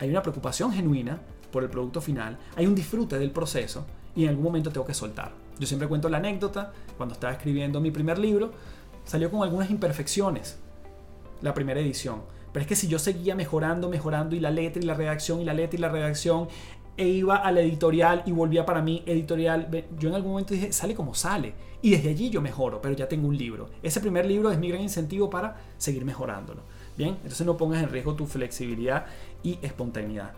Hay 0.00 0.10
una 0.10 0.22
preocupación 0.22 0.72
genuina 0.72 1.18
por 1.52 1.62
el 1.62 1.70
producto 1.70 2.00
final, 2.00 2.38
hay 2.56 2.66
un 2.66 2.74
disfrute 2.74 3.18
del 3.18 3.30
proceso 3.30 3.86
y 4.14 4.24
en 4.24 4.30
algún 4.30 4.44
momento 4.44 4.70
tengo 4.70 4.86
que 4.86 4.94
soltar. 4.94 5.32
Yo 5.58 5.66
siempre 5.66 5.88
cuento 5.88 6.08
la 6.08 6.18
anécdota, 6.18 6.72
cuando 6.96 7.14
estaba 7.14 7.32
escribiendo 7.32 7.80
mi 7.80 7.90
primer 7.90 8.18
libro, 8.18 8.52
salió 9.04 9.30
con 9.30 9.42
algunas 9.42 9.70
imperfecciones 9.70 10.58
la 11.40 11.54
primera 11.54 11.80
edición. 11.80 12.22
Pero 12.52 12.62
es 12.62 12.68
que 12.68 12.76
si 12.76 12.88
yo 12.88 12.98
seguía 12.98 13.34
mejorando, 13.34 13.88
mejorando 13.88 14.34
y 14.34 14.40
la 14.40 14.50
letra 14.50 14.82
y 14.82 14.86
la 14.86 14.94
redacción 14.94 15.40
y 15.40 15.44
la 15.44 15.54
letra 15.54 15.78
y 15.78 15.80
la 15.80 15.88
redacción 15.88 16.48
e 16.98 17.06
iba 17.06 17.36
a 17.36 17.52
la 17.52 17.60
editorial 17.60 18.24
y 18.26 18.32
volvía 18.32 18.66
para 18.66 18.82
mí 18.82 19.04
editorial, 19.06 19.68
yo 19.98 20.08
en 20.08 20.16
algún 20.16 20.32
momento 20.32 20.52
dije, 20.52 20.72
sale 20.72 20.94
como 20.94 21.14
sale. 21.14 21.54
Y 21.80 21.90
desde 21.90 22.10
allí 22.10 22.28
yo 22.28 22.42
mejoro, 22.42 22.82
pero 22.82 22.94
ya 22.94 23.08
tengo 23.08 23.28
un 23.28 23.38
libro. 23.38 23.70
Ese 23.84 24.00
primer 24.00 24.26
libro 24.26 24.50
es 24.50 24.58
mi 24.58 24.68
gran 24.68 24.82
incentivo 24.82 25.30
para 25.30 25.56
seguir 25.78 26.04
mejorándolo. 26.04 26.62
Bien, 26.96 27.10
entonces 27.22 27.46
no 27.46 27.56
pongas 27.56 27.84
en 27.84 27.90
riesgo 27.90 28.14
tu 28.14 28.26
flexibilidad 28.26 29.06
y 29.44 29.60
espontaneidad. 29.62 30.32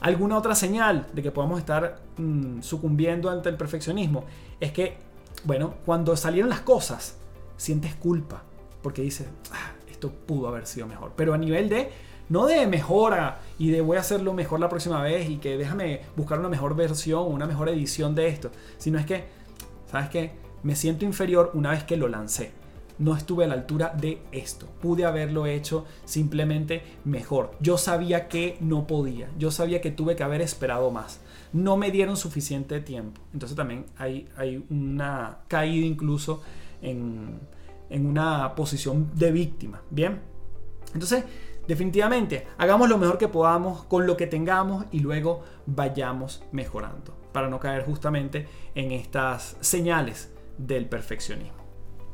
¿Alguna 0.00 0.38
otra 0.38 0.54
señal 0.54 1.06
de 1.12 1.22
que 1.22 1.30
podamos 1.30 1.58
estar 1.58 2.00
mm, 2.16 2.62
sucumbiendo 2.62 3.28
ante 3.28 3.50
el 3.50 3.56
perfeccionismo? 3.56 4.24
Es 4.60 4.72
que, 4.72 4.96
bueno, 5.44 5.74
cuando 5.84 6.16
salieron 6.16 6.48
las 6.48 6.60
cosas, 6.60 7.18
sientes 7.58 7.94
culpa, 7.96 8.42
porque 8.82 9.02
dices, 9.02 9.26
ah, 9.52 9.72
esto 9.90 10.10
pudo 10.10 10.48
haber 10.48 10.66
sido 10.66 10.86
mejor. 10.86 11.12
Pero 11.16 11.34
a 11.34 11.38
nivel 11.38 11.68
de, 11.68 11.90
no 12.28 12.46
de 12.46 12.66
mejora 12.66 13.40
y 13.58 13.70
de 13.70 13.80
voy 13.80 13.96
a 13.96 14.00
hacerlo 14.00 14.32
mejor 14.32 14.60
la 14.60 14.68
próxima 14.68 15.02
vez 15.02 15.28
y 15.28 15.38
que 15.38 15.56
déjame 15.56 16.02
buscar 16.16 16.38
una 16.38 16.48
mejor 16.48 16.76
versión, 16.76 17.32
una 17.32 17.46
mejor 17.46 17.68
edición 17.68 18.14
de 18.14 18.28
esto, 18.28 18.50
sino 18.78 18.98
es 18.98 19.06
que, 19.06 19.24
¿sabes 19.90 20.08
qué? 20.08 20.32
Me 20.62 20.76
siento 20.76 21.04
inferior 21.04 21.50
una 21.54 21.70
vez 21.70 21.84
que 21.84 21.96
lo 21.96 22.08
lancé. 22.08 22.52
No 22.98 23.16
estuve 23.16 23.44
a 23.44 23.46
la 23.46 23.54
altura 23.54 23.94
de 23.96 24.18
esto. 24.32 24.66
Pude 24.80 25.04
haberlo 25.04 25.46
hecho 25.46 25.86
simplemente 26.04 26.82
mejor. 27.04 27.52
Yo 27.60 27.78
sabía 27.78 28.26
que 28.26 28.56
no 28.60 28.88
podía. 28.88 29.30
Yo 29.38 29.52
sabía 29.52 29.80
que 29.80 29.92
tuve 29.92 30.16
que 30.16 30.24
haber 30.24 30.40
esperado 30.40 30.90
más. 30.90 31.20
No 31.52 31.76
me 31.76 31.92
dieron 31.92 32.16
suficiente 32.16 32.80
tiempo. 32.80 33.20
Entonces 33.32 33.56
también 33.56 33.86
hay, 33.96 34.28
hay 34.36 34.64
una 34.68 35.38
caída 35.46 35.86
incluso 35.86 36.42
en, 36.82 37.38
una 37.90 38.54
posición 38.54 39.10
de 39.14 39.32
víctima. 39.32 39.80
Bien, 39.90 40.20
entonces 40.92 41.24
definitivamente 41.68 42.48
hagamos 42.56 42.88
lo 42.88 42.98
mejor 42.98 43.18
que 43.18 43.28
podamos 43.28 43.84
con 43.84 44.06
lo 44.06 44.16
que 44.16 44.26
tengamos 44.26 44.86
y 44.90 45.00
luego 45.00 45.44
vayamos 45.66 46.42
mejorando 46.50 47.14
para 47.32 47.48
no 47.48 47.60
caer 47.60 47.84
justamente 47.84 48.48
en 48.74 48.90
estas 48.90 49.56
señales 49.60 50.32
del 50.56 50.86
perfeccionismo. 50.86 51.58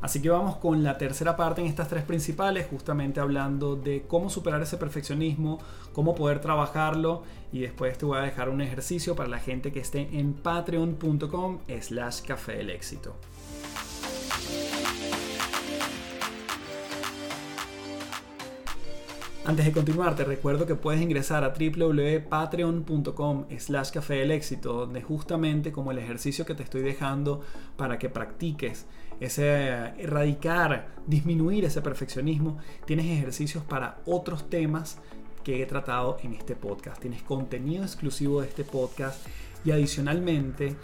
Así 0.01 0.21
que 0.21 0.29
vamos 0.29 0.57
con 0.57 0.83
la 0.83 0.99
tercera 0.99 1.35
parte 1.35 1.61
en 1.61 1.67
estas 1.67 1.87
tres 1.87 2.03
principales, 2.03 2.67
justamente 2.69 3.19
hablando 3.21 3.75
de 3.75 4.03
cómo 4.07 4.29
superar 4.29 4.61
ese 4.61 4.77
perfeccionismo, 4.77 5.57
cómo 5.93 6.13
poder 6.13 6.41
trabajarlo 6.41 7.23
y 7.51 7.61
después 7.61 7.97
te 7.97 8.05
voy 8.05 8.19
a 8.19 8.21
dejar 8.21 8.49
un 8.49 8.61
ejercicio 8.61 9.15
para 9.15 9.29
la 9.29 9.39
gente 9.39 9.71
que 9.71 9.79
esté 9.79 10.19
en 10.19 10.33
patreon.com 10.33 11.59
slash 11.81 12.21
café 12.21 12.57
del 12.57 12.69
éxito. 12.69 13.15
Antes 19.47 19.65
de 19.65 19.71
continuar, 19.71 20.15
te 20.15 20.23
recuerdo 20.23 20.65
que 20.65 20.73
puedes 20.73 20.99
ingresar 20.99 21.43
a 21.43 21.53
www.patreon.com 21.53 23.45
slash 23.59 23.91
café 23.91 24.15
del 24.15 24.31
éxito, 24.31 24.73
donde 24.73 25.03
justamente 25.03 25.71
como 25.71 25.91
el 25.91 25.99
ejercicio 25.99 26.47
que 26.47 26.55
te 26.55 26.63
estoy 26.63 26.81
dejando 26.81 27.41
para 27.77 27.99
que 27.99 28.09
practiques 28.09 28.87
ese 29.19 29.59
erradicar, 29.99 30.95
disminuir 31.05 31.63
ese 31.63 31.83
perfeccionismo, 31.83 32.57
tienes 32.85 33.05
ejercicios 33.05 33.63
para 33.63 33.99
otros 34.07 34.49
temas 34.49 34.97
que 35.43 35.61
he 35.61 35.67
tratado 35.67 36.17
en 36.23 36.33
este 36.33 36.55
podcast. 36.55 36.99
Tienes 36.99 37.21
contenido 37.21 37.83
exclusivo 37.83 38.41
de 38.41 38.47
este 38.47 38.63
podcast 38.63 39.23
y 39.63 39.69
adicionalmente 39.69 40.75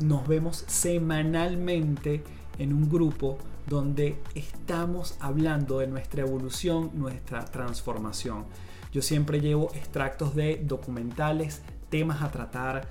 nos 0.00 0.26
vemos 0.26 0.64
semanalmente 0.68 2.22
en 2.58 2.72
un 2.72 2.88
grupo 2.88 3.38
donde 3.66 4.18
estamos 4.34 5.16
hablando 5.20 5.80
de 5.80 5.86
nuestra 5.86 6.22
evolución, 6.22 6.90
nuestra 6.94 7.44
transformación. 7.44 8.44
Yo 8.92 9.02
siempre 9.02 9.40
llevo 9.40 9.70
extractos 9.74 10.34
de 10.34 10.62
documentales, 10.64 11.62
temas 11.90 12.22
a 12.22 12.30
tratar, 12.30 12.88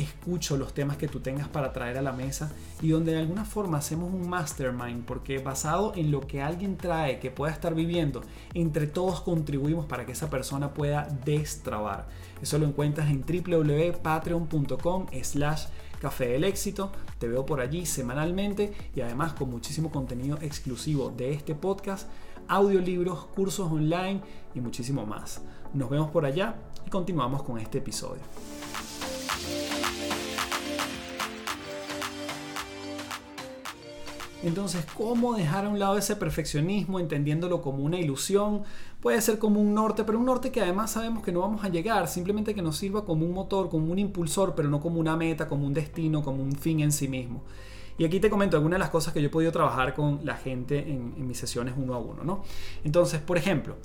escucho 0.00 0.56
los 0.56 0.74
temas 0.74 0.96
que 0.96 1.08
tú 1.08 1.20
tengas 1.20 1.48
para 1.48 1.72
traer 1.72 1.98
a 1.98 2.02
la 2.02 2.12
mesa 2.12 2.50
y 2.82 2.88
donde 2.90 3.12
de 3.12 3.18
alguna 3.18 3.44
forma 3.44 3.78
hacemos 3.78 4.12
un 4.12 4.28
mastermind 4.28 5.04
porque 5.04 5.38
basado 5.38 5.92
en 5.96 6.10
lo 6.10 6.20
que 6.20 6.42
alguien 6.42 6.76
trae 6.76 7.18
que 7.18 7.30
pueda 7.30 7.52
estar 7.52 7.74
viviendo, 7.74 8.22
entre 8.54 8.86
todos 8.86 9.20
contribuimos 9.20 9.86
para 9.86 10.06
que 10.06 10.12
esa 10.12 10.30
persona 10.30 10.74
pueda 10.74 11.08
destrabar. 11.24 12.08
Eso 12.42 12.58
lo 12.58 12.66
encuentras 12.66 13.10
en 13.10 13.22
www.patreon.com 13.22 15.06
slash 15.22 15.66
Café 16.00 16.28
del 16.28 16.44
Éxito. 16.44 16.90
Te 17.18 17.28
veo 17.28 17.44
por 17.44 17.60
allí 17.60 17.84
semanalmente 17.84 18.72
y 18.94 19.02
además 19.02 19.34
con 19.34 19.50
muchísimo 19.50 19.90
contenido 19.90 20.38
exclusivo 20.40 21.10
de 21.10 21.32
este 21.32 21.54
podcast, 21.54 22.08
audiolibros, 22.48 23.26
cursos 23.26 23.70
online 23.70 24.22
y 24.54 24.60
muchísimo 24.60 25.04
más. 25.04 25.42
Nos 25.74 25.90
vemos 25.90 26.10
por 26.10 26.24
allá 26.24 26.56
y 26.86 26.90
continuamos 26.90 27.42
con 27.42 27.58
este 27.58 27.78
episodio. 27.78 28.22
Entonces, 34.42 34.86
¿cómo 34.96 35.34
dejar 35.34 35.66
a 35.66 35.68
un 35.68 35.78
lado 35.78 35.98
ese 35.98 36.16
perfeccionismo 36.16 36.98
entendiéndolo 36.98 37.60
como 37.60 37.84
una 37.84 37.98
ilusión? 37.98 38.62
Puede 39.02 39.20
ser 39.20 39.38
como 39.38 39.60
un 39.60 39.74
norte, 39.74 40.02
pero 40.02 40.18
un 40.18 40.24
norte 40.24 40.50
que 40.50 40.62
además 40.62 40.92
sabemos 40.92 41.22
que 41.22 41.30
no 41.30 41.40
vamos 41.40 41.62
a 41.62 41.68
llegar, 41.68 42.08
simplemente 42.08 42.54
que 42.54 42.62
nos 42.62 42.78
sirva 42.78 43.04
como 43.04 43.26
un 43.26 43.34
motor, 43.34 43.68
como 43.68 43.92
un 43.92 43.98
impulsor, 43.98 44.54
pero 44.54 44.70
no 44.70 44.80
como 44.80 44.98
una 44.98 45.14
meta, 45.14 45.46
como 45.46 45.66
un 45.66 45.74
destino, 45.74 46.22
como 46.22 46.42
un 46.42 46.52
fin 46.52 46.80
en 46.80 46.90
sí 46.90 47.06
mismo. 47.06 47.42
Y 47.98 48.04
aquí 48.06 48.18
te 48.18 48.30
comento 48.30 48.56
algunas 48.56 48.78
de 48.78 48.80
las 48.80 48.88
cosas 48.88 49.12
que 49.12 49.20
yo 49.20 49.26
he 49.26 49.30
podido 49.30 49.52
trabajar 49.52 49.92
con 49.92 50.20
la 50.24 50.36
gente 50.36 50.78
en, 50.78 51.26
mis 51.28 51.36
sesiones 51.36 51.74
uno 51.76 51.92
a 51.92 51.98
uno, 51.98 52.24
¿no? 52.24 52.42
Entonces, 52.82 53.20
por 53.20 53.36
ejemplo, 53.36 53.76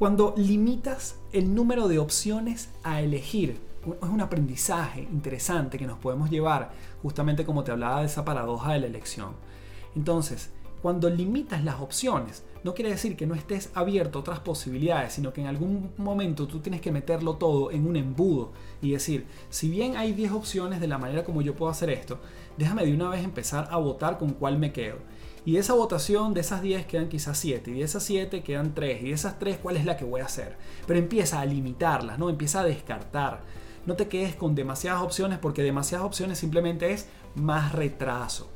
cuando 0.00 0.34
limitas 0.36 1.14
el 1.32 1.54
número 1.54 1.86
de 1.86 2.00
opciones 2.00 2.70
a 2.82 3.00
elegir, 3.02 3.60
es 4.02 4.08
un 4.08 4.20
aprendizaje 4.20 5.02
interesante 5.02 5.78
que 5.78 5.86
nos 5.86 5.98
podemos 5.98 6.28
llevar, 6.28 6.72
justamente 7.02 7.44
como 7.44 7.62
te 7.62 7.70
hablaba 7.70 8.00
de 8.00 8.06
esa 8.06 8.24
paradoja 8.24 8.72
de 8.72 8.80
la 8.80 8.86
elección 8.86 9.51
entonces, 9.94 10.50
cuando 10.82 11.08
limitas 11.08 11.62
las 11.62 11.80
opciones, 11.80 12.44
no 12.64 12.74
quiere 12.74 12.90
decir 12.90 13.16
que 13.16 13.26
no 13.26 13.34
estés 13.34 13.70
abierto 13.74 14.18
a 14.18 14.20
otras 14.20 14.40
posibilidades, 14.40 15.12
sino 15.12 15.32
que 15.32 15.40
en 15.40 15.46
algún 15.46 15.92
momento 15.96 16.48
tú 16.48 16.58
tienes 16.58 16.80
que 16.80 16.90
meterlo 16.92 17.34
todo 17.34 17.70
en 17.70 17.86
un 17.86 17.96
embudo 17.96 18.52
y 18.80 18.90
decir, 18.90 19.26
si 19.48 19.70
bien 19.70 19.96
hay 19.96 20.12
10 20.12 20.32
opciones 20.32 20.80
de 20.80 20.88
la 20.88 20.98
manera 20.98 21.24
como 21.24 21.42
yo 21.42 21.54
puedo 21.54 21.70
hacer 21.70 21.90
esto, 21.90 22.18
déjame 22.58 22.84
de 22.84 22.94
una 22.94 23.08
vez 23.08 23.22
empezar 23.22 23.68
a 23.70 23.76
votar 23.76 24.18
con 24.18 24.30
cuál 24.30 24.58
me 24.58 24.72
quedo. 24.72 24.96
Y 25.44 25.52
de 25.54 25.58
esa 25.58 25.74
votación, 25.74 26.34
de 26.34 26.40
esas 26.40 26.62
10 26.62 26.86
quedan 26.86 27.08
quizás 27.08 27.36
7, 27.38 27.72
y 27.72 27.74
de 27.74 27.82
esas 27.82 28.04
7 28.04 28.42
quedan 28.44 28.74
3, 28.74 29.02
y 29.02 29.06
de 29.06 29.12
esas 29.12 29.38
3 29.40 29.58
cuál 29.60 29.76
es 29.76 29.84
la 29.84 29.96
que 29.96 30.04
voy 30.04 30.20
a 30.20 30.26
hacer. 30.26 30.56
Pero 30.86 31.00
empieza 31.00 31.40
a 31.40 31.44
limitarlas, 31.44 32.18
¿no? 32.18 32.30
Empieza 32.30 32.60
a 32.60 32.64
descartar. 32.64 33.42
No 33.84 33.96
te 33.96 34.06
quedes 34.06 34.36
con 34.36 34.54
demasiadas 34.54 35.02
opciones 35.02 35.38
porque 35.40 35.64
demasiadas 35.64 36.06
opciones 36.06 36.38
simplemente 36.38 36.92
es 36.92 37.08
más 37.34 37.72
retraso. 37.72 38.51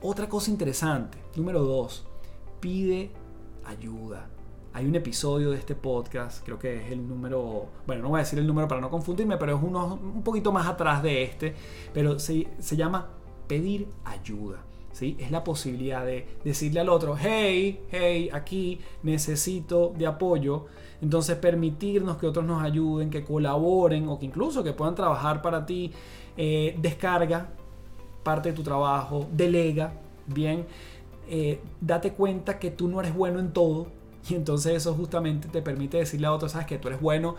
Otra 0.00 0.28
cosa 0.28 0.52
interesante, 0.52 1.18
número 1.34 1.60
dos, 1.64 2.06
pide 2.60 3.10
ayuda. 3.64 4.28
Hay 4.72 4.86
un 4.86 4.94
episodio 4.94 5.50
de 5.50 5.58
este 5.58 5.74
podcast, 5.74 6.44
creo 6.44 6.56
que 6.56 6.76
es 6.76 6.92
el 6.92 7.08
número, 7.08 7.66
bueno, 7.84 8.02
no 8.02 8.10
voy 8.10 8.20
a 8.20 8.22
decir 8.22 8.38
el 8.38 8.46
número 8.46 8.68
para 8.68 8.80
no 8.80 8.90
confundirme, 8.90 9.36
pero 9.38 9.56
es 9.56 9.60
uno 9.60 9.98
un 10.00 10.22
poquito 10.22 10.52
más 10.52 10.68
atrás 10.68 11.02
de 11.02 11.24
este, 11.24 11.52
pero 11.92 12.20
se, 12.20 12.46
se 12.60 12.76
llama 12.76 13.08
pedir 13.48 13.88
ayuda. 14.04 14.62
¿Sí? 14.92 15.16
Es 15.18 15.32
la 15.32 15.44
posibilidad 15.44 16.04
de 16.04 16.26
decirle 16.44 16.80
al 16.80 16.88
otro, 16.88 17.16
hey, 17.16 17.82
hey, 17.90 18.30
aquí 18.32 18.80
necesito 19.02 19.92
de 19.96 20.06
apoyo. 20.06 20.66
Entonces 21.00 21.36
permitirnos 21.36 22.16
que 22.16 22.26
otros 22.26 22.44
nos 22.44 22.62
ayuden, 22.62 23.10
que 23.10 23.22
colaboren 23.24 24.08
o 24.08 24.18
que 24.18 24.26
incluso 24.26 24.64
que 24.64 24.72
puedan 24.72 24.96
trabajar 24.96 25.40
para 25.40 25.66
ti. 25.66 25.92
Eh, 26.36 26.76
descarga 26.80 27.50
parte 28.22 28.50
de 28.50 28.54
tu 28.54 28.62
trabajo, 28.62 29.26
delega, 29.32 29.92
bien, 30.26 30.66
eh, 31.28 31.60
date 31.80 32.12
cuenta 32.12 32.58
que 32.58 32.70
tú 32.70 32.88
no 32.88 33.00
eres 33.00 33.14
bueno 33.14 33.38
en 33.38 33.52
todo 33.52 33.88
y 34.28 34.34
entonces 34.34 34.74
eso 34.74 34.94
justamente 34.94 35.48
te 35.48 35.62
permite 35.62 35.98
decirle 35.98 36.26
a 36.26 36.32
otros, 36.32 36.52
sabes 36.52 36.66
que 36.66 36.78
tú 36.78 36.88
eres 36.88 37.00
bueno 37.00 37.36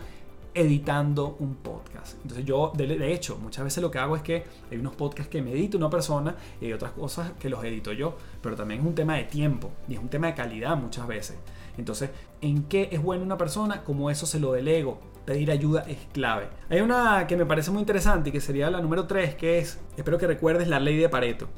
editando 0.54 1.36
un 1.38 1.56
podcast. 1.56 2.16
Entonces 2.22 2.44
yo, 2.44 2.72
de, 2.74 3.12
hecho, 3.12 3.38
muchas 3.38 3.64
veces 3.64 3.82
lo 3.82 3.90
que 3.90 3.98
hago 3.98 4.16
es 4.16 4.22
que 4.22 4.44
hay 4.70 4.78
unos 4.78 4.94
podcasts 4.94 5.30
que 5.30 5.42
me 5.42 5.52
edita 5.52 5.76
una 5.76 5.90
persona 5.90 6.34
y 6.60 6.66
hay 6.66 6.72
otras 6.72 6.92
cosas 6.92 7.32
que 7.38 7.48
los 7.48 7.62
edito 7.64 7.92
yo, 7.92 8.16
pero 8.42 8.56
también 8.56 8.80
es 8.80 8.86
un 8.86 8.94
tema 8.94 9.16
de 9.16 9.24
tiempo 9.24 9.70
y 9.88 9.94
es 9.94 10.00
un 10.00 10.08
tema 10.08 10.28
de 10.28 10.34
calidad 10.34 10.76
muchas 10.76 11.06
veces. 11.06 11.36
Entonces, 11.78 12.10
¿en 12.40 12.64
qué 12.64 12.88
es 12.92 13.02
bueno 13.02 13.24
una 13.24 13.38
persona? 13.38 13.82
Como 13.84 14.10
eso 14.10 14.26
se 14.26 14.40
lo 14.40 14.52
delego 14.52 14.98
pedir 15.24 15.50
ayuda 15.50 15.84
es 15.86 15.98
clave. 16.12 16.48
Hay 16.68 16.80
una 16.80 17.26
que 17.26 17.36
me 17.36 17.46
parece 17.46 17.70
muy 17.70 17.80
interesante 17.80 18.30
y 18.30 18.32
que 18.32 18.40
sería 18.40 18.70
la 18.70 18.80
número 18.80 19.06
3, 19.06 19.36
que 19.36 19.58
es, 19.58 19.78
espero 19.96 20.18
que 20.18 20.26
recuerdes 20.26 20.66
la 20.66 20.80
ley 20.80 20.96
de 20.96 21.08
Pareto. 21.08 21.48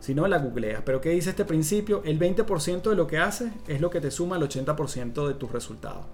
Si 0.00 0.14
no, 0.14 0.26
la 0.26 0.38
googleas. 0.38 0.82
Pero 0.84 1.00
¿qué 1.00 1.10
dice 1.10 1.30
este 1.30 1.44
principio? 1.44 2.02
El 2.04 2.18
20% 2.18 2.88
de 2.88 2.96
lo 2.96 3.06
que 3.06 3.18
haces 3.18 3.52
es 3.68 3.80
lo 3.80 3.90
que 3.90 4.00
te 4.00 4.10
suma 4.10 4.36
el 4.36 4.42
80% 4.42 5.28
de 5.28 5.34
tus 5.34 5.52
resultados. 5.52 6.06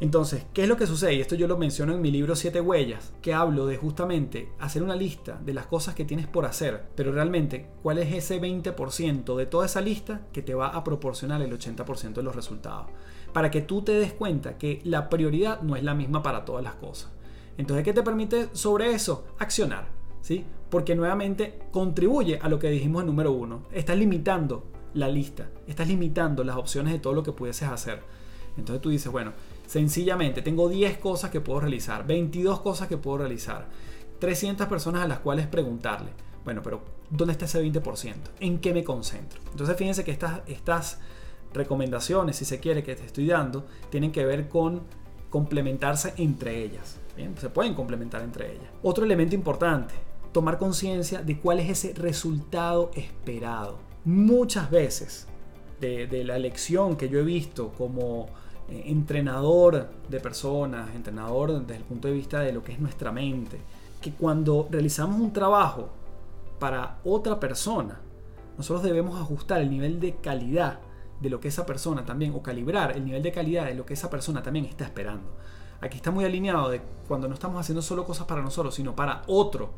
Entonces, 0.00 0.44
¿qué 0.52 0.64
es 0.64 0.68
lo 0.68 0.76
que 0.76 0.86
sucede? 0.86 1.14
Y 1.14 1.20
esto 1.20 1.34
yo 1.34 1.46
lo 1.46 1.56
menciono 1.56 1.94
en 1.94 2.02
mi 2.02 2.10
libro 2.10 2.36
Siete 2.36 2.60
Huellas, 2.60 3.12
que 3.22 3.32
hablo 3.32 3.66
de 3.66 3.76
justamente 3.76 4.50
hacer 4.58 4.82
una 4.82 4.96
lista 4.96 5.40
de 5.44 5.54
las 5.54 5.66
cosas 5.66 5.94
que 5.94 6.04
tienes 6.04 6.26
por 6.26 6.46
hacer, 6.46 6.86
pero 6.96 7.12
realmente, 7.12 7.70
¿cuál 7.82 7.98
es 7.98 8.12
ese 8.12 8.40
20% 8.40 9.36
de 9.36 9.46
toda 9.46 9.66
esa 9.66 9.80
lista 9.80 10.22
que 10.32 10.42
te 10.42 10.54
va 10.54 10.68
a 10.68 10.84
proporcionar 10.84 11.42
el 11.42 11.52
80% 11.56 12.14
de 12.14 12.22
los 12.22 12.34
resultados? 12.34 12.88
para 13.34 13.50
que 13.50 13.60
tú 13.60 13.82
te 13.82 13.92
des 13.92 14.12
cuenta 14.12 14.56
que 14.56 14.80
la 14.84 15.10
prioridad 15.10 15.60
no 15.60 15.74
es 15.76 15.82
la 15.82 15.92
misma 15.92 16.22
para 16.22 16.44
todas 16.44 16.62
las 16.62 16.76
cosas. 16.76 17.10
Entonces, 17.58 17.84
¿qué 17.84 17.92
te 17.92 18.02
permite 18.02 18.48
sobre 18.52 18.92
eso? 18.92 19.26
Accionar, 19.38 19.88
¿sí? 20.22 20.44
Porque 20.70 20.94
nuevamente 20.94 21.58
contribuye 21.72 22.38
a 22.40 22.48
lo 22.48 22.60
que 22.60 22.70
dijimos 22.70 23.02
en 23.02 23.08
número 23.08 23.32
uno. 23.32 23.64
Estás 23.72 23.98
limitando 23.98 24.64
la 24.94 25.08
lista, 25.08 25.50
estás 25.66 25.88
limitando 25.88 26.44
las 26.44 26.56
opciones 26.56 26.92
de 26.92 27.00
todo 27.00 27.12
lo 27.12 27.24
que 27.24 27.32
pudieses 27.32 27.68
hacer. 27.68 28.02
Entonces 28.56 28.80
tú 28.80 28.90
dices, 28.90 29.10
bueno, 29.10 29.32
sencillamente 29.66 30.42
tengo 30.42 30.68
10 30.68 30.98
cosas 30.98 31.30
que 31.30 31.40
puedo 31.40 31.60
realizar, 31.60 32.06
22 32.06 32.60
cosas 32.60 32.88
que 32.88 32.96
puedo 32.96 33.18
realizar, 33.18 33.68
300 34.18 34.66
personas 34.66 35.02
a 35.02 35.08
las 35.08 35.18
cuales 35.20 35.46
preguntarle. 35.46 36.10
Bueno, 36.44 36.62
pero 36.62 36.82
¿dónde 37.10 37.32
está 37.32 37.46
ese 37.46 37.62
20%? 37.62 38.14
¿En 38.40 38.58
qué 38.58 38.74
me 38.74 38.84
concentro? 38.84 39.40
Entonces 39.50 39.76
fíjense 39.76 40.04
que 40.04 40.10
estas, 40.10 40.42
estas 40.46 41.00
recomendaciones, 41.52 42.36
si 42.36 42.44
se 42.44 42.60
quiere, 42.60 42.82
que 42.82 42.94
te 42.94 43.04
estoy 43.04 43.26
dando, 43.26 43.66
tienen 43.90 44.12
que 44.12 44.24
ver 44.26 44.48
con 44.48 44.82
complementarse 45.30 46.14
entre 46.18 46.62
ellas. 46.62 47.00
Se 47.40 47.48
pueden 47.48 47.74
complementar 47.74 48.22
entre 48.22 48.52
ellas. 48.52 48.68
Otro 48.82 49.04
elemento 49.04 49.34
importante, 49.34 49.94
tomar 50.32 50.58
conciencia 50.58 51.22
de 51.22 51.38
cuál 51.38 51.60
es 51.60 51.70
ese 51.70 51.94
resultado 51.94 52.90
esperado. 52.94 53.78
Muchas 54.04 54.70
veces 54.70 55.26
de, 55.80 56.24
la 56.24 56.38
lección 56.38 56.96
que 56.96 57.08
yo 57.08 57.18
he 57.20 57.24
visto 57.24 57.72
como 57.72 58.28
entrenador 58.68 59.90
de 60.08 60.20
personas, 60.20 60.94
entrenador 60.94 61.60
desde 61.60 61.76
el 61.76 61.84
punto 61.84 62.08
de 62.08 62.14
vista 62.14 62.40
de 62.40 62.52
lo 62.52 62.62
que 62.62 62.72
es 62.72 62.80
nuestra 62.80 63.12
mente, 63.12 63.58
que 64.00 64.12
cuando 64.12 64.68
realizamos 64.70 65.20
un 65.20 65.32
trabajo 65.32 65.90
para 66.58 66.98
otra 67.04 67.38
persona, 67.40 68.00
nosotros 68.56 68.82
debemos 68.82 69.20
ajustar 69.20 69.60
el 69.60 69.70
nivel 69.70 70.00
de 70.00 70.16
calidad 70.16 70.78
de 71.20 71.30
lo 71.30 71.40
que 71.40 71.48
esa 71.48 71.66
persona 71.66 72.04
también, 72.04 72.32
o 72.34 72.42
calibrar 72.42 72.96
el 72.96 73.04
nivel 73.04 73.22
de 73.22 73.32
calidad 73.32 73.66
de 73.66 73.74
lo 73.74 73.86
que 73.86 73.94
esa 73.94 74.10
persona 74.10 74.42
también 74.42 74.64
está 74.64 74.84
esperando. 74.84 75.36
Aquí 75.80 75.96
está 75.96 76.10
muy 76.10 76.24
alineado 76.24 76.70
de 76.70 76.80
cuando 77.08 77.28
no 77.28 77.34
estamos 77.34 77.60
haciendo 77.60 77.82
solo 77.82 78.04
cosas 78.04 78.26
para 78.26 78.42
nosotros, 78.42 78.74
sino 78.74 78.94
para 78.94 79.22
otro. 79.26 79.74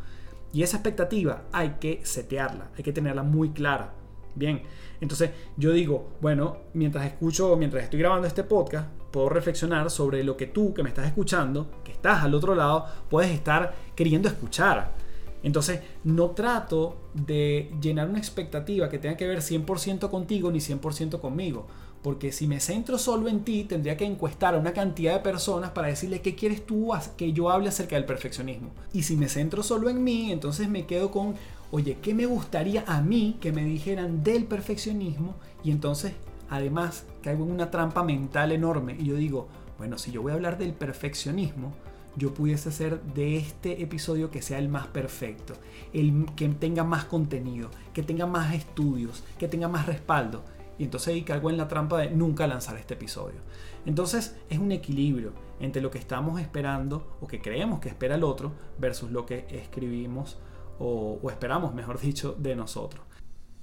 Y 0.53 0.62
esa 0.62 0.76
expectativa 0.76 1.43
hay 1.53 1.76
que 1.80 2.01
setearla, 2.05 2.70
hay 2.76 2.82
que 2.82 2.93
tenerla 2.93 3.22
muy 3.22 3.51
clara. 3.51 3.93
Bien, 4.34 4.62
entonces 5.01 5.30
yo 5.57 5.72
digo, 5.72 6.09
bueno, 6.20 6.59
mientras 6.74 7.07
escucho, 7.07 7.57
mientras 7.57 7.84
estoy 7.84 8.01
grabando 8.01 8.26
este 8.26 8.44
podcast, 8.44 8.88
puedo 9.11 9.28
reflexionar 9.28 9.90
sobre 9.90 10.24
lo 10.24 10.36
que 10.36 10.47
tú 10.47 10.74
que 10.74 10.82
me 10.82 10.88
estás 10.88 11.07
escuchando, 11.07 11.70
que 11.84 11.92
estás 11.92 12.22
al 12.22 12.34
otro 12.34 12.55
lado, 12.55 12.86
puedes 13.09 13.30
estar 13.30 13.74
queriendo 13.94 14.28
escuchar. 14.28 14.94
Entonces, 15.42 15.80
no 16.05 16.30
trato 16.30 16.97
de 17.14 17.70
llenar 17.80 18.09
una 18.09 18.18
expectativa 18.18 18.88
que 18.88 18.99
tenga 18.99 19.16
que 19.16 19.26
ver 19.26 19.38
100% 19.38 20.11
contigo 20.11 20.51
ni 20.51 20.59
100% 20.59 21.20
conmigo, 21.20 21.66
Porque 22.03 22.30
si 22.30 22.47
me 22.47 22.61
centro 22.61 22.99
solo 22.99 23.28
en 23.28 23.42
ti, 23.42 23.64
tendría 23.64 23.97
que 23.97 24.05
encuestar 24.05 24.55
a 24.55 24.59
una 24.59 24.72
cantidad 24.72 25.14
de 25.14 25.20
personas 25.20 25.70
para 25.70 25.88
decirle 25.88 26.20
qué 26.20 26.34
quieres 26.36 26.64
tú 26.64 26.90
que 27.16 27.32
yo 27.32 27.51
hable 27.51 27.68
acerca 27.68 27.97
del 27.97 28.05
perfeccionismo. 28.05 28.70
Y 28.92 29.03
si 29.03 29.16
me 29.16 29.28
centro 29.28 29.62
solo 29.62 29.88
en 29.88 30.05
mí, 30.05 30.30
entonces 30.30 30.68
me 30.68 30.86
quedo 30.86 31.11
con, 31.11 31.34
oye, 31.77 31.99
¿qué 32.01 32.14
me 32.14 32.24
gustaría 32.24 32.85
a 32.87 33.03
mí 33.03 33.37
que 33.39 33.53
me 33.53 33.62
dijeran 33.62 34.24
del 34.24 34.47
perfeccionismo? 34.47 35.35
Y 35.62 35.70
entonces, 35.70 36.14
además, 36.49 37.05
caigo 37.22 37.45
en 37.45 37.51
una 37.51 37.70
trampa 37.70 38.03
mental 38.03 38.53
enorme. 38.53 38.97
Y 38.99 39.05
yo 39.05 39.16
digo, 39.16 39.49
bueno, 39.77 39.99
si 39.99 40.11
yo 40.11 40.22
voy 40.22 40.33
a 40.33 40.37
hablar 40.37 40.57
del 40.57 40.72
perfeccionismo, 40.72 41.74
yo 42.16 42.33
pudiese 42.33 42.70
hacer 42.70 43.03
de 43.03 43.37
este 43.37 43.83
episodio 43.83 44.31
que 44.31 44.41
sea 44.41 44.59
el 44.59 44.70
más 44.70 44.87
perfecto, 44.87 45.53
el 45.93 46.24
que 46.35 46.49
tenga 46.49 46.83
más 46.83 47.05
contenido, 47.05 47.68
que 47.93 48.03
tenga 48.03 48.24
más 48.24 48.55
estudios, 48.55 49.22
que 49.39 49.47
tenga 49.47 49.68
más 49.68 49.85
respaldo. 49.85 50.45
Y 50.79 50.85
entonces 50.85 51.12
ahí 51.12 51.24
caigo 51.24 51.51
en 51.51 51.59
la 51.59 51.68
trampa 51.68 51.99
de 51.99 52.11
nunca 52.11 52.47
lanzar 52.47 52.79
este 52.79 52.95
episodio. 52.95 53.41
Entonces 53.85 54.35
es 54.49 54.59
un 54.59 54.72
equilibrio 54.72 55.35
entre 55.61 55.83
lo 55.83 55.91
que 55.91 55.99
estamos 55.99 56.41
esperando 56.41 57.18
o 57.20 57.27
que 57.27 57.43
creemos 57.43 57.81
que 57.81 57.91
espera 57.91 58.14
el 58.14 58.24
otro 58.24 58.53
versus 58.79 59.11
lo 59.11 59.27
que 59.27 59.47
escribimos 59.51 60.39
o, 60.79 61.18
esperamos, 61.31 61.74
mejor 61.74 62.01
dicho, 62.01 62.35
de 62.39 62.55
nosotros. 62.57 63.05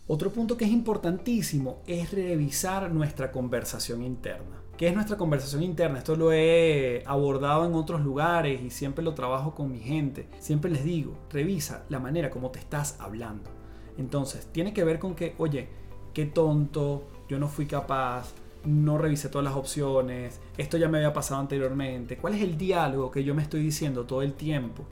Otro 0.08 0.32
punto 0.32 0.58
que 0.58 0.66
es 0.66 0.72
importantísimo 0.72 1.82
es 1.88 2.12
revisar 2.12 2.92
nuestra 2.92 3.32
conversación 3.32 4.04
interna. 4.04 4.62
¿Qué 4.78 4.88
es 4.88 4.96
nuestra 4.96 5.18
conversación 5.18 5.64
interna? 5.64 6.00
Esto 6.00 6.16
lo 6.16 6.34
he 6.34 7.04
abordado 7.06 7.66
en 7.66 7.74
otros 7.74 8.02
lugares 8.02 8.62
y 8.62 8.70
siempre 8.70 9.04
lo 9.04 9.14
trabajo 9.14 9.56
con 9.56 9.72
mi 9.72 9.80
gente. 9.80 10.28
Siempre 10.40 10.72
les 10.72 10.84
digo, 10.84 11.16
revisa 11.30 11.86
la 11.90 12.00
manera 12.00 12.30
como 12.30 12.52
te 12.52 12.60
estás 12.60 13.00
hablando. 13.00 13.50
Entonces, 13.98 14.48
tiene 14.52 14.74
que 14.74 14.84
ver 14.84 15.00
con 15.00 15.16
que, 15.16 15.36
oye, 15.38 15.70
qué 16.14 16.26
tonto, 16.26 17.08
yo 17.30 17.40
no 17.40 17.48
fui 17.48 17.66
capaz, 17.66 18.34
no 18.66 18.98
revisé 18.98 19.30
todas 19.30 19.46
las 19.46 19.56
opciones, 19.56 20.40
esto 20.58 20.78
ya 20.78 20.90
me 20.90 20.98
había 20.98 21.14
pasado 21.14 21.42
anteriormente. 21.42 22.18
¿Cuál 22.18 22.36
es 22.36 22.42
el 22.42 22.58
diálogo 22.58 23.12
que 23.12 23.24
yo 23.24 23.36
me 23.36 23.42
estoy 23.42 23.62
diciendo 23.62 24.06
todo 24.06 24.22
el 24.22 24.34
tiempo? 24.34 24.86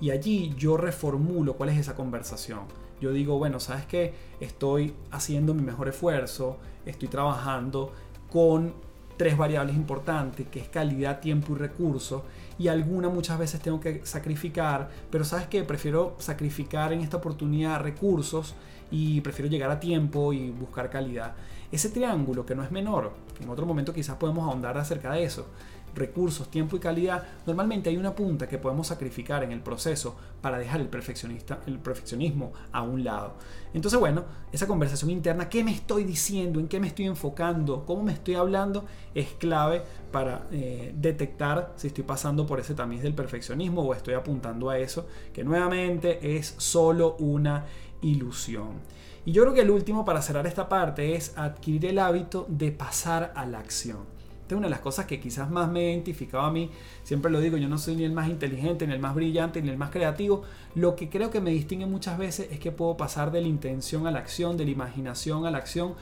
Y 0.00 0.10
allí 0.10 0.54
yo 0.56 0.76
reformulo 0.76 1.54
cuál 1.54 1.70
es 1.70 1.78
esa 1.78 1.94
conversación. 1.94 2.60
Yo 3.00 3.12
digo, 3.12 3.38
bueno, 3.38 3.60
sabes 3.60 3.86
que 3.86 4.14
estoy 4.40 4.94
haciendo 5.10 5.54
mi 5.54 5.62
mejor 5.62 5.88
esfuerzo, 5.88 6.58
estoy 6.86 7.08
trabajando 7.08 7.92
con 8.30 8.74
tres 9.16 9.36
variables 9.36 9.76
importantes, 9.76 10.46
que 10.48 10.60
es 10.60 10.68
calidad, 10.68 11.20
tiempo 11.20 11.54
y 11.54 11.58
recursos, 11.58 12.22
y 12.58 12.68
alguna 12.68 13.08
muchas 13.08 13.38
veces 13.38 13.60
tengo 13.60 13.80
que 13.80 14.04
sacrificar, 14.04 14.90
pero 15.10 15.24
sabes 15.24 15.46
que 15.46 15.62
prefiero 15.62 16.16
sacrificar 16.18 16.92
en 16.92 17.00
esta 17.00 17.18
oportunidad 17.18 17.80
recursos 17.80 18.54
y 18.90 19.20
prefiero 19.20 19.50
llegar 19.50 19.70
a 19.70 19.80
tiempo 19.80 20.32
y 20.32 20.50
buscar 20.50 20.90
calidad. 20.90 21.34
Ese 21.70 21.90
triángulo 21.90 22.46
que 22.46 22.54
no 22.54 22.62
es 22.62 22.70
menor, 22.70 23.12
en 23.40 23.48
otro 23.48 23.66
momento 23.66 23.92
quizás 23.92 24.16
podemos 24.16 24.48
ahondar 24.48 24.78
acerca 24.78 25.12
de 25.12 25.24
eso, 25.24 25.46
recursos, 25.94 26.50
tiempo 26.50 26.76
y 26.76 26.80
calidad, 26.80 27.22
normalmente 27.46 27.90
hay 27.90 27.96
una 27.96 28.14
punta 28.14 28.48
que 28.48 28.58
podemos 28.58 28.88
sacrificar 28.88 29.42
en 29.44 29.52
el 29.52 29.60
proceso 29.60 30.16
para 30.40 30.58
dejar 30.58 30.80
el, 30.80 30.88
perfeccionista, 30.88 31.60
el 31.66 31.78
perfeccionismo 31.78 32.52
a 32.72 32.82
un 32.82 33.04
lado. 33.04 33.34
Entonces, 33.72 33.98
bueno, 33.98 34.24
esa 34.52 34.66
conversación 34.66 35.10
interna, 35.10 35.48
¿qué 35.48 35.64
me 35.64 35.72
estoy 35.72 36.04
diciendo? 36.04 36.60
¿En 36.60 36.68
qué 36.68 36.80
me 36.80 36.88
estoy 36.88 37.06
enfocando? 37.06 37.84
¿Cómo 37.86 38.02
me 38.02 38.12
estoy 38.12 38.34
hablando? 38.34 38.84
Es 39.14 39.28
clave 39.34 39.82
para 40.12 40.46
eh, 40.52 40.92
detectar 40.96 41.72
si 41.76 41.88
estoy 41.88 42.04
pasando 42.04 42.46
por 42.46 42.60
ese 42.60 42.74
tamiz 42.74 43.02
del 43.02 43.14
perfeccionismo 43.14 43.82
o 43.82 43.94
estoy 43.94 44.14
apuntando 44.14 44.70
a 44.70 44.78
eso, 44.78 45.06
que 45.32 45.44
nuevamente 45.44 46.36
es 46.36 46.54
solo 46.58 47.16
una 47.18 47.64
ilusión. 48.02 48.80
Y 49.26 49.32
yo 49.32 49.42
creo 49.42 49.54
que 49.54 49.62
el 49.62 49.70
último 49.70 50.04
para 50.04 50.20
cerrar 50.20 50.46
esta 50.46 50.68
parte 50.68 51.16
es 51.16 51.32
adquirir 51.36 51.86
el 51.86 51.98
hábito 51.98 52.46
de 52.48 52.72
pasar 52.72 53.32
a 53.34 53.46
la 53.46 53.58
acción. 53.58 54.13
Esta 54.44 54.56
es 54.56 54.58
una 54.58 54.66
de 54.66 54.72
las 54.72 54.80
cosas 54.80 55.06
que 55.06 55.20
quizás 55.20 55.50
más 55.50 55.70
me 55.70 55.86
he 55.86 55.92
identificado 55.92 56.44
a 56.44 56.50
mí. 56.50 56.70
Siempre 57.02 57.32
lo 57.32 57.40
digo, 57.40 57.56
yo 57.56 57.66
no 57.66 57.78
soy 57.78 57.96
ni 57.96 58.04
el 58.04 58.12
más 58.12 58.28
inteligente, 58.28 58.86
ni 58.86 58.92
el 58.92 58.98
más 59.00 59.14
brillante, 59.14 59.62
ni 59.62 59.70
el 59.70 59.78
más 59.78 59.88
creativo. 59.88 60.42
Lo 60.74 60.96
que 60.96 61.08
creo 61.08 61.30
que 61.30 61.40
me 61.40 61.50
distingue 61.50 61.86
muchas 61.86 62.18
veces 62.18 62.48
es 62.52 62.58
que 62.58 62.70
puedo 62.70 62.94
pasar 62.94 63.32
de 63.32 63.40
la 63.40 63.48
intención 63.48 64.06
a 64.06 64.10
la 64.10 64.18
acción, 64.18 64.58
de 64.58 64.66
la 64.66 64.70
imaginación 64.70 65.46
a 65.46 65.50
la 65.50 65.56
acción 65.56 65.94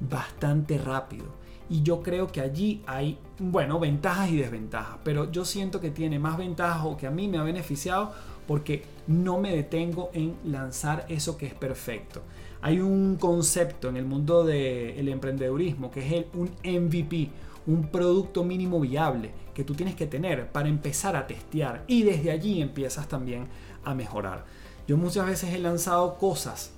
bastante 0.00 0.78
rápido. 0.78 1.26
Y 1.68 1.82
yo 1.82 2.02
creo 2.02 2.28
que 2.28 2.40
allí 2.40 2.82
hay, 2.86 3.18
bueno, 3.38 3.78
ventajas 3.78 4.30
y 4.30 4.36
desventajas. 4.38 4.96
Pero 5.04 5.30
yo 5.30 5.44
siento 5.44 5.78
que 5.78 5.90
tiene 5.90 6.18
más 6.18 6.38
ventajas 6.38 6.86
o 6.86 6.96
que 6.96 7.06
a 7.06 7.10
mí 7.10 7.28
me 7.28 7.36
ha 7.36 7.42
beneficiado 7.42 8.14
porque 8.46 8.82
no 9.08 9.38
me 9.38 9.54
detengo 9.54 10.08
en 10.14 10.36
lanzar 10.46 11.04
eso 11.10 11.36
que 11.36 11.44
es 11.44 11.54
perfecto. 11.54 12.22
Hay 12.62 12.80
un 12.80 13.16
concepto 13.16 13.90
en 13.90 13.98
el 13.98 14.06
mundo 14.06 14.42
del 14.42 15.06
emprendedurismo 15.06 15.90
que 15.90 16.00
es 16.06 16.12
el, 16.14 16.26
un 16.32 16.50
MVP 16.64 17.28
un 17.66 17.88
producto 17.88 18.44
mínimo 18.44 18.80
viable 18.80 19.32
que 19.54 19.64
tú 19.64 19.74
tienes 19.74 19.94
que 19.94 20.06
tener 20.06 20.50
para 20.52 20.68
empezar 20.68 21.16
a 21.16 21.26
testear 21.26 21.84
y 21.86 22.02
desde 22.02 22.30
allí 22.30 22.60
empiezas 22.60 23.08
también 23.08 23.48
a 23.84 23.94
mejorar. 23.94 24.44
Yo 24.86 24.96
muchas 24.96 25.26
veces 25.26 25.54
he 25.54 25.58
lanzado 25.58 26.18
cosas 26.18 26.72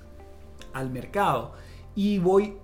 al 0.72 0.90
mercado 0.90 1.52
y 1.94 2.18
voy 2.18 2.54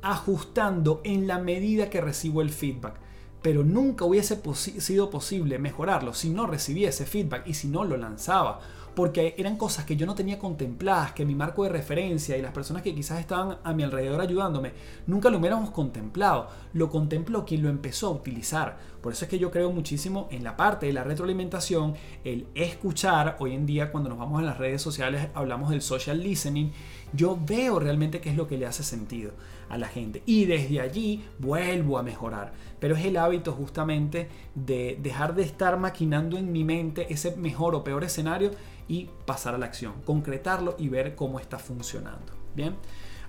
ajustando 0.00 1.00
en 1.04 1.26
la 1.26 1.38
medida 1.38 1.90
que 1.90 2.00
recibo 2.00 2.40
el 2.40 2.50
feedback. 2.50 2.94
Pero 3.42 3.62
nunca 3.62 4.04
hubiese 4.04 4.40
sido 4.54 5.10
posible 5.10 5.58
mejorarlo 5.58 6.12
si 6.14 6.30
no 6.30 6.46
recibiese 6.46 7.06
feedback 7.06 7.46
y 7.46 7.54
si 7.54 7.68
no 7.68 7.84
lo 7.84 7.96
lanzaba 7.96 8.60
porque 8.98 9.36
eran 9.38 9.56
cosas 9.56 9.84
que 9.84 9.94
yo 9.94 10.06
no 10.06 10.16
tenía 10.16 10.40
contempladas, 10.40 11.12
que 11.12 11.24
mi 11.24 11.36
marco 11.36 11.62
de 11.62 11.68
referencia 11.68 12.36
y 12.36 12.42
las 12.42 12.50
personas 12.50 12.82
que 12.82 12.96
quizás 12.96 13.20
estaban 13.20 13.58
a 13.62 13.72
mi 13.72 13.84
alrededor 13.84 14.20
ayudándome, 14.20 14.72
nunca 15.06 15.30
lo 15.30 15.38
hubiéramos 15.38 15.70
contemplado. 15.70 16.48
Lo 16.72 16.90
contempló 16.90 17.44
quien 17.44 17.62
lo 17.62 17.68
empezó 17.68 18.08
a 18.08 18.10
utilizar. 18.10 18.76
Por 19.00 19.12
eso 19.12 19.24
es 19.24 19.30
que 19.30 19.38
yo 19.38 19.50
creo 19.50 19.70
muchísimo 19.70 20.28
en 20.30 20.42
la 20.42 20.56
parte 20.56 20.86
de 20.86 20.92
la 20.92 21.04
retroalimentación, 21.04 21.94
el 22.24 22.46
escuchar. 22.54 23.36
Hoy 23.38 23.54
en 23.54 23.64
día 23.64 23.92
cuando 23.92 24.10
nos 24.10 24.18
vamos 24.18 24.40
a 24.40 24.44
las 24.44 24.58
redes 24.58 24.82
sociales 24.82 25.28
hablamos 25.34 25.70
del 25.70 25.82
social 25.82 26.22
listening. 26.22 26.72
Yo 27.12 27.38
veo 27.40 27.78
realmente 27.78 28.20
qué 28.20 28.30
es 28.30 28.36
lo 28.36 28.48
que 28.48 28.58
le 28.58 28.66
hace 28.66 28.82
sentido 28.82 29.32
a 29.68 29.78
la 29.78 29.88
gente. 29.88 30.22
Y 30.26 30.46
desde 30.46 30.80
allí 30.80 31.24
vuelvo 31.38 31.98
a 31.98 32.02
mejorar. 32.02 32.52
Pero 32.80 32.96
es 32.96 33.04
el 33.04 33.16
hábito 33.16 33.52
justamente 33.52 34.28
de 34.54 34.98
dejar 35.00 35.34
de 35.34 35.42
estar 35.42 35.78
maquinando 35.78 36.36
en 36.36 36.50
mi 36.50 36.64
mente 36.64 37.12
ese 37.12 37.36
mejor 37.36 37.74
o 37.74 37.84
peor 37.84 38.04
escenario 38.04 38.50
y 38.88 39.08
pasar 39.26 39.54
a 39.54 39.58
la 39.58 39.66
acción, 39.66 39.94
concretarlo 40.04 40.74
y 40.78 40.88
ver 40.88 41.14
cómo 41.14 41.38
está 41.38 41.58
funcionando. 41.58 42.32
Bien, 42.54 42.74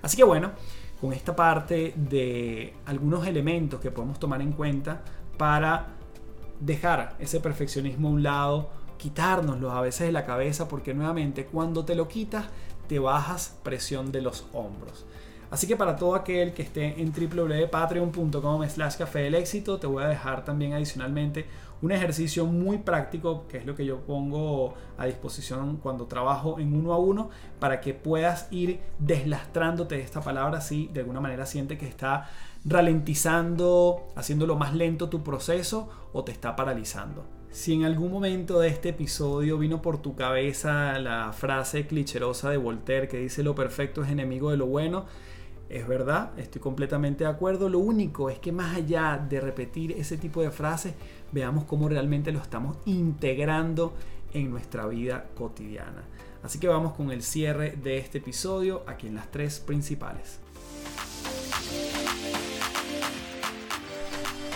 así 0.02 0.16
que 0.16 0.24
bueno, 0.24 0.52
con 1.00 1.12
esta 1.12 1.36
parte 1.36 1.94
de 1.96 2.74
algunos 2.86 3.26
elementos 3.26 3.80
que 3.80 3.90
podemos 3.90 4.18
tomar 4.18 4.42
en 4.42 4.52
cuenta 4.52 5.02
para 5.40 5.86
dejar 6.60 7.16
ese 7.18 7.40
perfeccionismo 7.40 8.08
a 8.08 8.10
un 8.10 8.22
lado, 8.22 8.68
quitárnoslo 8.98 9.70
a 9.70 9.80
veces 9.80 10.08
de 10.08 10.12
la 10.12 10.26
cabeza, 10.26 10.68
porque 10.68 10.92
nuevamente 10.92 11.46
cuando 11.46 11.86
te 11.86 11.94
lo 11.94 12.08
quitas, 12.08 12.44
te 12.88 12.98
bajas 12.98 13.56
presión 13.62 14.12
de 14.12 14.20
los 14.20 14.44
hombros. 14.52 15.06
Así 15.50 15.66
que 15.66 15.76
para 15.76 15.96
todo 15.96 16.14
aquel 16.14 16.52
que 16.52 16.60
esté 16.60 17.00
en 17.00 17.10
www.patreon.com 17.10 18.68
slash 18.68 18.96
café 18.98 19.20
del 19.20 19.34
éxito, 19.34 19.78
te 19.78 19.86
voy 19.86 20.04
a 20.04 20.08
dejar 20.08 20.44
también 20.44 20.74
adicionalmente 20.74 21.46
un 21.80 21.90
ejercicio 21.90 22.44
muy 22.44 22.76
práctico, 22.76 23.48
que 23.48 23.56
es 23.56 23.64
lo 23.64 23.74
que 23.74 23.86
yo 23.86 24.00
pongo 24.00 24.74
a 24.98 25.06
disposición 25.06 25.78
cuando 25.78 26.04
trabajo 26.04 26.60
en 26.60 26.76
uno 26.76 26.92
a 26.92 26.98
uno, 26.98 27.30
para 27.58 27.80
que 27.80 27.94
puedas 27.94 28.46
ir 28.50 28.80
deslastrándote 28.98 29.94
de 29.94 30.02
esta 30.02 30.20
palabra 30.20 30.60
si 30.60 30.88
de 30.88 31.00
alguna 31.00 31.20
manera 31.20 31.46
sientes 31.46 31.78
que 31.78 31.86
está 31.88 32.28
ralentizando, 32.64 34.08
haciéndolo 34.16 34.56
más 34.56 34.74
lento 34.74 35.08
tu 35.08 35.22
proceso 35.22 35.88
o 36.12 36.24
te 36.24 36.32
está 36.32 36.56
paralizando. 36.56 37.24
Si 37.50 37.74
en 37.74 37.84
algún 37.84 38.12
momento 38.12 38.60
de 38.60 38.68
este 38.68 38.90
episodio 38.90 39.58
vino 39.58 39.82
por 39.82 39.98
tu 39.98 40.14
cabeza 40.14 40.98
la 41.00 41.32
frase 41.32 41.86
clicherosa 41.86 42.50
de 42.50 42.56
Voltaire 42.56 43.08
que 43.08 43.18
dice 43.18 43.42
lo 43.42 43.56
perfecto 43.56 44.04
es 44.04 44.10
enemigo 44.10 44.50
de 44.50 44.56
lo 44.56 44.66
bueno, 44.66 45.06
es 45.68 45.86
verdad, 45.86 46.36
estoy 46.36 46.60
completamente 46.60 47.24
de 47.24 47.30
acuerdo. 47.30 47.68
Lo 47.68 47.78
único 47.78 48.28
es 48.28 48.38
que 48.38 48.52
más 48.52 48.76
allá 48.76 49.24
de 49.28 49.40
repetir 49.40 49.92
ese 49.92 50.16
tipo 50.16 50.42
de 50.42 50.50
frases, 50.50 50.94
veamos 51.32 51.64
cómo 51.64 51.88
realmente 51.88 52.32
lo 52.32 52.40
estamos 52.40 52.76
integrando 52.86 53.94
en 54.32 54.50
nuestra 54.50 54.86
vida 54.86 55.26
cotidiana. 55.36 56.04
Así 56.42 56.58
que 56.58 56.68
vamos 56.68 56.94
con 56.94 57.10
el 57.10 57.22
cierre 57.22 57.72
de 57.72 57.98
este 57.98 58.18
episodio 58.18 58.82
aquí 58.86 59.06
en 59.06 59.14
las 59.14 59.30
tres 59.30 59.60
principales. 59.60 60.40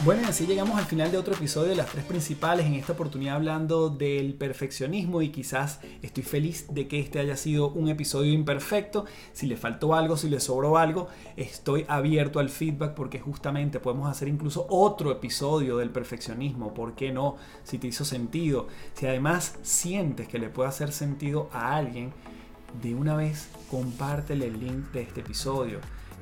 Bueno, 0.05 0.21
y 0.21 0.25
así 0.27 0.47
llegamos 0.47 0.77
al 0.77 0.85
final 0.85 1.11
de 1.11 1.17
otro 1.17 1.33
episodio 1.33 1.71
de 1.71 1.77
las 1.77 1.87
tres 1.87 2.05
principales, 2.05 2.67
en 2.67 2.75
esta 2.75 2.93
oportunidad 2.93 3.37
hablando 3.37 3.89
del 3.89 4.35
perfeccionismo 4.35 5.23
y 5.23 5.31
quizás 5.31 5.81
estoy 6.03 6.23
feliz 6.23 6.67
de 6.69 6.87
que 6.89 7.01
este 7.01 7.21
haya 7.21 7.39
sido 7.39 7.71
un 7.71 7.89
episodio 7.89 8.31
imperfecto. 8.31 9.07
Si 9.33 9.47
le 9.47 9.57
faltó 9.57 9.95
algo, 9.95 10.19
si 10.19 10.29
le 10.29 10.41
sobró 10.41 10.77
algo, 10.77 11.09
estoy 11.39 11.87
abierto 11.89 12.39
al 12.39 12.51
feedback 12.51 12.93
porque 12.93 13.19
justamente 13.19 13.81
podemos 13.81 14.11
hacer 14.11 14.29
incluso 14.29 14.67
otro 14.69 15.11
episodio 15.11 15.79
del 15.79 15.89
perfeccionismo. 15.89 16.75
¿Por 16.75 16.95
qué 16.95 17.11
no? 17.11 17.37
Si 17.63 17.79
te 17.79 17.87
hizo 17.87 18.05
sentido, 18.05 18.69
si 18.93 19.07
además 19.07 19.55
sientes 19.63 20.29
que 20.29 20.39
le 20.39 20.51
puede 20.51 20.69
hacer 20.69 20.93
sentido 20.93 21.49
a 21.51 21.77
alguien 21.77 22.13
de 22.83 22.95
una 22.95 23.17
vez 23.17 23.49
compártele 23.71 24.49
el 24.49 24.61
link 24.61 24.93
de 24.93 25.01
este 25.01 25.21
episodio. 25.21 25.79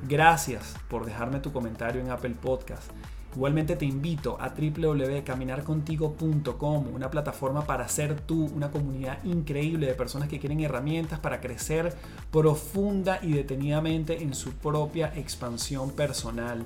Gracias 0.09 0.76
por 0.89 1.05
dejarme 1.05 1.41
tu 1.41 1.53
comentario 1.53 2.01
en 2.01 2.11
Apple 2.12 2.37
Podcast. 2.41 2.89
Igualmente 3.35 3.76
te 3.76 3.87
invito 3.87 4.37
a 4.39 4.51
www.caminarcontigo.com, 4.51 6.95
una 6.95 7.11
plataforma 7.11 7.64
para 7.64 7.89
ser 7.89 8.20
tú, 8.20 8.45
una 8.55 8.70
comunidad 8.70 9.24
increíble 9.24 9.87
de 9.87 9.95
personas 9.95 10.28
que 10.28 10.39
quieren 10.39 10.61
herramientas 10.61 11.18
para 11.18 11.41
crecer 11.41 11.97
profunda 12.30 13.20
y 13.22 13.33
detenidamente 13.33 14.22
en 14.22 14.35
su 14.35 14.53
propia 14.53 15.14
expansión 15.16 15.93
personal. 15.93 16.62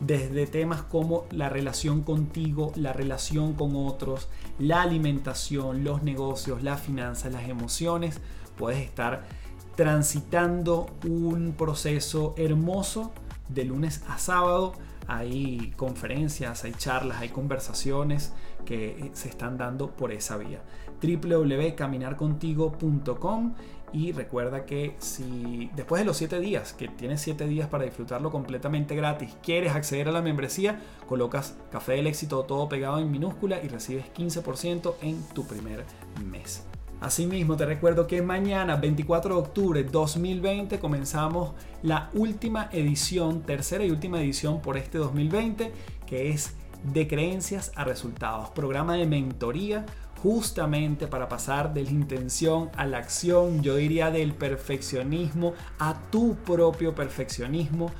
Desde 0.00 0.46
temas 0.46 0.80
como 0.82 1.26
la 1.30 1.50
relación 1.50 2.02
contigo, 2.02 2.72
la 2.76 2.94
relación 2.94 3.52
con 3.52 3.76
otros, 3.76 4.28
la 4.58 4.80
alimentación, 4.82 5.84
los 5.84 6.02
negocios, 6.02 6.62
las 6.62 6.80
finanzas, 6.80 7.30
las 7.32 7.46
emociones, 7.46 8.22
puedes 8.56 8.78
estar 8.78 9.26
transitando 9.74 10.86
un 11.06 11.52
proceso 11.56 12.34
hermoso 12.38 13.12
de 13.48 13.64
lunes 13.64 14.02
a 14.08 14.18
sábado 14.18 14.74
hay 15.06 15.72
conferencias, 15.76 16.64
hay 16.64 16.72
charlas, 16.72 17.20
hay 17.20 17.28
conversaciones 17.28 18.32
que 18.64 19.10
se 19.12 19.28
están 19.28 19.58
dando 19.58 19.90
por 19.90 20.12
esa 20.12 20.36
vía. 20.36 20.62
www.caminarcontigo.com 21.02 23.54
y 23.92 24.12
recuerda 24.12 24.64
que 24.66 24.94
si 24.98 25.70
después 25.76 26.00
de 26.00 26.06
los 26.06 26.16
7 26.16 26.40
días, 26.40 26.72
que 26.72 26.88
tienes 26.88 27.20
7 27.22 27.46
días 27.46 27.68
para 27.68 27.84
disfrutarlo 27.84 28.30
completamente 28.30 28.96
gratis, 28.96 29.36
quieres 29.42 29.74
acceder 29.74 30.08
a 30.08 30.12
la 30.12 30.22
membresía, 30.22 30.80
colocas 31.06 31.56
Café 31.70 31.92
del 31.92 32.08
Éxito 32.08 32.44
todo 32.44 32.68
pegado 32.68 32.98
en 32.98 33.10
minúscula 33.10 33.62
y 33.62 33.68
recibes 33.68 34.06
15% 34.14 34.94
en 35.02 35.22
tu 35.28 35.46
primer 35.46 35.84
mes. 36.24 36.64
Asimismo, 37.00 37.56
te 37.56 37.66
recuerdo 37.66 38.06
que 38.06 38.22
mañana, 38.22 38.76
24 38.76 39.34
de 39.34 39.40
octubre 39.40 39.84
2020, 39.84 40.78
comenzamos 40.78 41.52
la 41.82 42.10
última 42.14 42.70
edición, 42.72 43.42
tercera 43.42 43.84
y 43.84 43.90
última 43.90 44.18
edición 44.18 44.62
por 44.62 44.78
este 44.78 44.96
2020, 44.96 45.72
que 46.06 46.30
es 46.30 46.54
de 46.84 47.06
creencias 47.06 47.70
a 47.76 47.84
resultados, 47.84 48.48
programa 48.50 48.94
de 48.94 49.06
mentoría 49.06 49.84
justamente 50.22 51.06
para 51.06 51.28
pasar 51.28 51.74
de 51.74 51.84
la 51.84 51.90
intención 51.90 52.70
a 52.76 52.86
la 52.86 52.96
acción, 52.98 53.62
yo 53.62 53.76
diría 53.76 54.10
del 54.10 54.32
perfeccionismo 54.32 55.52
a 55.78 56.00
tu 56.10 56.34
propio 56.36 56.94
perfeccionismo, 56.94 57.90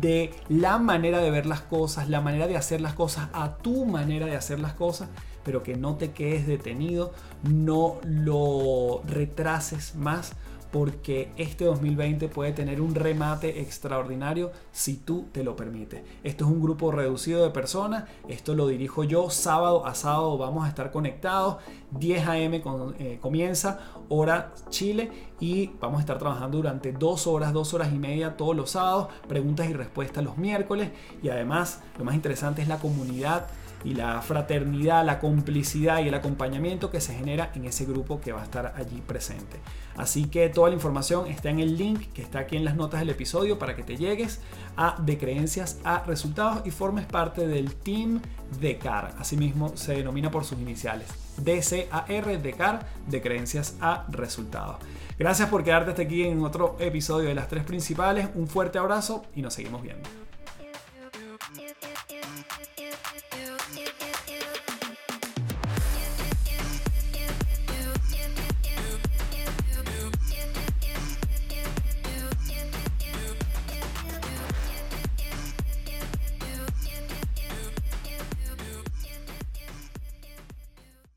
de 0.00 0.32
la 0.48 0.78
manera 0.78 1.18
de 1.18 1.30
ver 1.30 1.46
las 1.46 1.60
cosas, 1.60 2.08
la 2.08 2.20
manera 2.20 2.46
de 2.46 2.56
hacer 2.56 2.80
las 2.80 2.94
cosas 2.94 3.28
a 3.32 3.56
tu 3.56 3.84
manera 3.84 4.26
de 4.26 4.36
hacer 4.36 4.60
las 4.60 4.74
cosas 4.74 5.08
pero 5.44 5.62
que 5.62 5.76
no 5.76 5.96
te 5.96 6.12
quedes 6.12 6.46
detenido, 6.46 7.12
no 7.42 7.98
lo 8.04 9.02
retrases 9.06 9.94
más 9.94 10.34
porque 10.74 11.30
este 11.36 11.66
2020 11.66 12.26
puede 12.26 12.50
tener 12.50 12.80
un 12.80 12.96
remate 12.96 13.60
extraordinario 13.60 14.50
si 14.72 14.96
tú 14.96 15.28
te 15.30 15.44
lo 15.44 15.54
permites. 15.54 16.02
Esto 16.24 16.46
es 16.46 16.50
un 16.50 16.60
grupo 16.60 16.90
reducido 16.90 17.44
de 17.44 17.50
personas, 17.50 18.06
esto 18.26 18.56
lo 18.56 18.66
dirijo 18.66 19.04
yo, 19.04 19.30
sábado 19.30 19.86
a 19.86 19.94
sábado 19.94 20.36
vamos 20.36 20.64
a 20.64 20.68
estar 20.68 20.90
conectados, 20.90 21.58
10 21.92 22.26
a.m. 22.26 22.60
Eh, 22.98 23.18
comienza, 23.20 23.78
hora 24.08 24.52
Chile, 24.68 25.12
y 25.38 25.70
vamos 25.80 25.98
a 25.98 26.00
estar 26.00 26.18
trabajando 26.18 26.56
durante 26.56 26.90
dos 26.90 27.28
horas, 27.28 27.52
dos 27.52 27.72
horas 27.72 27.92
y 27.92 27.98
media 28.00 28.36
todos 28.36 28.56
los 28.56 28.70
sábados, 28.70 29.10
preguntas 29.28 29.70
y 29.70 29.74
respuestas 29.74 30.24
los 30.24 30.38
miércoles, 30.38 30.90
y 31.22 31.28
además 31.28 31.82
lo 31.96 32.04
más 32.04 32.16
interesante 32.16 32.62
es 32.62 32.66
la 32.66 32.80
comunidad 32.80 33.46
y 33.84 33.94
la 33.94 34.20
fraternidad, 34.22 35.04
la 35.04 35.20
complicidad 35.20 36.02
y 36.02 36.08
el 36.08 36.14
acompañamiento 36.14 36.90
que 36.90 37.00
se 37.00 37.14
genera 37.14 37.52
en 37.54 37.66
ese 37.66 37.84
grupo 37.84 38.20
que 38.20 38.32
va 38.32 38.40
a 38.40 38.44
estar 38.44 38.74
allí 38.76 39.02
presente. 39.06 39.58
Así 39.96 40.24
que 40.24 40.48
toda 40.48 40.70
la 40.70 40.74
información 40.74 41.26
está 41.26 41.50
en 41.50 41.60
el 41.60 41.76
link 41.76 42.12
que 42.12 42.22
está 42.22 42.40
aquí 42.40 42.56
en 42.56 42.64
las 42.64 42.74
notas 42.74 43.00
del 43.00 43.10
episodio 43.10 43.58
para 43.58 43.76
que 43.76 43.84
te 43.84 43.96
llegues 43.96 44.40
a 44.76 44.96
de 45.00 45.18
creencias 45.18 45.78
a 45.84 46.02
resultados 46.04 46.62
y 46.64 46.70
formes 46.70 47.06
parte 47.06 47.46
del 47.46 47.74
team 47.76 48.20
de 48.60 48.78
CAR. 48.78 49.14
Asimismo 49.18 49.76
se 49.76 49.94
denomina 49.94 50.30
por 50.30 50.44
sus 50.44 50.58
iniciales. 50.58 51.08
DCAR 51.36 52.42
de 52.42 52.52
CAR 52.52 52.86
de 53.06 53.20
creencias 53.20 53.76
a 53.80 54.06
resultados. 54.10 54.76
Gracias 55.18 55.48
por 55.48 55.62
quedarte 55.62 55.90
hasta 55.90 56.02
aquí 56.02 56.24
en 56.24 56.42
otro 56.42 56.76
episodio 56.80 57.28
de 57.28 57.34
las 57.34 57.48
tres 57.48 57.64
principales. 57.64 58.28
Un 58.34 58.48
fuerte 58.48 58.78
abrazo 58.78 59.24
y 59.36 59.42
nos 59.42 59.54
seguimos 59.54 59.82
viendo. 59.82 60.23